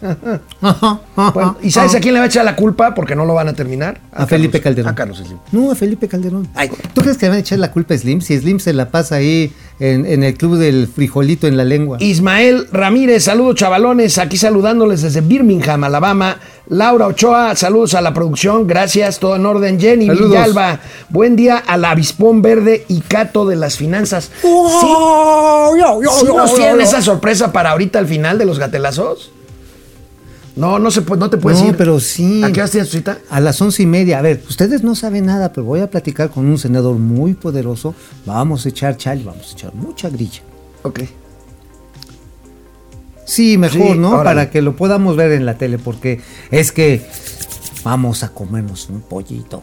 Ajá, 0.62 1.00
ajá, 1.16 1.32
Bueno, 1.32 1.58
¿Y 1.62 1.70
sabes 1.72 1.94
a 1.94 2.00
quién 2.00 2.14
le 2.16 2.20
va 2.20 2.26
a 2.26 2.28
echar 2.28 2.44
la 2.44 2.56
culpa? 2.56 2.96
Porque 2.96 3.16
no 3.16 3.26
lo 3.26 3.36
van 3.36 3.50
a 3.50 3.54
terminar. 3.54 4.00
A 4.12 4.26
Felipe 4.26 4.60
Calderón. 4.60 4.92
A 4.92 4.96
Carlos 4.96 5.20
Slim. 5.20 5.38
No, 5.52 5.72
a 5.72 5.76
Felipe 5.76 6.08
Calderón. 6.08 6.48
Ay, 6.56 6.72
¿tú 6.94 7.02
crees 7.02 7.18
que 7.18 7.28
le 7.28 7.30
van 7.30 7.38
a 7.38 7.42
echar 7.42 7.60
la 7.60 7.72
culpa 7.72 7.94
a 7.94 7.98
Slim? 7.98 8.22
Si 8.22 8.38
Slim 8.38 8.60
se 8.60 8.74
la 8.74 8.90
pasa 8.90 9.16
ahí 9.16 9.54
en, 9.80 10.06
en 10.08 10.24
el 10.24 10.36
club 10.36 10.58
del 10.58 10.88
frijolito 10.88 11.46
en 11.48 11.56
la 11.56 11.64
lengua. 11.64 11.98
Ismael 12.00 12.68
Ramírez, 12.72 13.26
saludos 13.26 13.56
chavalones, 13.56 14.18
aquí 14.18 14.38
saludándoles 14.38 15.04
desde 15.04 15.22
Birmingham, 15.22 15.84
Alabama. 15.84 16.38
Laura 16.70 17.08
Ochoa, 17.08 17.56
saludos 17.56 17.94
a 17.94 18.02
la 18.02 18.14
producción, 18.14 18.68
gracias, 18.68 19.20
todo 19.20 19.38
en 19.38 19.46
orden. 19.46 19.80
Jenny 19.80 20.08
Saludos. 20.08 20.30
Villalba, 20.32 20.80
buen 21.10 21.38
día 21.38 21.58
al 21.58 21.86
avispón 21.86 22.42
verde 22.42 22.84
y 22.90 23.00
Cato 23.02 23.46
de 23.46 23.56
las 23.56 23.78
finanzas. 23.78 24.30
¿Sí, 24.42 24.48
sí 26.20 26.26
nos 26.36 26.56
tienen 26.56 26.82
esa 26.82 27.02
sorpresa 27.02 27.54
para 27.54 27.72
ahorita 27.72 28.00
al 28.00 28.08
final 28.08 28.38
de 28.38 28.46
los 28.46 28.60
gatelazos? 28.60 29.32
No, 30.58 30.80
no, 30.80 30.90
se, 30.92 31.04
puede- 31.04 31.20
no 31.20 31.30
te 31.30 31.38
puedes 31.38 31.62
no, 31.62 31.68
ir. 31.68 31.78
pero 31.78 32.00
sí. 32.00 32.44
¿A 32.44 32.52
qué 32.52 32.62
hora 32.62 32.70
tienes 32.70 32.90
tu 32.90 32.98
cita? 32.98 33.20
A 33.30 33.40
las 33.40 33.62
once 33.62 33.84
y 33.84 33.86
media. 33.86 34.18
A 34.18 34.22
ver, 34.24 34.42
ustedes 34.50 34.84
no 34.84 34.96
saben 34.96 35.28
nada, 35.28 35.54
pero 35.54 35.66
voy 35.66 35.82
a 35.82 35.90
platicar 35.90 36.32
con 36.32 36.48
un 36.48 36.58
senador 36.58 36.96
muy 36.96 37.36
poderoso. 37.36 37.94
Vamos 38.26 38.66
a 38.66 38.70
echar 38.70 38.98
chal, 38.98 39.22
vamos 39.24 39.50
a 39.50 39.52
echar 39.54 39.74
mucha 39.76 40.10
grilla. 40.10 40.42
Ok. 40.82 41.02
Sí, 43.28 43.58
mejor, 43.58 43.94
Sí, 43.94 43.98
¿no? 44.00 44.12
órale. 44.12 44.24
Para 44.24 44.50
que 44.50 44.62
lo 44.62 44.76
podamos 44.76 45.16
ver 45.16 45.34
en 45.34 45.46
la 45.46 45.58
tele, 45.58 45.78
porque 45.78 46.22
es 46.50 46.72
que 46.72 47.06
vamos 47.84 48.24
a 48.24 48.30
comernos 48.30 48.90
un 48.90 49.02
pollito. 49.02 49.62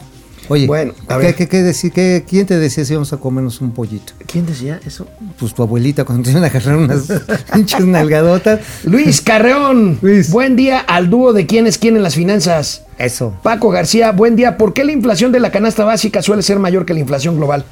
Oye, 0.49 0.67
Bueno, 0.67 0.93
a 1.09 1.17
¿qué, 1.17 1.23
ver. 1.25 1.35
qué- 1.35 1.49
qué 1.49 1.63
decir? 1.63 1.91
¿Qué- 1.91 2.23
¿quién 2.29 2.45
te 2.47 2.59
decía 2.59 2.85
si 2.85 2.93
íbamos 2.93 3.15
a 3.15 3.17
comernos 3.17 3.63
un 3.63 3.71
pollito? 3.73 4.13
¿Quién 4.27 4.45
decía 4.45 4.79
eso? 4.87 5.07
Pues 5.39 5.55
tu 5.55 5.63
abuelita 5.63 6.05
cuando 6.05 6.23
te 6.25 6.33
iban 6.33 6.45
a 6.45 6.49
agarrar 6.49 6.77
unas 6.77 7.07
pinches 7.55 7.87
nalgadotas. 7.87 8.61
Luis 8.85 9.23
Carreón, 9.23 9.99
Luis. 10.03 10.31
buen 10.31 10.55
día 10.55 10.81
al 10.81 11.09
dúo 11.09 11.33
de 11.33 11.47
quién 11.47 11.67
es 11.67 11.79
quién 11.79 11.97
en 11.97 12.03
las 12.03 12.15
finanzas. 12.15 12.83
Eso. 12.99 13.35
Paco 13.43 13.71
García, 13.71 14.13
buen 14.13 14.37
día. 14.37 14.59
¿Por 14.59 14.75
qué 14.75 14.85
la 14.85 14.93
inflación 14.93 15.33
de 15.33 15.41
la 15.41 15.51
canasta 15.51 15.83
básica 15.87 16.21
suele 16.21 16.43
ser 16.43 16.59
mayor 16.59 16.85
que 16.85 16.93
la 16.93 17.01
inflación 17.01 17.39
global? 17.39 17.65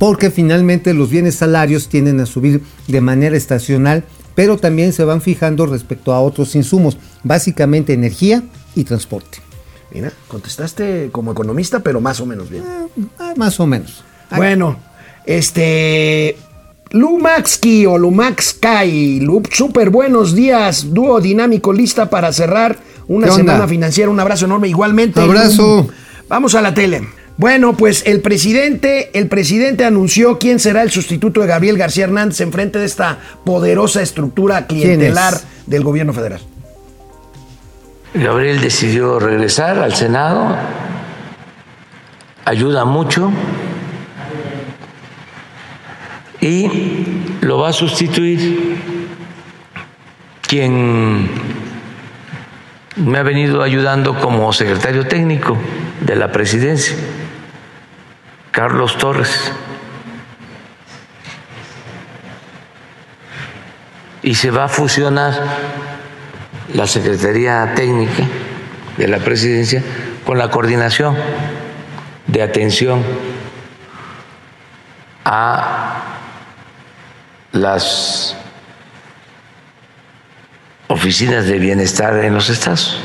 Porque 0.00 0.32
finalmente 0.32 0.92
los 0.94 1.10
bienes 1.10 1.36
salarios 1.36 1.88
tienden 1.88 2.18
a 2.18 2.26
subir 2.26 2.60
de 2.88 3.00
manera 3.00 3.36
estacional, 3.36 4.02
pero 4.40 4.56
también 4.56 4.94
se 4.94 5.04
van 5.04 5.20
fijando 5.20 5.66
respecto 5.66 6.14
a 6.14 6.20
otros 6.22 6.54
insumos, 6.56 6.96
básicamente 7.22 7.92
energía 7.92 8.42
y 8.74 8.84
transporte. 8.84 9.36
Mira, 9.90 10.14
contestaste 10.28 11.10
como 11.12 11.30
economista, 11.32 11.80
pero 11.80 12.00
más 12.00 12.20
o 12.20 12.24
menos 12.24 12.48
bien. 12.48 12.64
Ah, 13.18 13.34
más 13.36 13.60
o 13.60 13.66
menos. 13.66 14.02
Bueno, 14.34 14.78
este. 15.26 16.38
Lumaxki 16.92 17.84
o 17.84 17.98
Lumaxkai, 17.98 19.20
Lu- 19.20 19.42
súper 19.52 19.90
buenos 19.90 20.34
días, 20.34 20.86
dúo 20.94 21.20
dinámico, 21.20 21.70
lista 21.70 22.08
para 22.08 22.32
cerrar 22.32 22.78
una 23.08 23.30
semana 23.30 23.68
financiera. 23.68 24.10
Un 24.10 24.20
abrazo 24.20 24.46
enorme, 24.46 24.68
igualmente. 24.68 25.20
Abrazo. 25.20 25.82
Lum. 25.82 25.88
Vamos 26.30 26.54
a 26.54 26.62
la 26.62 26.72
tele. 26.72 27.06
Bueno, 27.40 27.74
pues 27.74 28.02
el 28.04 28.20
presidente, 28.20 29.18
el 29.18 29.26
presidente 29.26 29.86
anunció 29.86 30.38
quién 30.38 30.58
será 30.58 30.82
el 30.82 30.90
sustituto 30.90 31.40
de 31.40 31.46
Gabriel 31.46 31.78
García 31.78 32.04
Hernández 32.04 32.42
en 32.42 32.52
frente 32.52 32.78
de 32.78 32.84
esta 32.84 33.16
poderosa 33.46 34.02
estructura 34.02 34.66
clientelar 34.66 35.32
es? 35.32 35.46
del 35.64 35.82
gobierno 35.82 36.12
federal. 36.12 36.42
Gabriel 38.12 38.60
decidió 38.60 39.18
regresar 39.18 39.78
al 39.78 39.94
Senado, 39.94 40.54
ayuda 42.44 42.84
mucho 42.84 43.32
y 46.42 46.68
lo 47.40 47.56
va 47.56 47.70
a 47.70 47.72
sustituir 47.72 48.76
quien 50.46 51.26
me 52.96 53.18
ha 53.18 53.22
venido 53.22 53.62
ayudando 53.62 54.20
como 54.20 54.52
secretario 54.52 55.06
técnico 55.06 55.56
de 56.02 56.16
la 56.16 56.30
presidencia, 56.32 56.96
Carlos 58.50 58.98
Torres. 58.98 59.52
Y 64.22 64.34
se 64.34 64.50
va 64.50 64.64
a 64.64 64.68
fusionar 64.68 65.34
la 66.74 66.86
Secretaría 66.86 67.72
Técnica 67.74 68.24
de 68.96 69.08
la 69.08 69.18
Presidencia 69.18 69.82
con 70.26 70.38
la 70.38 70.50
coordinación 70.50 71.16
de 72.26 72.42
atención 72.42 73.02
a 75.24 76.02
las 77.52 78.36
oficinas 80.88 81.46
de 81.46 81.58
bienestar 81.58 82.24
en 82.24 82.34
los 82.34 82.50
estados. 82.50 83.00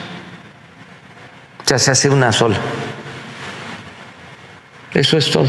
O 1.63 1.67
sea, 1.67 1.79
se 1.79 1.91
hace 1.91 2.09
una 2.09 2.31
sola. 2.31 2.57
Eso 4.95 5.17
es 5.17 5.29
todo, 5.29 5.45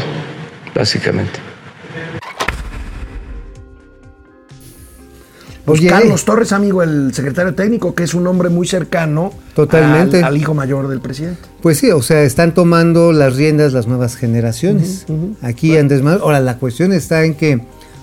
básicamente. 0.75 1.39
Pues 5.63 5.79
Oye. 5.81 5.89
Carlos 5.89 6.23
Torres, 6.23 6.51
amigo, 6.51 6.83
el 6.83 7.13
secretario 7.13 7.53
técnico, 7.55 7.95
que 7.95 8.03
es 8.03 8.13
un 8.13 8.27
hombre 8.27 8.49
muy 8.49 8.67
cercano 8.67 9.33
Totalmente. 9.53 10.19
Al, 10.19 10.25
al 10.25 10.37
hijo 10.37 10.53
mayor 10.53 10.87
del 10.87 11.01
presidente. 11.01 11.41
Pues 11.61 11.77
sí, 11.77 11.91
o 11.91 12.01
sea, 12.01 12.23
están 12.23 12.53
tomando 12.53 13.11
las 13.11 13.35
riendas 13.35 13.73
las 13.73 13.87
nuevas 13.87 14.15
generaciones. 14.15 15.05
Aquí 15.41 15.77
Andrés 15.77 16.01
Manuel. 16.03 16.21
Ahora, 16.21 16.39
la 16.39 16.57
cuestión 16.57 16.93
está 16.93 17.23
en 17.23 17.33
que, 17.35 17.61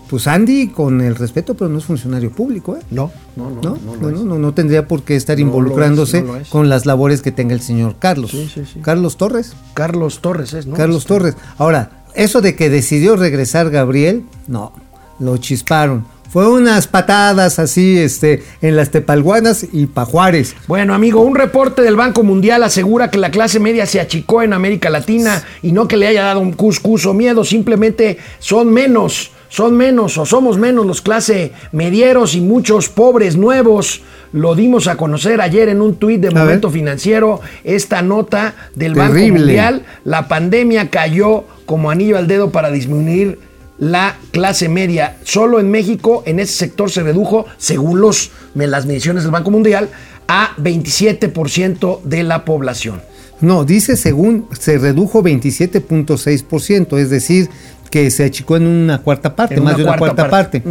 pues 0.08 0.26
Andy, 0.26 0.68
con 0.68 1.00
el 1.00 1.14
respeto, 1.16 1.54
pero 1.54 1.68
no 1.70 1.78
es 1.78 1.84
funcionario 1.84 2.30
público, 2.30 2.76
¿eh? 2.76 2.80
No, 2.90 3.10
no, 3.36 3.50
no. 3.50 3.60
¿No? 3.60 3.78
no 3.84 3.96
No, 3.96 4.10
no, 4.10 4.24
no, 4.24 4.38
no 4.38 4.54
tendría 4.54 4.86
por 4.86 5.02
qué 5.02 5.16
estar 5.16 5.38
No 5.38 5.44
lo 5.44 5.50
es, 5.50 5.54
involucrándose 5.54 6.22
no 6.22 6.34
lo 6.34 6.36
es. 6.38 6.48
con 6.48 6.68
las 6.68 6.86
labores 6.86 7.22
que 7.22 7.32
tenga 7.32 7.54
el 7.54 7.60
señor 7.60 7.96
Carlos. 7.98 8.30
Sí, 8.30 8.50
sí, 8.52 8.64
sí. 8.72 8.80
Carlos 8.80 9.16
Torres. 9.16 9.54
Carlos 9.74 10.20
Torres 10.20 10.52
es, 10.54 10.66
¿no? 10.66 10.76
Carlos 10.76 11.04
Torres. 11.06 11.36
Ahora, 11.58 12.04
eso 12.14 12.40
de 12.40 12.54
que 12.54 12.70
decidió 12.70 13.16
regresar 13.16 13.70
Gabriel, 13.70 14.24
no, 14.46 14.72
lo 15.18 15.36
chisparon. 15.38 16.06
Fue 16.30 16.48
unas 16.48 16.88
patadas 16.88 17.60
así, 17.60 17.96
este, 17.96 18.42
en 18.60 18.74
las 18.74 18.90
Tepalguanas 18.90 19.66
y 19.70 19.86
pa' 19.86 20.04
Juárez. 20.04 20.56
Bueno, 20.66 20.92
amigo, 20.92 21.20
un 21.20 21.36
reporte 21.36 21.80
del 21.82 21.94
Banco 21.94 22.24
Mundial 22.24 22.64
asegura 22.64 23.08
que 23.08 23.18
la 23.18 23.30
clase 23.30 23.60
media 23.60 23.86
se 23.86 24.00
achicó 24.00 24.42
en 24.42 24.52
América 24.52 24.90
Latina 24.90 25.44
y 25.62 25.70
no 25.70 25.86
que 25.86 25.96
le 25.96 26.08
haya 26.08 26.24
dado 26.24 26.40
un 26.40 26.52
cuscus 26.52 27.06
o 27.06 27.14
miedo, 27.14 27.44
simplemente 27.44 28.18
son 28.40 28.72
menos, 28.72 29.30
son 29.54 29.76
menos 29.76 30.18
o 30.18 30.26
somos 30.26 30.58
menos 30.58 30.84
los 30.84 31.00
clase 31.00 31.52
medieros 31.70 32.34
y 32.34 32.40
muchos 32.40 32.88
pobres 32.88 33.36
nuevos. 33.36 34.02
Lo 34.32 34.56
dimos 34.56 34.88
a 34.88 34.96
conocer 34.96 35.40
ayer 35.40 35.68
en 35.68 35.80
un 35.80 35.94
tuit 35.94 36.20
de. 36.20 36.32
Momento 36.32 36.72
Financiero, 36.72 37.40
esta 37.62 38.02
nota 38.02 38.56
del 38.74 38.96
Banco. 38.96 39.14
Mundial. 39.14 39.84
La 40.02 40.26
pandemia 40.26 40.90
cayó 40.90 41.44
como 41.66 41.92
anillo 41.92 42.18
al 42.18 42.26
dedo 42.26 42.50
para 42.50 42.72
disminuir 42.72 43.38
la 43.78 44.16
clase 44.32 44.68
media. 44.68 45.18
Solo 45.22 45.60
en 45.60 45.70
México, 45.70 46.24
en 46.26 46.40
ese 46.40 46.54
sector 46.54 46.90
se 46.90 47.04
redujo, 47.04 47.46
según 47.56 48.00
los, 48.00 48.32
las 48.56 48.86
mediciones 48.86 49.22
del 49.22 49.30
Banco 49.30 49.52
Mundial, 49.52 49.88
a 50.26 50.56
27% 50.56 52.02
de 52.02 52.24
la 52.24 52.44
población. 52.44 53.02
No, 53.40 53.64
dice 53.64 53.96
según 53.96 54.48
se 54.58 54.78
redujo 54.78 55.22
27.6%, 55.22 56.98
es 56.98 57.10
decir, 57.10 57.50
que 57.94 58.10
se 58.10 58.24
achicó 58.24 58.56
en 58.56 58.66
una 58.66 58.98
cuarta 58.98 59.36
parte, 59.36 59.54
En 59.54 59.62
más 59.62 59.76
de 59.76 59.84
una 59.84 59.96
cuarta 59.96 60.28
parte. 60.28 60.64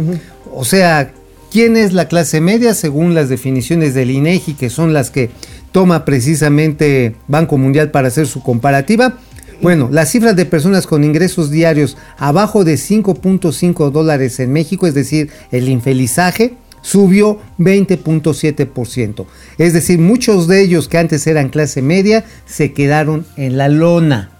O 0.52 0.62
sea, 0.62 1.10
¿quién 1.50 1.74
es 1.74 1.94
la 1.94 2.06
clase 2.06 2.42
media? 2.42 2.74
Según 2.74 3.14
las 3.14 3.30
definiciones 3.30 3.94
del 3.94 4.10
INEGI, 4.10 4.52
que 4.52 4.68
son 4.68 4.92
las 4.92 5.10
que 5.10 5.30
toma 5.72 6.04
precisamente 6.04 7.16
Banco 7.26 7.56
Mundial 7.56 7.90
para 7.90 8.08
hacer 8.08 8.26
su 8.26 8.42
comparativa. 8.42 9.14
Bueno, 9.62 9.88
las 9.90 10.10
cifras 10.10 10.36
de 10.36 10.44
personas 10.44 10.86
con 10.86 11.02
ingresos 11.02 11.50
diarios 11.50 11.96
abajo 12.18 12.62
de 12.62 12.74
5.5 12.74 13.90
dólares 13.90 14.38
en 14.38 14.52
México, 14.52 14.86
es 14.86 14.92
decir, 14.92 15.30
el 15.50 15.70
infelizaje, 15.70 16.56
subió 16.82 17.38
20.7%. 17.58 19.24
Es 19.56 19.72
decir, 19.72 19.98
muchos 19.98 20.46
de 20.46 20.60
ellos 20.60 20.88
que 20.88 20.98
antes 20.98 21.26
eran 21.26 21.48
clase 21.48 21.80
media 21.80 22.26
se 22.44 22.74
quedaron 22.74 23.24
en 23.38 23.56
la 23.56 23.70
lona. 23.70 24.33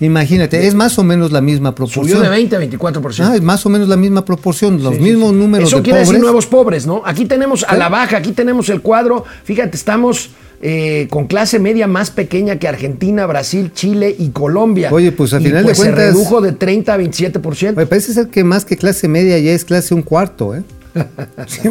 Imagínate, 0.00 0.66
es 0.66 0.74
más 0.74 0.98
o 0.98 1.04
menos 1.04 1.30
la 1.32 1.40
misma 1.40 1.74
proporción. 1.74 2.06
Subió 2.08 2.20
de 2.20 2.28
20 2.28 2.56
a 2.56 2.60
24%. 2.60 3.20
Ah, 3.28 3.36
es 3.36 3.42
más 3.42 3.64
o 3.64 3.68
menos 3.68 3.88
la 3.88 3.96
misma 3.96 4.24
proporción, 4.24 4.82
los 4.82 4.96
Sí, 4.96 5.00
mismos 5.00 5.30
sí, 5.30 5.34
sí. 5.36 5.40
números 5.40 5.68
Eso 5.68 5.76
de 5.76 5.82
quiere 5.84 5.98
pobres. 5.98 6.08
decir 6.08 6.20
nuevos 6.22 6.46
pobres, 6.46 6.86
¿no? 6.86 7.02
Aquí 7.04 7.26
tenemos 7.26 7.64
a 7.68 7.76
la 7.76 7.88
baja, 7.88 8.16
aquí 8.16 8.32
tenemos 8.32 8.68
el 8.70 8.80
cuadro. 8.80 9.24
Fíjate, 9.44 9.76
estamos 9.76 10.30
eh, 10.66 11.06
con 11.10 11.26
clase 11.26 11.58
media 11.58 11.86
más 11.86 12.10
pequeña 12.10 12.58
que 12.58 12.66
Argentina, 12.66 13.26
Brasil, 13.26 13.70
Chile 13.74 14.14
y 14.18 14.30
Colombia. 14.30 14.88
Oye, 14.92 15.12
pues, 15.12 15.32
a 15.34 15.40
Y, 15.40 15.44
final 15.44 15.58
de 15.62 15.64
pues, 15.64 15.78
cuentas- 15.78 16.00
se 16.00 16.06
redujo 16.12 16.40
de 16.40 16.52
30 16.52 16.94
a 16.94 16.98
27%. 16.98 17.74
Me 17.76 17.86
parece 17.86 18.12
ser 18.14 18.28
que 18.28 18.42
más 18.44 18.64
que 18.64 18.76
clase 18.76 19.06
media 19.06 19.38
ya 19.38 19.52
es 19.52 19.64
clase 19.64 19.94
un 19.94 20.02
cuarto, 20.02 20.54
¿eh? 20.54 20.62
Sí, 21.46 21.68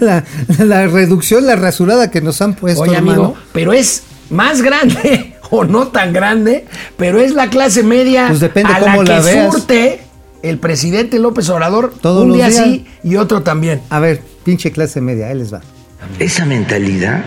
la, 0.00 0.24
la 0.64 0.86
reducción, 0.86 1.46
la 1.46 1.56
rasurada 1.56 2.10
que 2.10 2.20
nos 2.20 2.40
han 2.40 2.54
puesto, 2.54 2.82
Oye, 2.82 2.96
hermano. 2.96 3.24
amigo, 3.24 3.36
pero 3.52 3.72
es 3.72 4.02
más 4.30 4.62
grande 4.62 5.34
o 5.50 5.64
no 5.64 5.88
tan 5.88 6.12
grande, 6.12 6.66
pero 6.96 7.20
es 7.20 7.32
la 7.32 7.48
clase 7.50 7.82
media 7.82 8.26
Pues 8.28 8.40
depende 8.40 8.72
a 8.72 8.78
cómo 8.78 9.02
la 9.02 9.14
la 9.16 9.20
que 9.20 9.26
veas. 9.26 9.52
surte 9.54 10.00
el 10.42 10.58
presidente 10.58 11.18
López 11.18 11.48
Obrador 11.48 11.92
Todos 12.00 12.24
un 12.24 12.32
día 12.34 12.48
días. 12.48 12.62
sí 12.64 12.86
y 13.02 13.16
otro 13.16 13.42
también. 13.42 13.80
A 13.90 13.98
ver, 14.00 14.20
pinche 14.44 14.72
clase 14.72 15.00
media, 15.00 15.28
ahí 15.28 15.34
les 15.38 15.52
va. 15.52 15.60
esa 16.18 16.44
mentalidad 16.44 17.22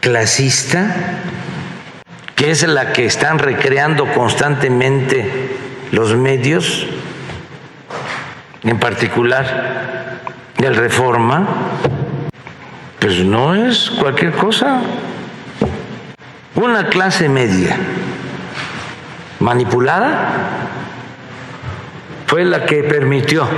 clasista, 0.00 0.94
que 2.34 2.50
es 2.50 2.66
la 2.66 2.92
que 2.92 3.06
están 3.06 3.38
recreando 3.38 4.12
constantemente 4.12 5.24
los 5.92 6.16
medios, 6.16 6.86
en 8.64 8.78
particular 8.78 10.20
el 10.58 10.74
Reforma, 10.76 11.46
pues 13.00 13.18
no 13.24 13.54
es 13.54 13.90
cualquier 13.90 14.32
cosa. 14.32 14.80
Una 16.54 16.88
clase 16.88 17.30
media 17.30 17.76
manipulada 19.40 20.58
fue 22.26 22.44
la 22.44 22.66
que 22.66 22.82
permitió 22.82 23.48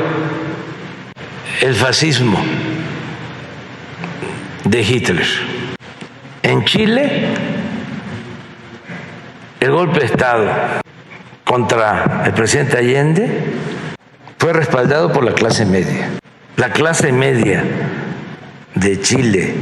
el 1.60 1.74
fascismo 1.74 2.38
de 4.64 4.82
Hitler. 4.82 5.26
En 6.42 6.64
Chile, 6.64 7.28
el 9.58 9.70
golpe 9.72 10.00
de 10.00 10.06
Estado 10.06 10.50
contra 11.44 12.22
el 12.26 12.32
presidente 12.32 12.78
Allende 12.78 13.44
fue 14.38 14.52
respaldado 14.52 15.12
por 15.12 15.24
la 15.24 15.32
clase 15.32 15.66
media. 15.66 16.10
La 16.56 16.70
clase 16.70 17.10
media 17.10 17.64
de 18.74 19.00
Chile 19.00 19.54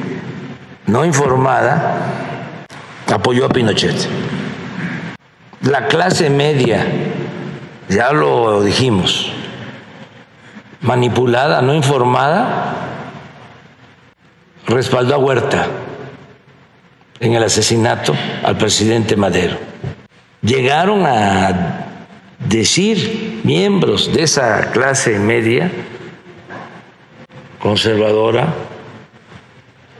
no 0.86 1.04
informada 1.04 2.31
apoyó 3.08 3.46
a 3.46 3.48
Pinochet. 3.48 3.96
La 5.62 5.86
clase 5.86 6.28
media, 6.30 6.86
ya 7.88 8.12
lo 8.12 8.62
dijimos, 8.62 9.32
manipulada, 10.80 11.62
no 11.62 11.74
informada, 11.74 12.74
respaldó 14.66 15.14
a 15.14 15.18
Huerta 15.18 15.66
en 17.20 17.34
el 17.34 17.44
asesinato 17.44 18.14
al 18.42 18.56
presidente 18.56 19.16
Madero. 19.16 19.56
Llegaron 20.42 21.06
a 21.06 21.86
decir 22.40 23.40
miembros 23.44 24.12
de 24.12 24.24
esa 24.24 24.72
clase 24.72 25.18
media 25.20 25.70
conservadora 27.60 28.52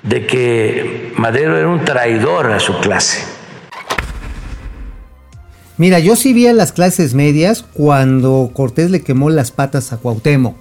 de 0.02 0.26
que 0.26 1.12
Madero 1.16 1.56
era 1.56 1.68
un 1.68 1.84
traidor 1.84 2.50
a 2.50 2.60
su 2.60 2.78
clase. 2.80 3.22
Mira, 5.78 5.98
yo 5.98 6.16
sí 6.16 6.32
vi 6.32 6.46
a 6.46 6.52
las 6.52 6.72
clases 6.72 7.14
medias 7.14 7.64
cuando 7.72 8.50
Cortés 8.52 8.90
le 8.90 9.02
quemó 9.02 9.30
las 9.30 9.50
patas 9.50 9.92
a 9.92 9.96
Cuauhtémoc. 9.96 10.56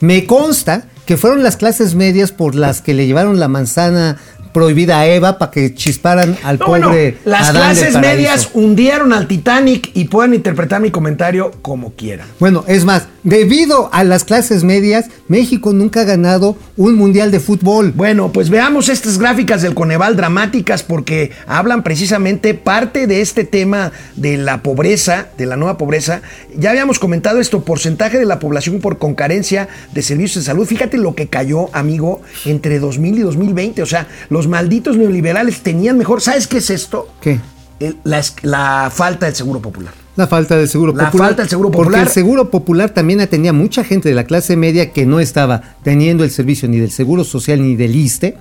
Me 0.00 0.26
consta 0.26 0.88
que 1.06 1.16
fueron 1.16 1.42
las 1.42 1.56
clases 1.56 1.94
medias 1.94 2.32
por 2.32 2.54
las 2.54 2.80
que 2.80 2.94
le 2.94 3.06
llevaron 3.06 3.38
la 3.38 3.48
manzana 3.48 4.18
prohibida 4.54 5.00
a 5.00 5.06
Eva 5.06 5.36
para 5.36 5.50
que 5.50 5.74
chisparan 5.74 6.38
al 6.42 6.58
No, 6.58 6.66
pobre 6.66 7.18
las 7.26 7.50
Adán 7.50 7.74
clases 7.74 7.98
medias 7.98 8.48
hundieron 8.54 9.12
al 9.12 9.26
Titanic 9.26 9.90
y 9.92 10.04
pueden 10.04 10.32
interpretar 10.32 10.80
mi 10.80 10.90
comentario 10.90 11.50
como 11.60 11.92
quieran. 11.92 12.26
Bueno, 12.40 12.64
es 12.66 12.86
más, 12.86 13.08
debido 13.24 13.90
a 13.92 14.04
las 14.04 14.24
clases 14.24 14.64
medias, 14.64 15.06
México 15.28 15.72
nunca 15.72 16.02
ha 16.02 16.04
ganado 16.04 16.56
un 16.76 16.94
mundial 16.94 17.30
de 17.30 17.40
fútbol. 17.40 17.92
Bueno, 17.94 18.32
pues 18.32 18.48
veamos 18.48 18.88
estas 18.88 19.18
gráficas 19.18 19.60
del 19.60 19.74
Coneval 19.74 20.16
dramáticas 20.16 20.82
porque 20.82 21.32
hablan 21.46 21.82
precisamente 21.82 22.54
parte 22.54 23.06
de 23.06 23.20
este 23.20 23.44
tema 23.44 23.92
de 24.16 24.36
la 24.36 24.62
pobreza, 24.62 25.28
de 25.36 25.46
la 25.46 25.56
nueva 25.56 25.76
pobreza. 25.76 26.22
Ya 26.56 26.70
habíamos 26.70 26.98
comentado 26.98 27.40
esto, 27.40 27.64
porcentaje 27.64 28.18
de 28.18 28.24
la 28.24 28.38
población 28.38 28.80
por 28.80 28.98
con 28.98 29.14
carencia 29.14 29.68
de 29.92 30.02
servicios 30.02 30.44
de 30.44 30.50
salud. 30.50 30.66
Fíjate 30.66 30.96
lo 30.98 31.14
que 31.14 31.26
cayó, 31.26 31.68
amigo, 31.74 32.22
entre 32.44 32.78
2000 32.78 33.18
y 33.18 33.22
2020. 33.22 33.82
O 33.82 33.86
sea, 33.86 34.06
los 34.28 34.43
malditos 34.46 34.96
neoliberales 34.96 35.62
tenían 35.62 35.98
mejor. 35.98 36.20
¿Sabes 36.20 36.46
qué 36.46 36.58
es 36.58 36.70
esto? 36.70 37.08
¿Qué? 37.20 37.40
El- 37.80 37.96
la, 38.04 38.22
la 38.42 38.90
falta 38.94 39.26
del 39.26 39.34
seguro 39.34 39.60
popular. 39.60 39.92
La 40.16 40.28
falta 40.28 40.56
del 40.56 40.68
seguro 40.68 40.92
La 40.94 41.06
popular. 41.06 41.28
falta 41.28 41.42
del 41.42 41.48
seguro 41.50 41.70
Porque 41.72 41.86
popular. 41.86 42.06
el 42.06 42.12
seguro 42.12 42.50
popular 42.50 42.90
también 42.90 43.20
atendía 43.20 43.50
a 43.50 43.54
mucha 43.54 43.82
gente 43.82 44.08
de 44.08 44.14
la 44.14 44.24
clase 44.24 44.56
media 44.56 44.92
que 44.92 45.06
no 45.06 45.18
estaba 45.18 45.76
teniendo 45.82 46.22
el 46.22 46.30
servicio 46.30 46.68
ni 46.68 46.78
del 46.78 46.92
seguro 46.92 47.24
social 47.24 47.60
ni 47.60 47.74
del 47.74 47.96
ISTE, 47.96 48.36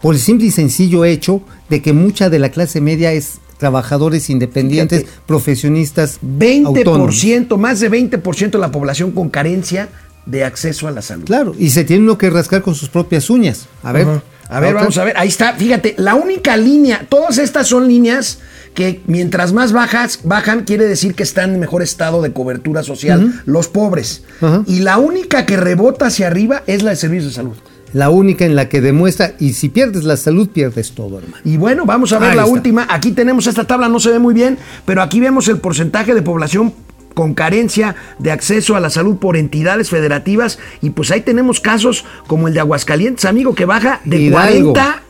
por 0.00 0.14
el 0.14 0.20
simple 0.20 0.46
y 0.46 0.50
sencillo 0.50 1.04
hecho 1.04 1.42
de 1.68 1.82
que 1.82 1.92
mucha 1.92 2.30
de 2.30 2.38
la 2.38 2.48
clase 2.48 2.80
media 2.80 3.12
es 3.12 3.38
trabajadores 3.58 4.30
independientes, 4.30 5.00
Fíjate. 5.02 5.18
profesionistas 5.26 6.18
autónomos. 6.22 7.22
20%, 7.22 7.58
más 7.58 7.80
de 7.80 7.90
20% 7.90 8.50
de 8.52 8.58
la 8.58 8.70
población 8.72 9.10
con 9.12 9.28
carencia 9.28 9.90
de 10.24 10.44
acceso 10.44 10.88
a 10.88 10.90
la 10.90 11.02
salud. 11.02 11.24
Claro, 11.26 11.54
y 11.58 11.68
se 11.68 11.84
tiene 11.84 12.04
uno 12.04 12.16
que 12.16 12.30
rascar 12.30 12.62
con 12.62 12.74
sus 12.74 12.88
propias 12.88 13.28
uñas. 13.28 13.66
A 13.82 13.92
ver. 13.92 14.06
A 14.50 14.60
ver, 14.60 14.74
vamos 14.74 14.98
a 14.98 15.04
ver. 15.04 15.16
Ahí 15.16 15.28
está. 15.28 15.54
Fíjate, 15.54 15.94
la 15.96 16.14
única 16.16 16.56
línea, 16.56 17.06
todas 17.08 17.38
estas 17.38 17.68
son 17.68 17.86
líneas 17.88 18.40
que 18.74 19.00
mientras 19.06 19.52
más 19.52 19.72
bajas, 19.72 20.20
bajan, 20.24 20.64
quiere 20.64 20.86
decir 20.86 21.14
que 21.14 21.22
están 21.22 21.54
en 21.54 21.60
mejor 21.60 21.82
estado 21.82 22.20
de 22.22 22.32
cobertura 22.32 22.82
social 22.82 23.42
los 23.46 23.68
pobres. 23.68 24.24
Y 24.66 24.80
la 24.80 24.98
única 24.98 25.46
que 25.46 25.56
rebota 25.56 26.06
hacia 26.06 26.26
arriba 26.26 26.62
es 26.66 26.82
la 26.82 26.90
de 26.90 26.96
servicios 26.96 27.32
de 27.32 27.36
salud. 27.36 27.56
La 27.92 28.08
única 28.10 28.44
en 28.44 28.54
la 28.54 28.68
que 28.68 28.80
demuestra, 28.80 29.32
y 29.40 29.54
si 29.54 29.68
pierdes 29.68 30.04
la 30.04 30.16
salud, 30.16 30.48
pierdes 30.50 30.92
todo, 30.92 31.18
hermano. 31.18 31.42
Y 31.44 31.56
bueno, 31.56 31.86
vamos 31.86 32.12
a 32.12 32.20
ver 32.20 32.30
Ahí 32.30 32.36
la 32.36 32.42
está. 32.42 32.52
última. 32.52 32.86
Aquí 32.88 33.10
tenemos 33.10 33.48
esta 33.48 33.66
tabla, 33.66 33.88
no 33.88 33.98
se 33.98 34.10
ve 34.10 34.20
muy 34.20 34.32
bien, 34.32 34.58
pero 34.84 35.02
aquí 35.02 35.18
vemos 35.18 35.48
el 35.48 35.58
porcentaje 35.58 36.14
de 36.14 36.22
población 36.22 36.72
con 37.14 37.34
carencia 37.34 37.96
de 38.18 38.30
acceso 38.30 38.76
a 38.76 38.80
la 38.80 38.90
salud 38.90 39.16
por 39.16 39.36
entidades 39.36 39.90
federativas 39.90 40.58
y 40.80 40.90
pues 40.90 41.10
ahí 41.10 41.20
tenemos 41.20 41.60
casos 41.60 42.04
como 42.26 42.48
el 42.48 42.54
de 42.54 42.60
Aguascalientes, 42.60 43.24
amigo, 43.24 43.54
que 43.54 43.64
baja 43.64 44.00
de 44.04 44.18
Hidalgo. 44.18 44.72
40 44.72 45.02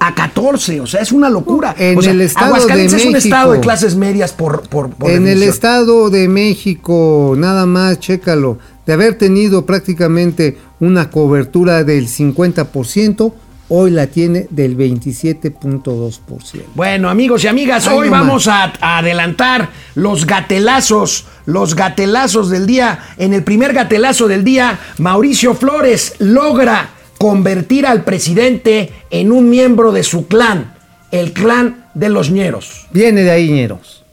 a 0.00 0.14
14, 0.14 0.80
o 0.80 0.86
sea, 0.86 1.00
es 1.00 1.12
una 1.12 1.30
locura. 1.30 1.74
En 1.78 1.96
O 1.96 2.02
sea, 2.02 2.12
el 2.12 2.20
Estado 2.20 2.46
Aguascalientes 2.46 2.92
de 2.92 2.98
es 2.98 3.06
un 3.06 3.12
México. 3.12 3.34
estado 3.34 3.52
de 3.52 3.60
clases 3.60 3.96
medias 3.96 4.32
por, 4.32 4.68
por, 4.68 4.90
por 4.90 5.10
en 5.10 5.26
el. 5.26 5.42
Estado 5.42 6.10
de 6.10 6.28
México, 6.28 7.34
nada 7.38 7.64
más, 7.64 8.00
chécalo, 8.00 8.58
de 8.84 8.92
haber 8.92 9.16
tenido 9.16 9.64
prácticamente 9.64 10.58
una 10.80 11.10
cobertura 11.10 11.84
del 11.84 12.08
50%, 12.08 13.32
hoy 13.68 13.90
la 13.90 14.06
tiene 14.06 14.46
del 14.50 14.76
27.2%. 14.76 16.62
Bueno, 16.74 17.08
amigos 17.08 17.44
y 17.44 17.48
amigas, 17.48 17.86
Ay, 17.88 17.96
hoy 17.96 18.06
no 18.06 18.12
vamos 18.12 18.46
a, 18.46 18.72
a 18.80 18.98
adelantar 18.98 19.70
los 19.94 20.26
gatelazos, 20.26 21.26
los 21.46 21.74
gatelazos 21.74 22.50
del 22.50 22.66
día. 22.66 22.98
En 23.16 23.32
el 23.32 23.42
primer 23.42 23.72
gatelazo 23.72 24.28
del 24.28 24.44
día, 24.44 24.78
Mauricio 24.98 25.54
Flores 25.54 26.14
logra 26.18 26.90
convertir 27.18 27.86
al 27.86 28.04
presidente 28.04 28.92
en 29.10 29.32
un 29.32 29.48
miembro 29.48 29.92
de 29.92 30.02
su 30.02 30.26
clan, 30.26 30.74
el 31.10 31.32
clan 31.32 31.86
de 31.94 32.08
los 32.08 32.30
ñeros. 32.30 32.86
Viene 32.90 33.22
de 33.22 33.30
ahí, 33.30 33.50
ñeros. 33.50 34.04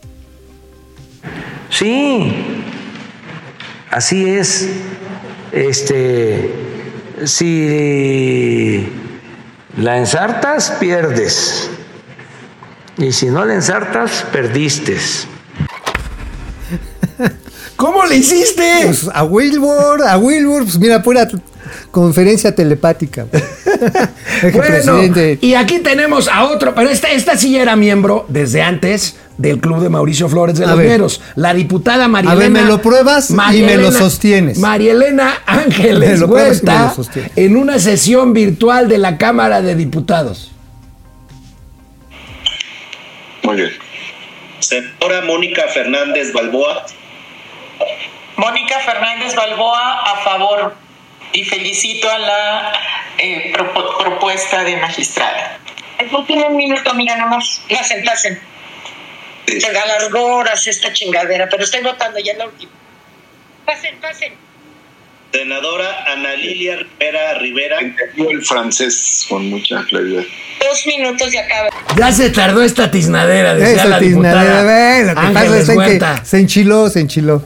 Sí, 1.70 2.32
así 3.90 4.30
es. 4.30 4.70
Este, 5.52 6.50
si 7.26 8.88
la 9.78 9.98
ensartas, 9.98 10.72
pierdes. 10.80 11.70
Y 12.98 13.12
si 13.12 13.28
no 13.28 13.46
la 13.46 13.56
ensartas, 13.56 14.26
perdiste. 14.32 14.98
¿Cómo 17.76 18.06
le 18.06 18.18
hiciste? 18.18 18.82
Pues 18.86 19.10
a 19.14 19.24
Wilbur, 19.24 20.04
a 20.04 20.18
Wilbur, 20.18 20.64
pues 20.64 20.78
mira, 20.78 21.02
pura 21.02 21.28
conferencia 21.92 22.56
telepática. 22.56 23.28
El 24.44 24.52
Bueno, 24.54 24.68
presidente- 24.68 25.38
y 25.42 25.54
aquí 25.56 25.80
tenemos 25.80 26.28
a 26.28 26.46
otro, 26.46 26.74
pero 26.74 26.90
esta, 26.90 27.10
esta 27.12 27.38
sí 27.38 27.58
era 27.58 27.76
miembro 27.76 28.26
desde 28.30 28.62
antes 28.62 29.18
del 29.38 29.60
club 29.60 29.82
de 29.82 29.90
Mauricio 29.90 30.30
Flores 30.30 30.58
de 30.58 30.66
A 30.66 30.70
los 30.70 30.78
ver. 30.78 31.02
La 31.36 31.54
diputada 31.54 32.08
María 32.08 32.32
A 32.32 32.36
ver, 32.36 32.46
Elena- 32.48 32.62
me 32.62 32.68
lo 32.68 32.82
pruebas 32.82 33.30
y 33.30 33.34
María 33.34 33.66
me 33.66 33.78
lo 33.78 33.92
sostienes. 33.92 34.58
María 34.58 34.92
Elena 34.94 35.42
Ángeles 35.46 36.20
lo 36.20 36.28
y 36.28 36.30
Huerta 36.30 36.94
lo 36.98 37.04
en 37.36 37.58
una 37.58 37.78
sesión 37.80 38.34
virtual 38.34 38.88
de 38.88 38.98
la 38.98 39.18
Cámara 39.18 39.62
de 39.62 39.76
Diputados. 39.76 40.52
Muy 43.44 43.56
bien. 43.58 43.72
Senadora 44.60 45.22
Mónica 45.26 45.64
Fernández 45.74 46.32
Balboa. 46.34 46.86
Mónica 48.38 48.76
Fernández 48.86 49.36
Balboa 49.36 50.02
a 50.04 50.24
favor 50.24 50.74
y 51.34 51.44
felicito 51.44 52.10
a 52.10 52.18
la 52.18 52.74
eh, 53.18 53.52
propo- 53.54 53.98
propuesta 54.00 54.64
de 54.64 54.78
magistrada. 54.78 55.60
No 56.12 56.26
tiene 56.26 56.46
un 56.46 56.58
minuto, 56.58 56.94
mira 56.94 57.16
nomás. 57.18 57.62
Pasen, 57.70 58.04
pasen. 58.04 58.40
Se 59.46 59.68
alargó 59.68 60.38
horas 60.38 60.66
esta 60.68 60.92
chingadera, 60.94 61.48
pero 61.50 61.64
estoy 61.64 61.82
votando 61.82 62.20
ya 62.20 62.32
en 62.34 62.38
la 62.40 62.46
última. 62.46 62.72
Pasen, 63.66 64.00
pasen. 64.00 64.34
Senadora 65.32 66.06
Ana 66.12 66.34
Lilia 66.34 66.78
Rivera 66.78 67.36
Rivera. 67.36 67.80
Entendió 67.80 68.30
el 68.32 68.44
francés 68.44 69.26
con 69.30 69.50
mucha 69.50 69.84
claridad. 69.86 70.24
Dos 70.60 70.86
minutos 70.88 71.34
y 71.34 71.38
acaba. 71.38 71.70
Ya 71.96 72.12
se 72.12 72.30
tardó 72.32 72.62
esta 72.64 72.92
tiznadera, 72.92 73.54
la 73.54 74.00
tiznadera, 74.00 74.64
ve, 74.64 75.04
lo 75.04 75.10
que 75.10 75.16
pasa 75.16 75.28
Ángeles 75.40 75.62
es 75.64 75.70
en 75.70 76.00
que 76.00 76.26
se 76.26 76.40
enchiló, 76.40 76.90
se 76.90 77.00
enchiló. 77.00 77.44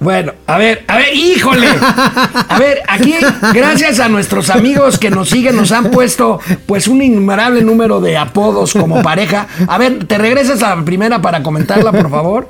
Bueno, 0.00 0.32
a 0.46 0.58
ver, 0.58 0.84
a 0.86 0.96
ver, 0.96 1.14
híjole. 1.14 1.66
A 1.66 2.58
ver, 2.58 2.82
aquí, 2.88 3.14
gracias 3.52 3.98
a 3.98 4.08
nuestros 4.08 4.48
amigos 4.50 4.98
que 4.98 5.10
nos 5.10 5.28
siguen, 5.28 5.56
nos 5.56 5.72
han 5.72 5.90
puesto 5.90 6.38
pues 6.66 6.86
un 6.86 7.02
innumerable 7.02 7.62
número 7.62 8.00
de 8.00 8.16
apodos 8.16 8.72
como 8.74 9.02
pareja. 9.02 9.48
A 9.66 9.76
ver, 9.76 10.06
¿te 10.06 10.18
regresas 10.18 10.62
a 10.62 10.76
la 10.76 10.84
primera 10.84 11.20
para 11.20 11.42
comentarla, 11.42 11.90
por 11.90 12.10
favor? 12.10 12.48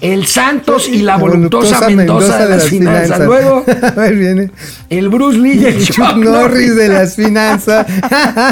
El 0.00 0.26
Santos 0.26 0.88
y 0.88 1.02
la 1.02 1.16
voluptuosa 1.16 1.88
Mendoza, 1.88 2.38
de, 2.44 2.56
las 2.56 2.64
finanzas. 2.68 3.20
Luego, 3.20 3.64
A 3.82 3.90
ver, 3.92 4.14
viene. 4.14 4.50
el 4.90 5.08
Bruce 5.08 5.38
Lee 5.38 5.58
y 5.60 5.64
el 5.64 5.78
Chuck 5.84 5.96
Chuck 5.96 6.16
Norris 6.16 6.76
de 6.76 6.88
las 6.88 7.16
finanzas. 7.16 7.86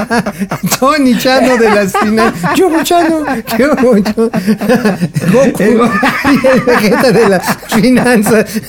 Tony 0.81 1.19
Chano 1.19 1.57
de 1.59 1.69
las 1.69 1.93
finanzas. 1.93 2.55
Yo 2.57 2.71
Chano. 2.83 3.25
Goku. 5.33 5.91
Y 6.31 6.47
el 6.47 6.61
Vegeta 6.63 7.13
de 7.13 7.29
las 7.29 7.57
finanzas. 7.69 8.61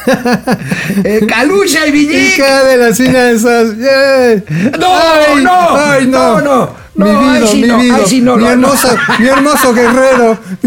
Eh, 1.03 1.25
Calucha 1.27 1.87
y 1.87 1.91
Villic. 1.91 2.35
Ica 2.35 2.63
de 2.65 2.77
las 2.77 2.97
finanzas. 2.97 3.77
Yeah. 3.77 4.43
No, 4.77 4.95
Ay, 4.95 5.43
no, 5.43 5.77
ay, 5.77 6.07
no. 6.07 6.41
no, 6.41 6.41
no. 6.41 6.84
Mi 6.95 7.03
No, 7.11 7.19
ahí 7.19 7.37
vida, 7.39 7.47
sí 7.47 7.61
mi 7.61 7.67
no, 7.67 7.77
vida. 7.79 7.95
ahí 7.95 8.03
sí 8.07 8.21
no, 8.21 8.35
mi 8.37 8.43
no, 8.43 8.49
hermoso, 8.51 8.87
no. 8.87 9.19
mi 9.19 9.27
hermoso 9.27 9.73
guerrero. 9.73 10.39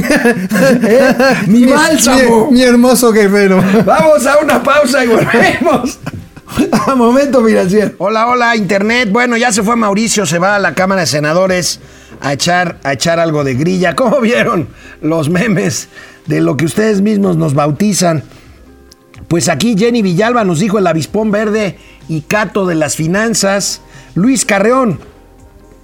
Eh, 0.91 1.15
mi 1.47 1.65
bálsamo. 1.65 2.47
Mi, 2.51 2.59
mi 2.59 2.63
hermoso 2.63 3.13
guerrero. 3.13 3.63
Vamos 3.85 4.27
a 4.27 4.39
una 4.39 4.63
pausa 4.63 5.05
y 5.05 5.09
volvemos. 5.09 5.99
A 6.87 6.95
momento 6.95 7.45
financiero. 7.45 7.93
Hola, 7.99 8.27
hola, 8.29 8.57
internet. 8.57 9.11
Bueno, 9.13 9.37
ya 9.37 9.53
se 9.53 9.63
fue 9.63 9.77
Mauricio, 9.77 10.25
se 10.27 10.39
va 10.39 10.57
a 10.57 10.59
la 10.59 10.75
Cámara 10.75 11.03
de 11.03 11.07
Senadores 11.07 11.79
a 12.21 12.33
echar, 12.33 12.79
a 12.85 12.95
echar 12.95 13.21
algo 13.21 13.45
de 13.45 13.55
grilla. 13.55 13.95
¿Cómo 13.95 14.21
vieron 14.23 14.69
los 15.03 15.29
memes 15.29 15.89
de 16.27 16.41
lo 16.41 16.57
que 16.57 16.65
ustedes 16.65 17.01
mismos 17.01 17.37
nos 17.37 17.55
bautizan? 17.55 18.23
Pues 19.29 19.49
aquí 19.49 19.77
Jenny 19.79 20.01
Villalba 20.01 20.45
nos 20.45 20.59
dijo 20.61 20.79
el 20.79 20.87
avispón 20.87 21.31
verde 21.31 21.79
y 22.09 22.23
Cato 22.23 22.67
de 22.67 22.75
las 22.77 22.97
finanzas. 22.97 23.83
Luis 24.15 24.47
Carreón, 24.47 25.01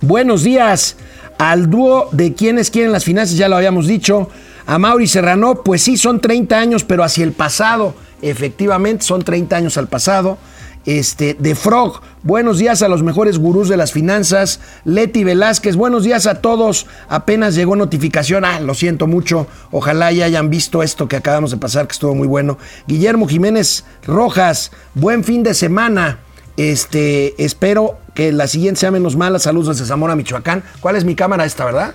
buenos 0.06 0.42
días. 0.42 0.96
Al 1.38 1.68
dúo 1.68 2.08
de 2.12 2.34
quienes 2.34 2.70
quieren 2.70 2.92
las 2.92 3.04
finanzas, 3.04 3.36
ya 3.36 3.48
lo 3.48 3.56
habíamos 3.56 3.86
dicho. 3.86 4.28
A 4.66 4.78
Mauri 4.78 5.06
Serrano, 5.06 5.62
pues 5.62 5.82
sí, 5.82 5.96
son 5.96 6.20
30 6.20 6.58
años, 6.58 6.84
pero 6.84 7.02
hacia 7.02 7.24
el 7.24 7.32
pasado. 7.32 7.94
Efectivamente, 8.22 9.04
son 9.04 9.22
30 9.22 9.56
años 9.56 9.76
al 9.76 9.88
pasado. 9.88 10.38
Este, 10.86 11.34
de 11.38 11.54
Frog, 11.54 12.02
buenos 12.22 12.58
días 12.58 12.82
a 12.82 12.88
los 12.88 13.02
mejores 13.02 13.38
gurús 13.38 13.68
de 13.68 13.76
las 13.76 13.92
finanzas. 13.92 14.60
Leti 14.84 15.24
Velázquez, 15.24 15.76
buenos 15.76 16.04
días 16.04 16.26
a 16.26 16.40
todos. 16.40 16.86
Apenas 17.08 17.54
llegó 17.54 17.74
notificación. 17.74 18.44
Ah, 18.44 18.60
lo 18.60 18.74
siento 18.74 19.06
mucho. 19.06 19.46
Ojalá 19.70 20.12
ya 20.12 20.26
hayan 20.26 20.50
visto 20.50 20.82
esto 20.82 21.08
que 21.08 21.16
acabamos 21.16 21.50
de 21.50 21.56
pasar, 21.56 21.86
que 21.86 21.92
estuvo 21.92 22.14
muy 22.14 22.28
bueno. 22.28 22.58
Guillermo 22.86 23.26
Jiménez 23.26 23.84
Rojas, 24.06 24.72
buen 24.94 25.24
fin 25.24 25.42
de 25.42 25.54
semana. 25.54 26.18
Este, 26.56 27.34
espero 27.42 27.98
que 28.14 28.32
la 28.32 28.46
siguiente 28.46 28.80
sea 28.80 28.90
menos 28.90 29.16
mala. 29.16 29.38
Saludos 29.38 29.76
desde 29.76 29.88
Zamora, 29.88 30.16
Michoacán. 30.16 30.62
¿Cuál 30.80 30.96
es 30.96 31.04
mi 31.04 31.14
cámara 31.14 31.44
esta, 31.44 31.64
verdad? 31.64 31.94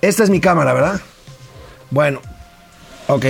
Esta 0.00 0.24
es 0.24 0.30
mi 0.30 0.40
cámara, 0.40 0.72
¿verdad? 0.72 1.00
Bueno, 1.90 2.20
ok. 3.06 3.26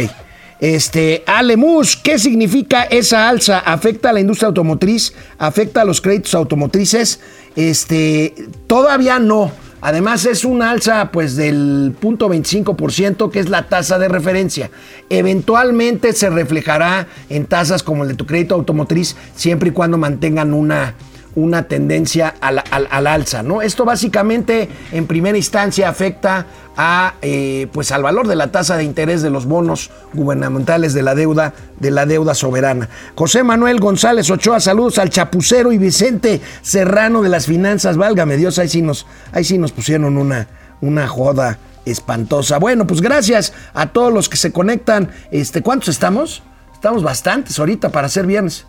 Este, 0.61 1.24
Alemus, 1.26 1.97
¿qué 1.97 2.18
significa 2.18 2.84
esa 2.84 3.28
alza? 3.28 3.59
¿Afecta 3.59 4.11
a 4.11 4.12
la 4.12 4.20
industria 4.20 4.47
automotriz? 4.47 5.12
¿Afecta 5.36 5.82
a 5.82 5.84
los 5.84 6.01
créditos 6.01 6.34
automotrices? 6.34 7.20
Este, 7.57 8.34
todavía 8.68 9.18
no. 9.18 9.51
Además 9.83 10.26
es 10.26 10.45
una 10.45 10.70
alza 10.70 11.11
pues 11.11 11.35
del 11.35 11.93
0.25% 12.01 13.33
que 13.33 13.41
es 13.41 13.49
la 13.49 13.68
tasa 13.68 13.99
de 13.99 14.07
referencia. 14.07 14.70
Eventualmente 15.11 16.12
se 16.12 16.30
reflejará 16.30 17.09
en 17.28 17.47
tasas 17.47 17.83
como 17.83 18.05
el 18.05 18.11
de 18.11 18.14
tu 18.14 18.24
crédito 18.24 18.55
automotriz 18.55 19.16
siempre 19.35 19.70
y 19.70 19.72
cuando 19.72 19.99
mantengan 19.99 20.55
una, 20.55 20.95
una 21.35 21.62
tendencia 21.64 22.35
al, 22.41 22.62
al- 22.70 22.89
al 22.91 23.07
alza, 23.07 23.43
¿no? 23.43 23.62
Esto 23.62 23.85
básicamente 23.85 24.68
en 24.93 25.07
primera 25.07 25.37
instancia 25.39 25.89
afecta 25.89 26.47
a, 26.76 27.14
eh, 27.22 27.68
pues 27.72 27.91
al 27.93 28.03
valor 28.03 28.26
de 28.28 28.37
la 28.37 28.51
tasa 28.53 28.76
de 28.76 28.85
interés 28.85 29.22
de 29.22 29.30
los 29.30 29.47
bonos 29.47 29.91
gubernamentales 30.12 30.95
de 30.95 31.03
la 31.03 31.14
deuda, 31.14 31.55
de 31.80 31.91
la 31.91 32.07
deuda 32.07 32.35
soberana. 32.35 32.89
José 33.14 33.43
Manuel 33.43 33.80
González 33.80 34.30
Ochoa, 34.30 34.61
saludos 34.61 34.99
al 34.99 35.11
Chapucero 35.11 35.72
y 35.72 35.78
Vicente 35.78 36.41
Serrano 36.62 37.22
de 37.22 37.28
las 37.28 37.47
finanzas, 37.47 37.97
válgame 37.97 38.37
Dios, 38.37 38.59
ahí 38.59 38.68
sí 38.68 38.83
nos, 38.83 39.07
ahí 39.33 39.45
sí 39.45 39.59
nos 39.59 39.72
pusieron 39.72 40.16
una, 40.18 40.49
una 40.80 41.09
joda 41.09 41.59
espantosa. 41.85 42.59
Bueno, 42.59 42.87
pues 42.87 43.01
gracias 43.01 43.53
a 43.74 43.87
todos 43.89 44.12
los 44.12 44.28
que 44.28 44.37
se 44.37 44.53
conectan. 44.53 45.11
Este, 45.30 45.62
¿cuántos 45.62 45.89
estamos? 45.89 46.43
Estamos 46.72 47.03
bastantes 47.03 47.59
ahorita 47.59 47.91
para 47.91 48.09
ser 48.09 48.26
viernes. 48.26 48.66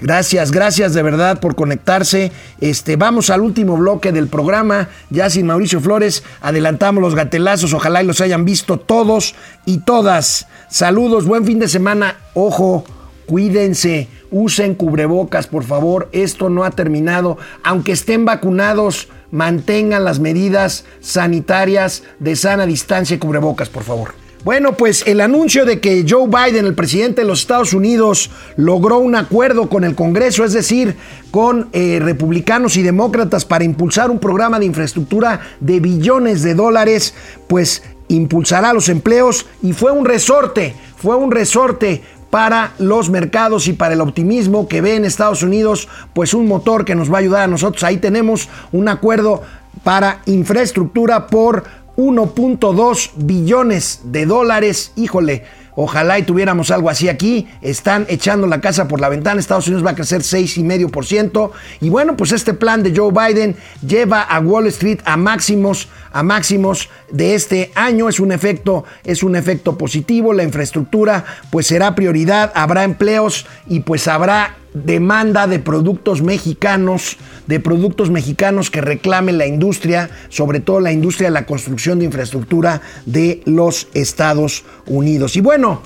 Gracias, 0.00 0.52
gracias 0.52 0.94
de 0.94 1.02
verdad 1.02 1.40
por 1.40 1.56
conectarse. 1.56 2.30
Este, 2.60 2.94
vamos 2.94 3.30
al 3.30 3.40
último 3.40 3.76
bloque 3.76 4.12
del 4.12 4.28
programa. 4.28 4.88
Ya 5.10 5.28
sin 5.28 5.46
Mauricio 5.46 5.80
Flores, 5.80 6.22
adelantamos 6.40 7.02
los 7.02 7.16
gatelazos. 7.16 7.72
Ojalá 7.72 8.02
y 8.02 8.06
los 8.06 8.20
hayan 8.20 8.44
visto 8.44 8.78
todos 8.78 9.34
y 9.66 9.78
todas. 9.78 10.46
Saludos, 10.68 11.24
buen 11.26 11.44
fin 11.44 11.58
de 11.58 11.66
semana. 11.66 12.16
Ojo, 12.34 12.84
cuídense, 13.26 14.06
usen 14.30 14.76
cubrebocas, 14.76 15.48
por 15.48 15.64
favor. 15.64 16.08
Esto 16.12 16.48
no 16.48 16.62
ha 16.62 16.70
terminado. 16.70 17.36
Aunque 17.64 17.90
estén 17.90 18.24
vacunados, 18.24 19.08
mantengan 19.32 20.04
las 20.04 20.20
medidas 20.20 20.84
sanitarias 21.00 22.04
de 22.20 22.36
sana 22.36 22.66
distancia 22.66 23.16
y 23.16 23.18
cubrebocas, 23.18 23.68
por 23.68 23.82
favor. 23.82 24.27
Bueno, 24.44 24.74
pues 24.74 25.04
el 25.06 25.20
anuncio 25.20 25.64
de 25.64 25.80
que 25.80 26.06
Joe 26.08 26.28
Biden, 26.28 26.64
el 26.64 26.74
presidente 26.74 27.22
de 27.22 27.26
los 27.26 27.40
Estados 27.40 27.74
Unidos, 27.74 28.30
logró 28.56 28.98
un 28.98 29.16
acuerdo 29.16 29.68
con 29.68 29.84
el 29.84 29.94
Congreso, 29.94 30.44
es 30.44 30.52
decir, 30.52 30.96
con 31.30 31.68
eh, 31.72 31.98
republicanos 32.00 32.76
y 32.76 32.82
demócratas 32.82 33.44
para 33.44 33.64
impulsar 33.64 34.10
un 34.10 34.20
programa 34.20 34.58
de 34.60 34.66
infraestructura 34.66 35.40
de 35.60 35.80
billones 35.80 36.42
de 36.42 36.54
dólares, 36.54 37.14
pues 37.48 37.82
impulsará 38.06 38.72
los 38.72 38.88
empleos 38.88 39.46
y 39.62 39.72
fue 39.72 39.90
un 39.90 40.04
resorte, 40.04 40.74
fue 40.96 41.16
un 41.16 41.30
resorte 41.30 42.02
para 42.30 42.74
los 42.78 43.10
mercados 43.10 43.68
y 43.68 43.72
para 43.72 43.94
el 43.94 44.00
optimismo 44.00 44.68
que 44.68 44.80
ve 44.80 44.96
en 44.96 45.04
Estados 45.04 45.42
Unidos, 45.42 45.88
pues 46.12 46.32
un 46.32 46.46
motor 46.46 46.84
que 46.84 46.94
nos 46.94 47.10
va 47.10 47.16
a 47.16 47.20
ayudar 47.20 47.42
a 47.42 47.48
nosotros. 47.48 47.82
Ahí 47.82 47.96
tenemos 47.96 48.48
un 48.70 48.88
acuerdo 48.88 49.42
para 49.82 50.20
infraestructura 50.26 51.26
por 51.26 51.64
1.2 51.98 53.10
billones 53.16 54.02
de 54.04 54.24
dólares. 54.24 54.92
Híjole, 54.94 55.42
ojalá 55.74 56.20
y 56.20 56.22
tuviéramos 56.22 56.70
algo 56.70 56.90
así 56.90 57.08
aquí. 57.08 57.48
Están 57.60 58.06
echando 58.08 58.46
la 58.46 58.60
casa 58.60 58.86
por 58.86 59.00
la 59.00 59.08
ventana. 59.08 59.40
Estados 59.40 59.66
Unidos 59.66 59.84
va 59.84 59.90
a 59.90 59.94
crecer 59.96 60.20
6,5%. 60.20 61.50
Y 61.80 61.88
bueno, 61.88 62.16
pues 62.16 62.30
este 62.30 62.54
plan 62.54 62.84
de 62.84 62.96
Joe 62.96 63.10
Biden 63.12 63.56
lleva 63.84 64.22
a 64.22 64.38
Wall 64.38 64.68
Street 64.68 65.00
a 65.04 65.16
máximos, 65.16 65.88
a 66.12 66.22
máximos 66.22 66.88
de 67.10 67.34
este 67.34 67.72
año. 67.74 68.08
Es 68.08 68.20
un 68.20 68.30
efecto, 68.30 68.84
es 69.02 69.24
un 69.24 69.34
efecto 69.34 69.76
positivo. 69.76 70.32
La 70.32 70.44
infraestructura 70.44 71.24
pues 71.50 71.66
será 71.66 71.96
prioridad. 71.96 72.52
Habrá 72.54 72.84
empleos 72.84 73.44
y 73.66 73.80
pues 73.80 74.06
habrá 74.06 74.54
demanda 74.84 75.46
de 75.46 75.58
productos 75.58 76.22
mexicanos, 76.22 77.16
de 77.46 77.60
productos 77.60 78.10
mexicanos 78.10 78.70
que 78.70 78.80
reclame 78.80 79.32
la 79.32 79.46
industria, 79.46 80.10
sobre 80.28 80.60
todo 80.60 80.80
la 80.80 80.92
industria 80.92 81.28
de 81.28 81.34
la 81.34 81.46
construcción 81.46 81.98
de 81.98 82.06
infraestructura 82.06 82.80
de 83.06 83.42
los 83.44 83.88
Estados 83.94 84.64
Unidos. 84.86 85.36
Y 85.36 85.40
bueno, 85.40 85.82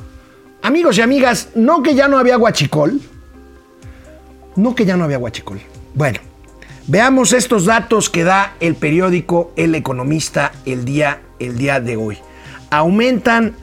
amigos 0.62 0.98
y 0.98 1.02
amigas, 1.02 1.48
no 1.54 1.82
que 1.82 1.94
ya 1.94 2.08
no 2.08 2.18
había 2.18 2.36
guachicol, 2.36 3.00
no 4.56 4.74
que 4.74 4.84
ya 4.84 4.96
no 4.96 5.04
había 5.04 5.18
guachicol. 5.18 5.60
Bueno, 5.94 6.20
veamos 6.86 7.32
estos 7.32 7.66
datos 7.66 8.10
que 8.10 8.24
da 8.24 8.54
el 8.60 8.74
periódico 8.74 9.52
El 9.56 9.74
Economista 9.74 10.52
el 10.64 10.84
día, 10.84 11.22
el 11.38 11.58
día 11.58 11.80
de 11.80 11.96
hoy. 11.96 12.18
Aumentan 12.70 13.54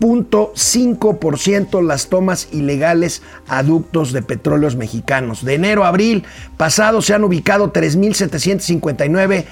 9.5% 0.00 1.82
las 1.82 2.08
tomas 2.08 2.48
ilegales 2.52 3.22
a 3.48 3.62
ductos 3.62 4.12
de 4.12 4.22
petróleos 4.22 4.76
mexicanos. 4.76 5.44
De 5.44 5.54
enero 5.54 5.84
a 5.84 5.88
abril 5.88 6.24
pasado 6.56 7.02
se 7.02 7.14
han 7.14 7.24
ubicado 7.24 7.72
3.759 7.72 9.44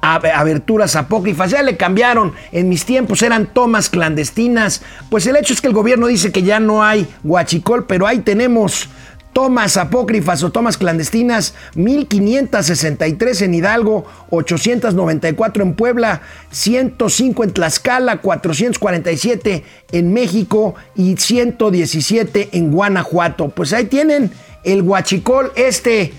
ab- 0.00 0.30
aberturas 0.34 0.96
apócrifas. 0.96 1.50
Ya 1.50 1.62
le 1.62 1.76
cambiaron. 1.76 2.32
En 2.52 2.68
mis 2.68 2.84
tiempos 2.84 3.22
eran 3.22 3.46
tomas 3.46 3.88
clandestinas. 3.88 4.82
Pues 5.10 5.26
el 5.26 5.36
hecho 5.36 5.52
es 5.52 5.60
que 5.60 5.68
el 5.68 5.74
gobierno 5.74 6.06
dice 6.06 6.32
que 6.32 6.42
ya 6.42 6.60
no 6.60 6.82
hay 6.82 7.06
guachicol, 7.22 7.86
pero 7.86 8.06
ahí 8.06 8.20
tenemos 8.20 8.88
tomas 9.32 9.76
apócrifas 9.76 10.42
o 10.42 10.50
tomas 10.50 10.76
clandestinas, 10.76 11.54
1563 11.74 13.42
en 13.42 13.54
Hidalgo, 13.54 14.04
894 14.30 15.62
en 15.62 15.74
Puebla, 15.74 16.22
105 16.50 17.44
en 17.44 17.52
Tlaxcala, 17.52 18.16
447 18.18 19.64
en 19.92 20.12
México 20.12 20.74
y 20.94 21.16
117 21.16 22.50
en 22.52 22.72
Guanajuato. 22.72 23.50
Pues 23.50 23.72
ahí 23.72 23.84
tienen 23.84 24.32
el 24.64 24.82
guachicol 24.82 25.52
este. 25.56 26.12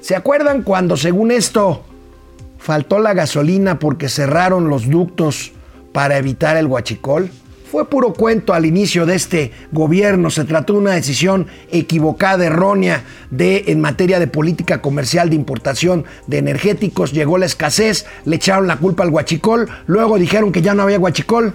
¿Se 0.00 0.14
acuerdan 0.14 0.62
cuando 0.62 0.96
según 0.96 1.30
esto 1.30 1.84
faltó 2.58 2.98
la 2.98 3.14
gasolina 3.14 3.78
porque 3.78 4.08
cerraron 4.08 4.68
los 4.68 4.88
ductos 4.88 5.52
para 5.92 6.18
evitar 6.18 6.56
el 6.56 6.68
guachicol? 6.68 7.30
Fue 7.70 7.88
puro 7.88 8.12
cuento 8.12 8.54
al 8.54 8.64
inicio 8.64 9.06
de 9.06 9.16
este 9.16 9.50
gobierno. 9.72 10.30
Se 10.30 10.44
trató 10.44 10.74
de 10.74 10.78
una 10.78 10.92
decisión 10.92 11.48
equivocada, 11.70 12.46
errónea, 12.46 13.02
de, 13.30 13.64
en 13.66 13.80
materia 13.80 14.20
de 14.20 14.28
política 14.28 14.80
comercial 14.80 15.30
de 15.30 15.36
importación 15.36 16.04
de 16.28 16.38
energéticos. 16.38 17.12
Llegó 17.12 17.38
la 17.38 17.46
escasez, 17.46 18.06
le 18.24 18.36
echaron 18.36 18.68
la 18.68 18.76
culpa 18.76 19.02
al 19.02 19.10
guachicol, 19.10 19.68
luego 19.86 20.16
dijeron 20.16 20.52
que 20.52 20.62
ya 20.62 20.74
no 20.74 20.84
había 20.84 20.98
guachicol. 20.98 21.54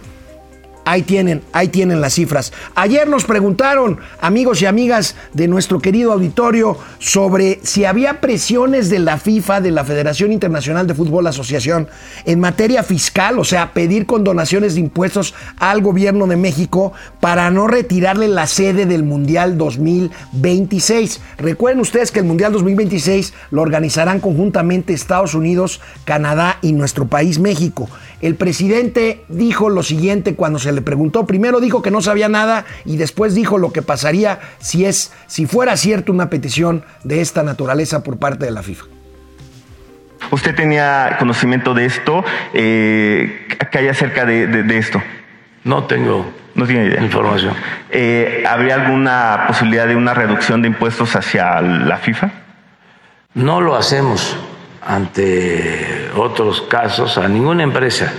Ahí 0.92 1.04
tienen, 1.04 1.42
ahí 1.54 1.70
tienen 1.70 2.02
las 2.02 2.16
cifras. 2.16 2.52
Ayer 2.76 3.08
nos 3.08 3.24
preguntaron, 3.24 4.02
amigos 4.20 4.62
y 4.62 4.66
amigas 4.66 5.16
de 5.32 5.48
nuestro 5.48 5.80
querido 5.80 6.12
auditorio, 6.12 6.78
sobre 7.00 7.62
si 7.64 7.86
había 7.86 8.20
presiones 8.20 8.90
de 8.90 9.00
la 9.00 9.18
FIFA, 9.18 9.62
de 9.62 9.72
la 9.72 9.86
Federación 9.86 10.34
Internacional 10.34 10.88
de 10.88 10.94
Fútbol 10.94 11.28
Asociación, 11.28 11.88
en 12.26 12.42
materia 12.42 12.84
fiscal, 12.84 13.40
o 13.40 13.46
sea, 13.46 13.72
pedir 13.72 14.06
condonaciones 14.06 14.74
de 14.74 14.82
impuestos 14.82 15.34
al 15.60 15.82
gobierno 15.82 16.28
de 16.28 16.36
México 16.36 16.92
para 17.22 17.50
no 17.52 17.68
retirarle 17.68 18.28
la 18.28 18.46
sede 18.46 18.86
del 18.86 19.04
Mundial 19.04 19.58
2026. 19.58 21.22
Recuerden 21.38 21.80
ustedes 21.80 22.12
que 22.12 22.20
el 22.20 22.26
Mundial 22.26 22.52
2026 22.52 23.34
lo 23.52 23.62
organizarán 23.62 24.20
conjuntamente 24.20 24.92
Estados 24.92 25.36
Unidos, 25.36 25.80
Canadá 26.04 26.58
y 26.62 26.74
nuestro 26.74 27.08
país 27.08 27.40
México. 27.40 27.88
El 28.22 28.36
presidente 28.36 29.24
dijo 29.30 29.70
lo 29.70 29.82
siguiente 29.84 30.36
cuando 30.36 30.60
se 30.60 30.72
le 30.72 30.82
preguntó. 30.82 31.26
Primero 31.26 31.60
dijo 31.60 31.82
que 31.82 31.90
no 31.92 32.02
sabía 32.02 32.30
nada 32.30 32.66
y 32.86 32.98
después 32.98 33.34
dijo 33.34 33.58
lo 33.58 33.72
que 33.74 33.82
pasaría 33.82 34.40
si 34.60 34.86
es, 34.86 35.12
si 35.28 35.46
fuera 35.48 35.76
cierto 35.78 36.12
una 36.12 36.30
petición 36.30 36.84
de 37.04 37.22
esta 37.22 37.42
naturaleza 37.44 38.04
por 38.04 38.18
parte 38.18 38.46
de 38.46 38.52
la 38.52 38.62
FIFA. 38.64 38.86
¿Usted 40.30 40.56
tenía 40.56 41.16
conocimiento 41.20 41.74
de 41.74 41.86
esto? 41.86 42.24
Eh, 42.54 43.48
¿Qué 43.72 43.78
hay 43.80 43.88
acerca 43.88 44.24
de, 44.26 44.46
de- 44.48 44.64
de 44.64 44.78
esto? 44.78 45.02
No 45.64 45.86
tengo 45.86 46.32
No 46.56 46.66
tiene 46.68 46.86
idea. 46.86 47.02
información. 47.02 47.54
Eh, 47.90 48.44
¿Habría 48.48 48.76
alguna 48.76 49.46
posibilidad 49.48 49.88
de 49.88 49.96
una 49.96 50.14
reducción 50.14 50.62
de 50.62 50.68
impuestos 50.68 51.16
hacia 51.16 51.60
la 51.62 51.98
FIFA? 51.98 52.30
No 53.34 53.62
lo 53.62 53.76
hacemos 53.76 54.38
ante 54.82 56.10
otros 56.16 56.62
casos 56.62 57.18
a 57.18 57.28
ninguna 57.28 57.64
empresa, 57.64 58.12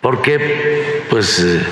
porque 0.00 1.04
pues 1.08 1.38
eh, 1.38 1.64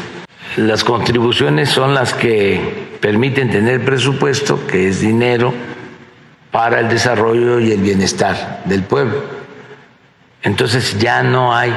las 0.56 0.82
contribuciones 0.84 1.68
son 1.68 1.94
las 1.94 2.14
que 2.14 2.96
permiten 3.00 3.50
tener 3.50 3.84
presupuesto, 3.84 4.66
que 4.66 4.88
es 4.88 5.00
dinero 5.00 5.52
para 6.50 6.80
el 6.80 6.88
desarrollo 6.88 7.60
y 7.60 7.72
el 7.72 7.80
bienestar 7.80 8.62
del 8.64 8.82
pueblo. 8.82 9.22
Entonces 10.42 10.98
ya 10.98 11.22
no 11.22 11.54
hay 11.54 11.74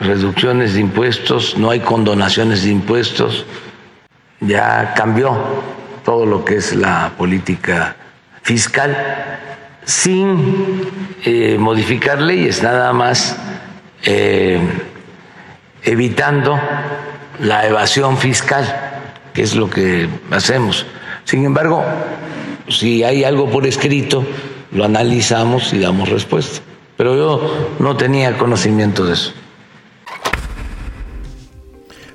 reducciones 0.00 0.74
de 0.74 0.80
impuestos, 0.80 1.56
no 1.56 1.70
hay 1.70 1.80
condonaciones 1.80 2.64
de 2.64 2.70
impuestos, 2.70 3.44
ya 4.40 4.94
cambió 4.96 5.36
todo 6.04 6.24
lo 6.24 6.44
que 6.44 6.56
es 6.56 6.74
la 6.74 7.12
política 7.16 7.96
fiscal 8.42 9.47
sin 9.88 10.84
eh, 11.24 11.56
modificar 11.58 12.20
leyes, 12.20 12.62
nada 12.62 12.92
más 12.92 13.34
eh, 14.04 14.60
evitando 15.82 16.60
la 17.40 17.66
evasión 17.66 18.18
fiscal, 18.18 18.66
que 19.32 19.40
es 19.40 19.56
lo 19.56 19.70
que 19.70 20.06
hacemos. 20.30 20.84
Sin 21.24 21.42
embargo, 21.46 21.82
si 22.68 23.02
hay 23.02 23.24
algo 23.24 23.50
por 23.50 23.66
escrito, 23.66 24.26
lo 24.72 24.84
analizamos 24.84 25.72
y 25.72 25.78
damos 25.78 26.10
respuesta. 26.10 26.60
Pero 26.98 27.16
yo 27.16 27.76
no 27.78 27.96
tenía 27.96 28.36
conocimiento 28.36 29.06
de 29.06 29.14
eso. 29.14 29.32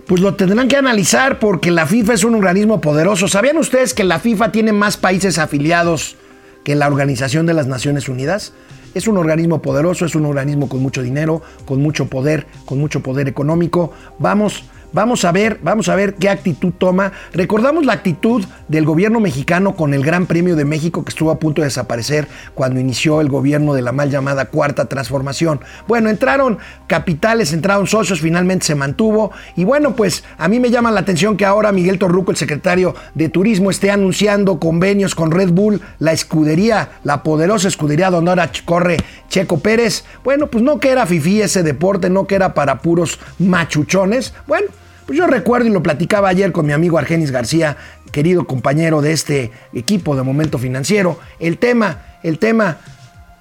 Pues 0.05 0.21
lo 0.21 0.35
tendrán 0.35 0.67
que 0.67 0.75
analizar 0.75 1.39
porque 1.39 1.71
la 1.71 1.87
FIFA 1.87 2.13
es 2.13 2.23
un 2.23 2.35
organismo 2.35 2.79
poderoso. 2.81 3.27
¿Sabían 3.27 3.57
ustedes 3.57 3.95
que 3.95 4.03
la 4.03 4.19
FIFA 4.19 4.51
tiene 4.51 4.73
más 4.73 4.95
países 4.95 5.39
afiliados 5.39 6.17
que 6.63 6.75
la 6.75 6.87
Organización 6.87 7.45
de 7.45 7.53
las 7.53 7.67
Naciones 7.67 8.09
Unidas? 8.09 8.53
Es 8.93 9.07
un 9.07 9.17
organismo 9.17 9.61
poderoso, 9.61 10.05
es 10.05 10.15
un 10.15 10.25
organismo 10.25 10.69
con 10.69 10.81
mucho 10.81 11.01
dinero, 11.01 11.41
con 11.65 11.81
mucho 11.81 12.07
poder, 12.07 12.45
con 12.65 12.77
mucho 12.77 13.01
poder 13.01 13.27
económico. 13.27 13.91
Vamos 14.19 14.65
Vamos 14.93 15.25
a 15.25 15.31
ver, 15.31 15.59
vamos 15.63 15.89
a 15.89 15.95
ver 15.95 16.13
qué 16.13 16.29
actitud 16.29 16.71
toma. 16.77 17.13
Recordamos 17.33 17.83
la 17.83 17.93
actitud 17.93 18.45
del 18.67 18.85
gobierno 18.85 19.19
mexicano 19.19 19.75
con 19.75 19.95
el 19.95 20.03
Gran 20.03 20.27
Premio 20.27 20.55
de 20.55 20.65
México 20.65 21.03
que 21.03 21.09
estuvo 21.09 21.31
a 21.31 21.39
punto 21.39 21.61
de 21.63 21.67
desaparecer 21.67 22.27
cuando 22.53 22.79
inició 22.79 23.19
el 23.19 23.27
gobierno 23.27 23.73
de 23.73 23.81
la 23.81 23.91
mal 23.91 24.11
llamada 24.11 24.45
Cuarta 24.45 24.85
Transformación. 24.85 25.61
Bueno, 25.87 26.11
entraron 26.11 26.59
capitales, 26.85 27.53
entraron 27.53 27.87
socios, 27.87 28.21
finalmente 28.21 28.67
se 28.67 28.75
mantuvo. 28.75 29.31
Y 29.55 29.63
bueno, 29.63 29.95
pues 29.95 30.23
a 30.37 30.47
mí 30.47 30.59
me 30.59 30.69
llama 30.69 30.91
la 30.91 30.99
atención 30.99 31.37
que 31.37 31.45
ahora 31.45 31.71
Miguel 31.71 31.97
Torruco, 31.97 32.29
el 32.29 32.37
secretario 32.37 32.93
de 33.15 33.29
Turismo, 33.29 33.71
esté 33.71 33.89
anunciando 33.89 34.59
convenios 34.59 35.15
con 35.15 35.31
Red 35.31 35.49
Bull, 35.49 35.81
la 35.97 36.11
escudería, 36.11 36.89
la 37.03 37.23
poderosa 37.23 37.67
escudería 37.67 38.11
donde 38.11 38.29
ahora 38.29 38.51
corre 38.63 38.97
Checo 39.27 39.57
Pérez. 39.57 40.05
Bueno, 40.23 40.51
pues 40.51 40.63
no 40.63 40.79
que 40.79 40.89
era 40.89 41.07
fifí 41.07 41.41
ese 41.41 41.63
deporte, 41.63 42.11
no 42.11 42.27
que 42.27 42.35
era 42.35 42.53
para 42.53 42.77
puros 42.77 43.19
machuchones. 43.39 44.35
Bueno, 44.45 44.67
pues 45.05 45.17
yo 45.17 45.27
recuerdo 45.27 45.67
y 45.67 45.71
lo 45.71 45.83
platicaba 45.83 46.29
ayer 46.29 46.51
con 46.51 46.65
mi 46.65 46.73
amigo 46.73 46.97
Argenis 46.97 47.31
García, 47.31 47.77
querido 48.11 48.45
compañero 48.45 49.01
de 49.01 49.11
este 49.11 49.51
equipo 49.73 50.15
de 50.15 50.23
Momento 50.23 50.57
Financiero, 50.57 51.19
el 51.39 51.57
tema, 51.57 52.19
el 52.23 52.39
tema 52.39 52.77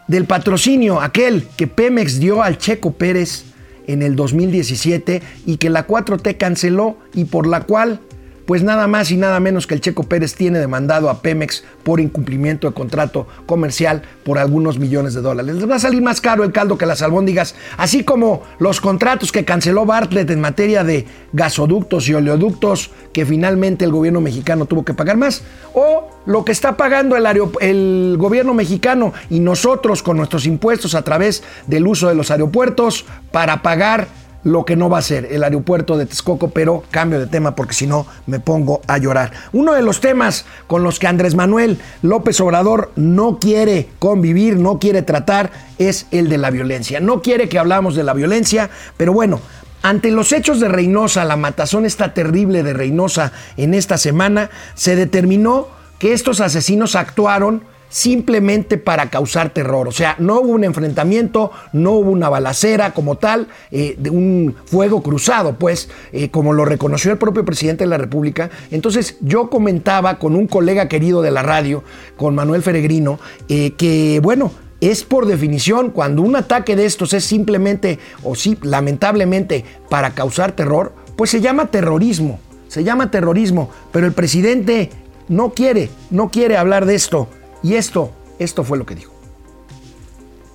del 0.08 0.24
patrocinio, 0.24 1.00
aquel 1.00 1.46
que 1.56 1.66
Pemex 1.66 2.18
dio 2.18 2.42
al 2.42 2.58
Checo 2.58 2.92
Pérez 2.92 3.44
en 3.86 4.02
el 4.02 4.16
2017 4.16 5.22
y 5.46 5.56
que 5.56 5.70
la 5.70 5.86
4T 5.86 6.36
canceló 6.36 6.96
y 7.14 7.26
por 7.26 7.46
la 7.46 7.60
cual 7.60 8.00
pues 8.46 8.62
nada 8.62 8.86
más 8.86 9.10
y 9.10 9.16
nada 9.16 9.40
menos 9.40 9.66
que 9.66 9.74
el 9.74 9.80
Checo 9.80 10.04
Pérez 10.04 10.34
tiene 10.34 10.58
demandado 10.58 11.10
a 11.10 11.22
Pemex 11.22 11.64
por 11.82 12.00
incumplimiento 12.00 12.66
de 12.66 12.74
contrato 12.74 13.26
comercial 13.46 14.02
por 14.24 14.38
algunos 14.38 14.78
millones 14.78 15.14
de 15.14 15.20
dólares. 15.20 15.54
Les 15.56 15.68
va 15.68 15.76
a 15.76 15.80
salir 15.80 16.02
más 16.02 16.20
caro 16.20 16.44
el 16.44 16.52
caldo 16.52 16.78
que 16.78 16.86
las 16.86 17.02
albóndigas, 17.02 17.54
así 17.76 18.04
como 18.04 18.42
los 18.58 18.80
contratos 18.80 19.32
que 19.32 19.44
canceló 19.44 19.86
Bartlett 19.86 20.30
en 20.30 20.40
materia 20.40 20.84
de 20.84 21.06
gasoductos 21.32 22.08
y 22.08 22.14
oleoductos 22.14 22.90
que 23.12 23.26
finalmente 23.26 23.84
el 23.84 23.92
gobierno 23.92 24.20
mexicano 24.20 24.66
tuvo 24.66 24.84
que 24.84 24.94
pagar 24.94 25.16
más, 25.16 25.42
o 25.74 26.08
lo 26.26 26.44
que 26.44 26.52
está 26.52 26.76
pagando 26.76 27.16
el, 27.16 27.26
el 27.60 28.16
gobierno 28.18 28.54
mexicano 28.54 29.12
y 29.30 29.40
nosotros 29.40 30.02
con 30.02 30.16
nuestros 30.16 30.46
impuestos 30.46 30.94
a 30.94 31.02
través 31.02 31.42
del 31.66 31.86
uso 31.86 32.08
de 32.08 32.14
los 32.14 32.30
aeropuertos 32.30 33.04
para 33.30 33.62
pagar 33.62 34.08
lo 34.44 34.64
que 34.64 34.76
no 34.76 34.88
va 34.88 34.98
a 34.98 35.02
ser 35.02 35.26
el 35.30 35.44
aeropuerto 35.44 35.96
de 35.96 36.06
Texcoco, 36.06 36.50
pero 36.50 36.84
cambio 36.90 37.20
de 37.20 37.26
tema 37.26 37.54
porque 37.54 37.74
si 37.74 37.86
no 37.86 38.06
me 38.26 38.40
pongo 38.40 38.80
a 38.86 38.98
llorar. 38.98 39.32
Uno 39.52 39.72
de 39.74 39.82
los 39.82 40.00
temas 40.00 40.44
con 40.66 40.82
los 40.82 40.98
que 40.98 41.06
Andrés 41.06 41.34
Manuel 41.34 41.78
López 42.02 42.40
Obrador 42.40 42.92
no 42.96 43.38
quiere 43.38 43.88
convivir, 43.98 44.56
no 44.56 44.78
quiere 44.78 45.02
tratar, 45.02 45.50
es 45.78 46.06
el 46.10 46.28
de 46.28 46.38
la 46.38 46.50
violencia. 46.50 47.00
No 47.00 47.22
quiere 47.22 47.48
que 47.48 47.58
hablamos 47.58 47.94
de 47.94 48.04
la 48.04 48.14
violencia, 48.14 48.70
pero 48.96 49.12
bueno, 49.12 49.40
ante 49.82 50.10
los 50.10 50.32
hechos 50.32 50.60
de 50.60 50.68
Reynosa, 50.68 51.24
la 51.24 51.36
matazón 51.36 51.86
está 51.86 52.14
terrible 52.14 52.62
de 52.62 52.72
Reynosa 52.72 53.32
en 53.56 53.74
esta 53.74 53.98
semana, 53.98 54.50
se 54.74 54.94
determinó 54.94 55.68
que 55.98 56.12
estos 56.12 56.40
asesinos 56.40 56.94
actuaron 56.94 57.64
simplemente 57.92 58.78
para 58.78 59.10
causar 59.10 59.50
terror. 59.50 59.86
O 59.86 59.92
sea, 59.92 60.16
no 60.18 60.40
hubo 60.40 60.52
un 60.52 60.64
enfrentamiento, 60.64 61.52
no 61.74 61.92
hubo 61.92 62.10
una 62.10 62.30
balacera 62.30 62.94
como 62.94 63.16
tal, 63.16 63.48
eh, 63.70 63.94
de 63.98 64.08
un 64.08 64.56
fuego 64.64 65.02
cruzado, 65.02 65.56
pues, 65.58 65.90
eh, 66.10 66.30
como 66.30 66.54
lo 66.54 66.64
reconoció 66.64 67.12
el 67.12 67.18
propio 67.18 67.44
presidente 67.44 67.84
de 67.84 67.90
la 67.90 67.98
República. 67.98 68.50
Entonces 68.70 69.18
yo 69.20 69.50
comentaba 69.50 70.18
con 70.18 70.34
un 70.34 70.46
colega 70.46 70.88
querido 70.88 71.20
de 71.20 71.30
la 71.30 71.42
radio, 71.42 71.84
con 72.16 72.34
Manuel 72.34 72.62
Feregrino, 72.62 73.20
eh, 73.50 73.72
que 73.76 74.20
bueno, 74.22 74.52
es 74.80 75.04
por 75.04 75.26
definición, 75.26 75.90
cuando 75.90 76.22
un 76.22 76.34
ataque 76.34 76.74
de 76.74 76.86
estos 76.86 77.12
es 77.12 77.24
simplemente, 77.24 77.98
o 78.24 78.34
sí, 78.34 78.56
lamentablemente, 78.62 79.66
para 79.90 80.14
causar 80.14 80.52
terror, 80.52 80.94
pues 81.14 81.30
se 81.30 81.42
llama 81.42 81.66
terrorismo, 81.66 82.40
se 82.68 82.84
llama 82.84 83.10
terrorismo, 83.10 83.70
pero 83.92 84.06
el 84.06 84.12
presidente 84.12 84.88
no 85.28 85.50
quiere, 85.50 85.90
no 86.10 86.30
quiere 86.30 86.56
hablar 86.56 86.86
de 86.86 86.94
esto. 86.94 87.28
Y 87.62 87.74
esto, 87.74 88.12
esto 88.38 88.64
fue 88.64 88.78
lo 88.78 88.86
que 88.86 88.94
dijo. 88.94 89.12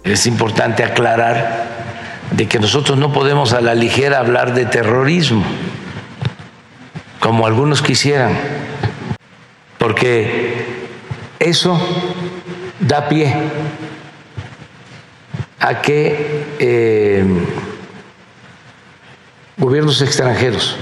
Es 0.04 0.26
importante 0.26 0.84
aclarar 0.84 1.68
de 2.32 2.48
que 2.48 2.60
nosotros 2.60 2.98
no 2.98 3.14
podemos 3.14 3.54
a 3.54 3.62
la 3.62 3.76
ligera 3.76 4.20
hablar 4.20 4.54
de 4.54 4.66
terrorismo, 4.66 5.44
como 7.20 7.48
algunos 7.48 7.82
quisieran, 7.82 8.38
porque 9.78 10.66
eso 11.40 11.80
da 12.80 13.08
pie 13.08 13.34
a 15.60 15.82
que 15.82 16.46
eh, 16.60 17.26
gobiernos 19.58 20.02
extranjeros 20.02 20.76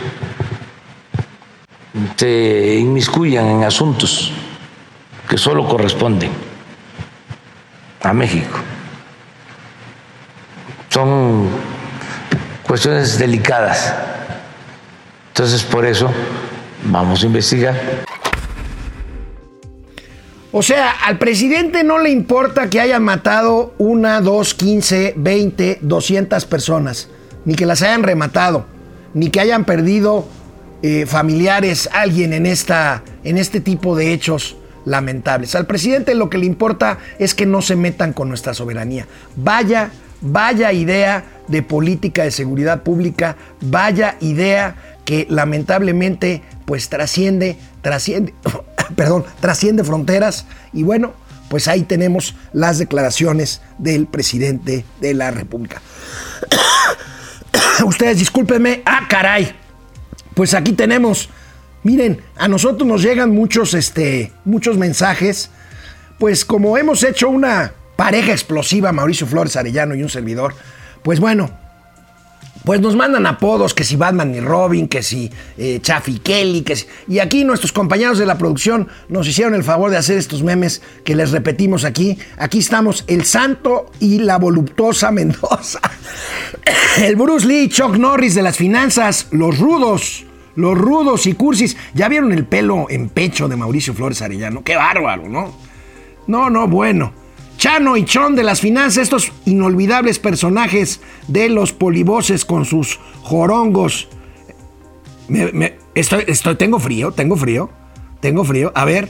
se 2.18 2.76
inmiscuyan 2.80 3.48
en 3.48 3.64
asuntos 3.64 4.32
que 5.28 5.38
solo 5.38 5.68
corresponden 5.68 6.32
a 8.02 8.14
México. 8.14 8.60
Son 10.90 11.50
cuestiones 12.66 13.18
delicadas. 13.18 13.94
Entonces, 15.30 15.64
por 15.64 15.86
eso 15.86 16.10
vamos 16.86 17.24
a 17.24 17.26
investigar. 17.26 17.76
O 20.52 20.64
sea, 20.64 20.92
al 20.92 21.18
presidente 21.18 21.84
no 21.84 22.00
le 22.00 22.12
importa 22.12 22.70
que 22.70 22.80
hayan 22.80 23.04
matado 23.04 23.74
una, 23.78 24.22
dos, 24.22 24.54
quince, 24.54 25.14
veinte, 25.18 25.80
doscientas 25.82 26.46
personas, 26.46 27.10
ni 27.44 27.56
que 27.56 27.66
las 27.66 27.82
hayan 27.82 28.04
rematado, 28.04 28.66
ni 29.14 29.30
que 29.30 29.42
hayan 29.42 29.66
perdido 29.66 30.26
eh, 30.82 31.06
familiares, 31.06 31.90
alguien 31.92 32.32
en, 32.32 32.46
esta, 32.46 33.04
en 33.26 33.38
este 33.38 33.60
tipo 33.60 33.98
de 33.98 34.14
hechos 34.14 34.56
lamentables. 34.86 35.56
Al 35.56 35.66
presidente 35.66 36.16
lo 36.16 36.30
que 36.30 36.38
le 36.38 36.46
importa 36.46 37.00
es 37.20 37.36
que 37.36 37.46
no 37.46 37.62
se 37.62 37.76
metan 37.76 38.14
con 38.14 38.30
nuestra 38.30 38.54
soberanía. 38.54 39.08
Vaya, 39.36 39.92
vaya 40.22 40.72
idea 40.72 41.26
de 41.48 41.62
política 41.62 42.24
de 42.24 42.32
seguridad 42.32 42.84
pública, 42.84 43.36
vaya 43.62 44.18
idea 44.22 44.76
que 45.04 45.28
lamentablemente 45.30 46.42
pues 46.66 46.90
trasciende, 46.90 47.58
trasciende, 47.82 48.34
perdón, 48.96 49.26
trasciende 49.40 49.84
fronteras 49.84 50.46
y 50.74 50.84
bueno, 50.84 51.14
pues 51.50 51.68
ahí 51.68 51.84
tenemos 51.84 52.36
las 52.54 52.80
declaraciones 52.80 53.62
del 53.78 54.08
presidente 54.08 54.84
de 55.00 55.14
la 55.14 55.32
República. 55.32 55.82
Ustedes 57.86 58.20
discúlpenme, 58.20 58.82
ah 58.86 59.02
caray, 59.08 59.54
pues 60.34 60.54
aquí 60.54 60.74
tenemos 60.74 61.30
Miren, 61.86 62.20
a 62.36 62.48
nosotros 62.48 62.88
nos 62.88 63.04
llegan 63.04 63.30
muchos, 63.30 63.76
este, 63.76 64.32
muchos 64.44 64.76
mensajes. 64.76 65.52
Pues 66.18 66.44
como 66.44 66.80
hemos 66.80 67.04
hecho 67.04 67.30
una 67.30 67.74
pareja 67.96 68.32
explosiva, 68.32 68.92
Mauricio 68.92 69.28
Flores 69.28 69.56
Arellano 69.56 69.94
y 69.94 70.02
un 70.02 70.10
servidor, 70.10 70.56
pues 71.04 71.20
bueno, 71.20 71.52
pues 72.64 72.82
nos 72.82 72.96
mandan 72.96 73.28
apodos, 73.28 73.76
que 73.76 73.84
si 73.84 73.98
Batman 73.98 74.34
y 74.34 74.40
Robin, 74.40 74.88
que 74.88 75.04
si 75.04 75.30
eh, 75.60 75.78
Chaffy 75.80 76.18
Kelly, 76.18 76.64
que 76.64 76.76
si... 76.76 76.88
Y 77.08 77.20
aquí 77.20 77.44
nuestros 77.44 77.72
compañeros 77.72 78.18
de 78.18 78.26
la 78.26 78.40
producción 78.40 78.88
nos 79.08 79.28
hicieron 79.28 79.54
el 79.54 79.64
favor 79.64 79.92
de 79.92 79.98
hacer 79.98 80.18
estos 80.18 80.42
memes 80.42 80.82
que 81.04 81.16
les 81.16 81.30
repetimos 81.30 81.84
aquí. 81.84 82.18
Aquí 82.40 82.58
estamos 82.58 83.04
el 83.06 83.26
santo 83.26 83.92
y 84.00 84.18
la 84.18 84.40
voluptuosa 84.40 85.12
Mendoza. 85.12 85.82
El 86.98 87.16
Bruce 87.16 87.46
Lee, 87.46 87.70
Chuck 87.70 87.98
Norris 87.98 88.34
de 88.34 88.42
las 88.42 88.56
finanzas, 88.56 89.28
los 89.32 89.60
rudos, 89.60 90.26
los 90.56 90.78
rudos 90.78 91.28
y 91.28 91.34
cursis. 91.34 91.78
¿Ya 91.94 92.08
vieron 92.10 92.32
el 92.32 92.46
pelo 92.46 92.88
en 92.90 93.10
pecho 93.10 93.48
de 93.48 93.56
Mauricio 93.56 93.94
Flores 93.94 94.22
Arellano? 94.22 94.64
Qué 94.64 94.76
bárbaro, 94.76 95.28
¿no? 95.28 95.54
No, 96.28 96.50
no, 96.50 96.68
bueno. 96.68 97.14
Chano 97.58 97.96
y 97.96 98.06
Chon 98.06 98.36
de 98.36 98.44
las 98.44 98.60
finanzas, 98.60 99.04
estos 99.04 99.32
inolvidables 99.46 100.20
personajes 100.20 101.02
de 101.28 101.50
los 101.50 101.72
polivoces 101.72 102.44
con 102.46 102.66
sus 102.66 103.00
jorongos. 103.24 104.10
estoy, 105.96 106.26
estoy, 106.28 106.56
tengo 106.56 106.80
frío, 106.80 107.12
tengo 107.12 107.38
frío, 107.38 107.70
tengo 108.20 108.44
frío. 108.44 108.72
A 108.76 108.86
ver, 108.86 109.10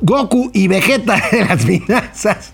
Goku 0.00 0.50
y 0.52 0.68
Vegeta 0.68 1.22
de 1.30 1.44
las 1.44 1.64
finanzas. 1.64 2.52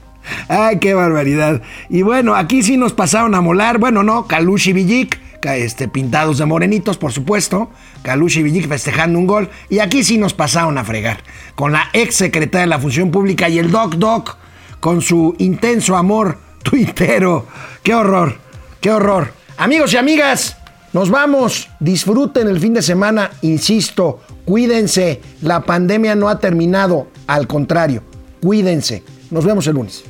Ay, 0.48 0.78
qué 0.78 0.92
barbaridad. 0.92 1.62
Y 1.88 2.02
bueno, 2.02 2.34
aquí 2.34 2.62
sí 2.62 2.76
nos 2.76 2.92
pasaron 2.92 3.34
a 3.34 3.40
molar. 3.40 3.78
Bueno, 3.78 4.02
no, 4.02 4.26
Kalushi 4.26 4.72
Villik 4.74 5.18
este, 5.43 5.89
pintados 5.89 6.39
de 6.39 6.47
morenitos, 6.47 6.99
por 6.99 7.12
supuesto. 7.12 7.70
Kalushi 8.03 8.43
Villik 8.43 8.68
festejando 8.68 9.18
un 9.18 9.26
gol. 9.26 9.51
Y 9.68 9.78
aquí 9.78 10.05
sí 10.05 10.18
nos 10.18 10.34
pasaron 10.34 10.78
a 10.78 10.84
fregar. 10.84 11.18
Con 11.55 11.72
la 11.72 11.89
ex 11.93 12.16
secretaria 12.16 12.62
de 12.62 12.66
la 12.66 12.78
Función 12.78 13.11
Pública 13.11 13.49
y 13.49 13.59
el 13.59 13.70
Doc 13.70 13.95
Doc 13.95 14.36
con 14.80 15.03
su 15.03 15.34
intenso 15.39 15.97
amor 15.97 16.39
tuitero. 16.62 17.47
¡Qué 17.82 17.95
horror! 17.95 18.39
¡Qué 18.80 18.91
horror! 18.91 19.32
Amigos 19.57 19.93
y 19.93 19.97
amigas, 19.97 20.57
Nos 20.93 21.11
vamos, 21.11 21.68
disfruten 21.80 22.49
el 22.49 22.61
fin 22.61 22.72
de 22.72 22.80
semana, 22.80 23.30
insisto, 23.43 24.22
cuídense, 24.47 25.20
la 25.43 25.61
pandemia 25.61 26.14
no 26.14 26.30
ha 26.30 26.39
terminado, 26.39 27.09
al 27.26 27.47
contrario, 27.47 28.03
cuídense. 28.41 29.03
Nos 29.30 29.45
vemos 29.45 29.66
el 29.66 29.74
lunes. 29.74 30.05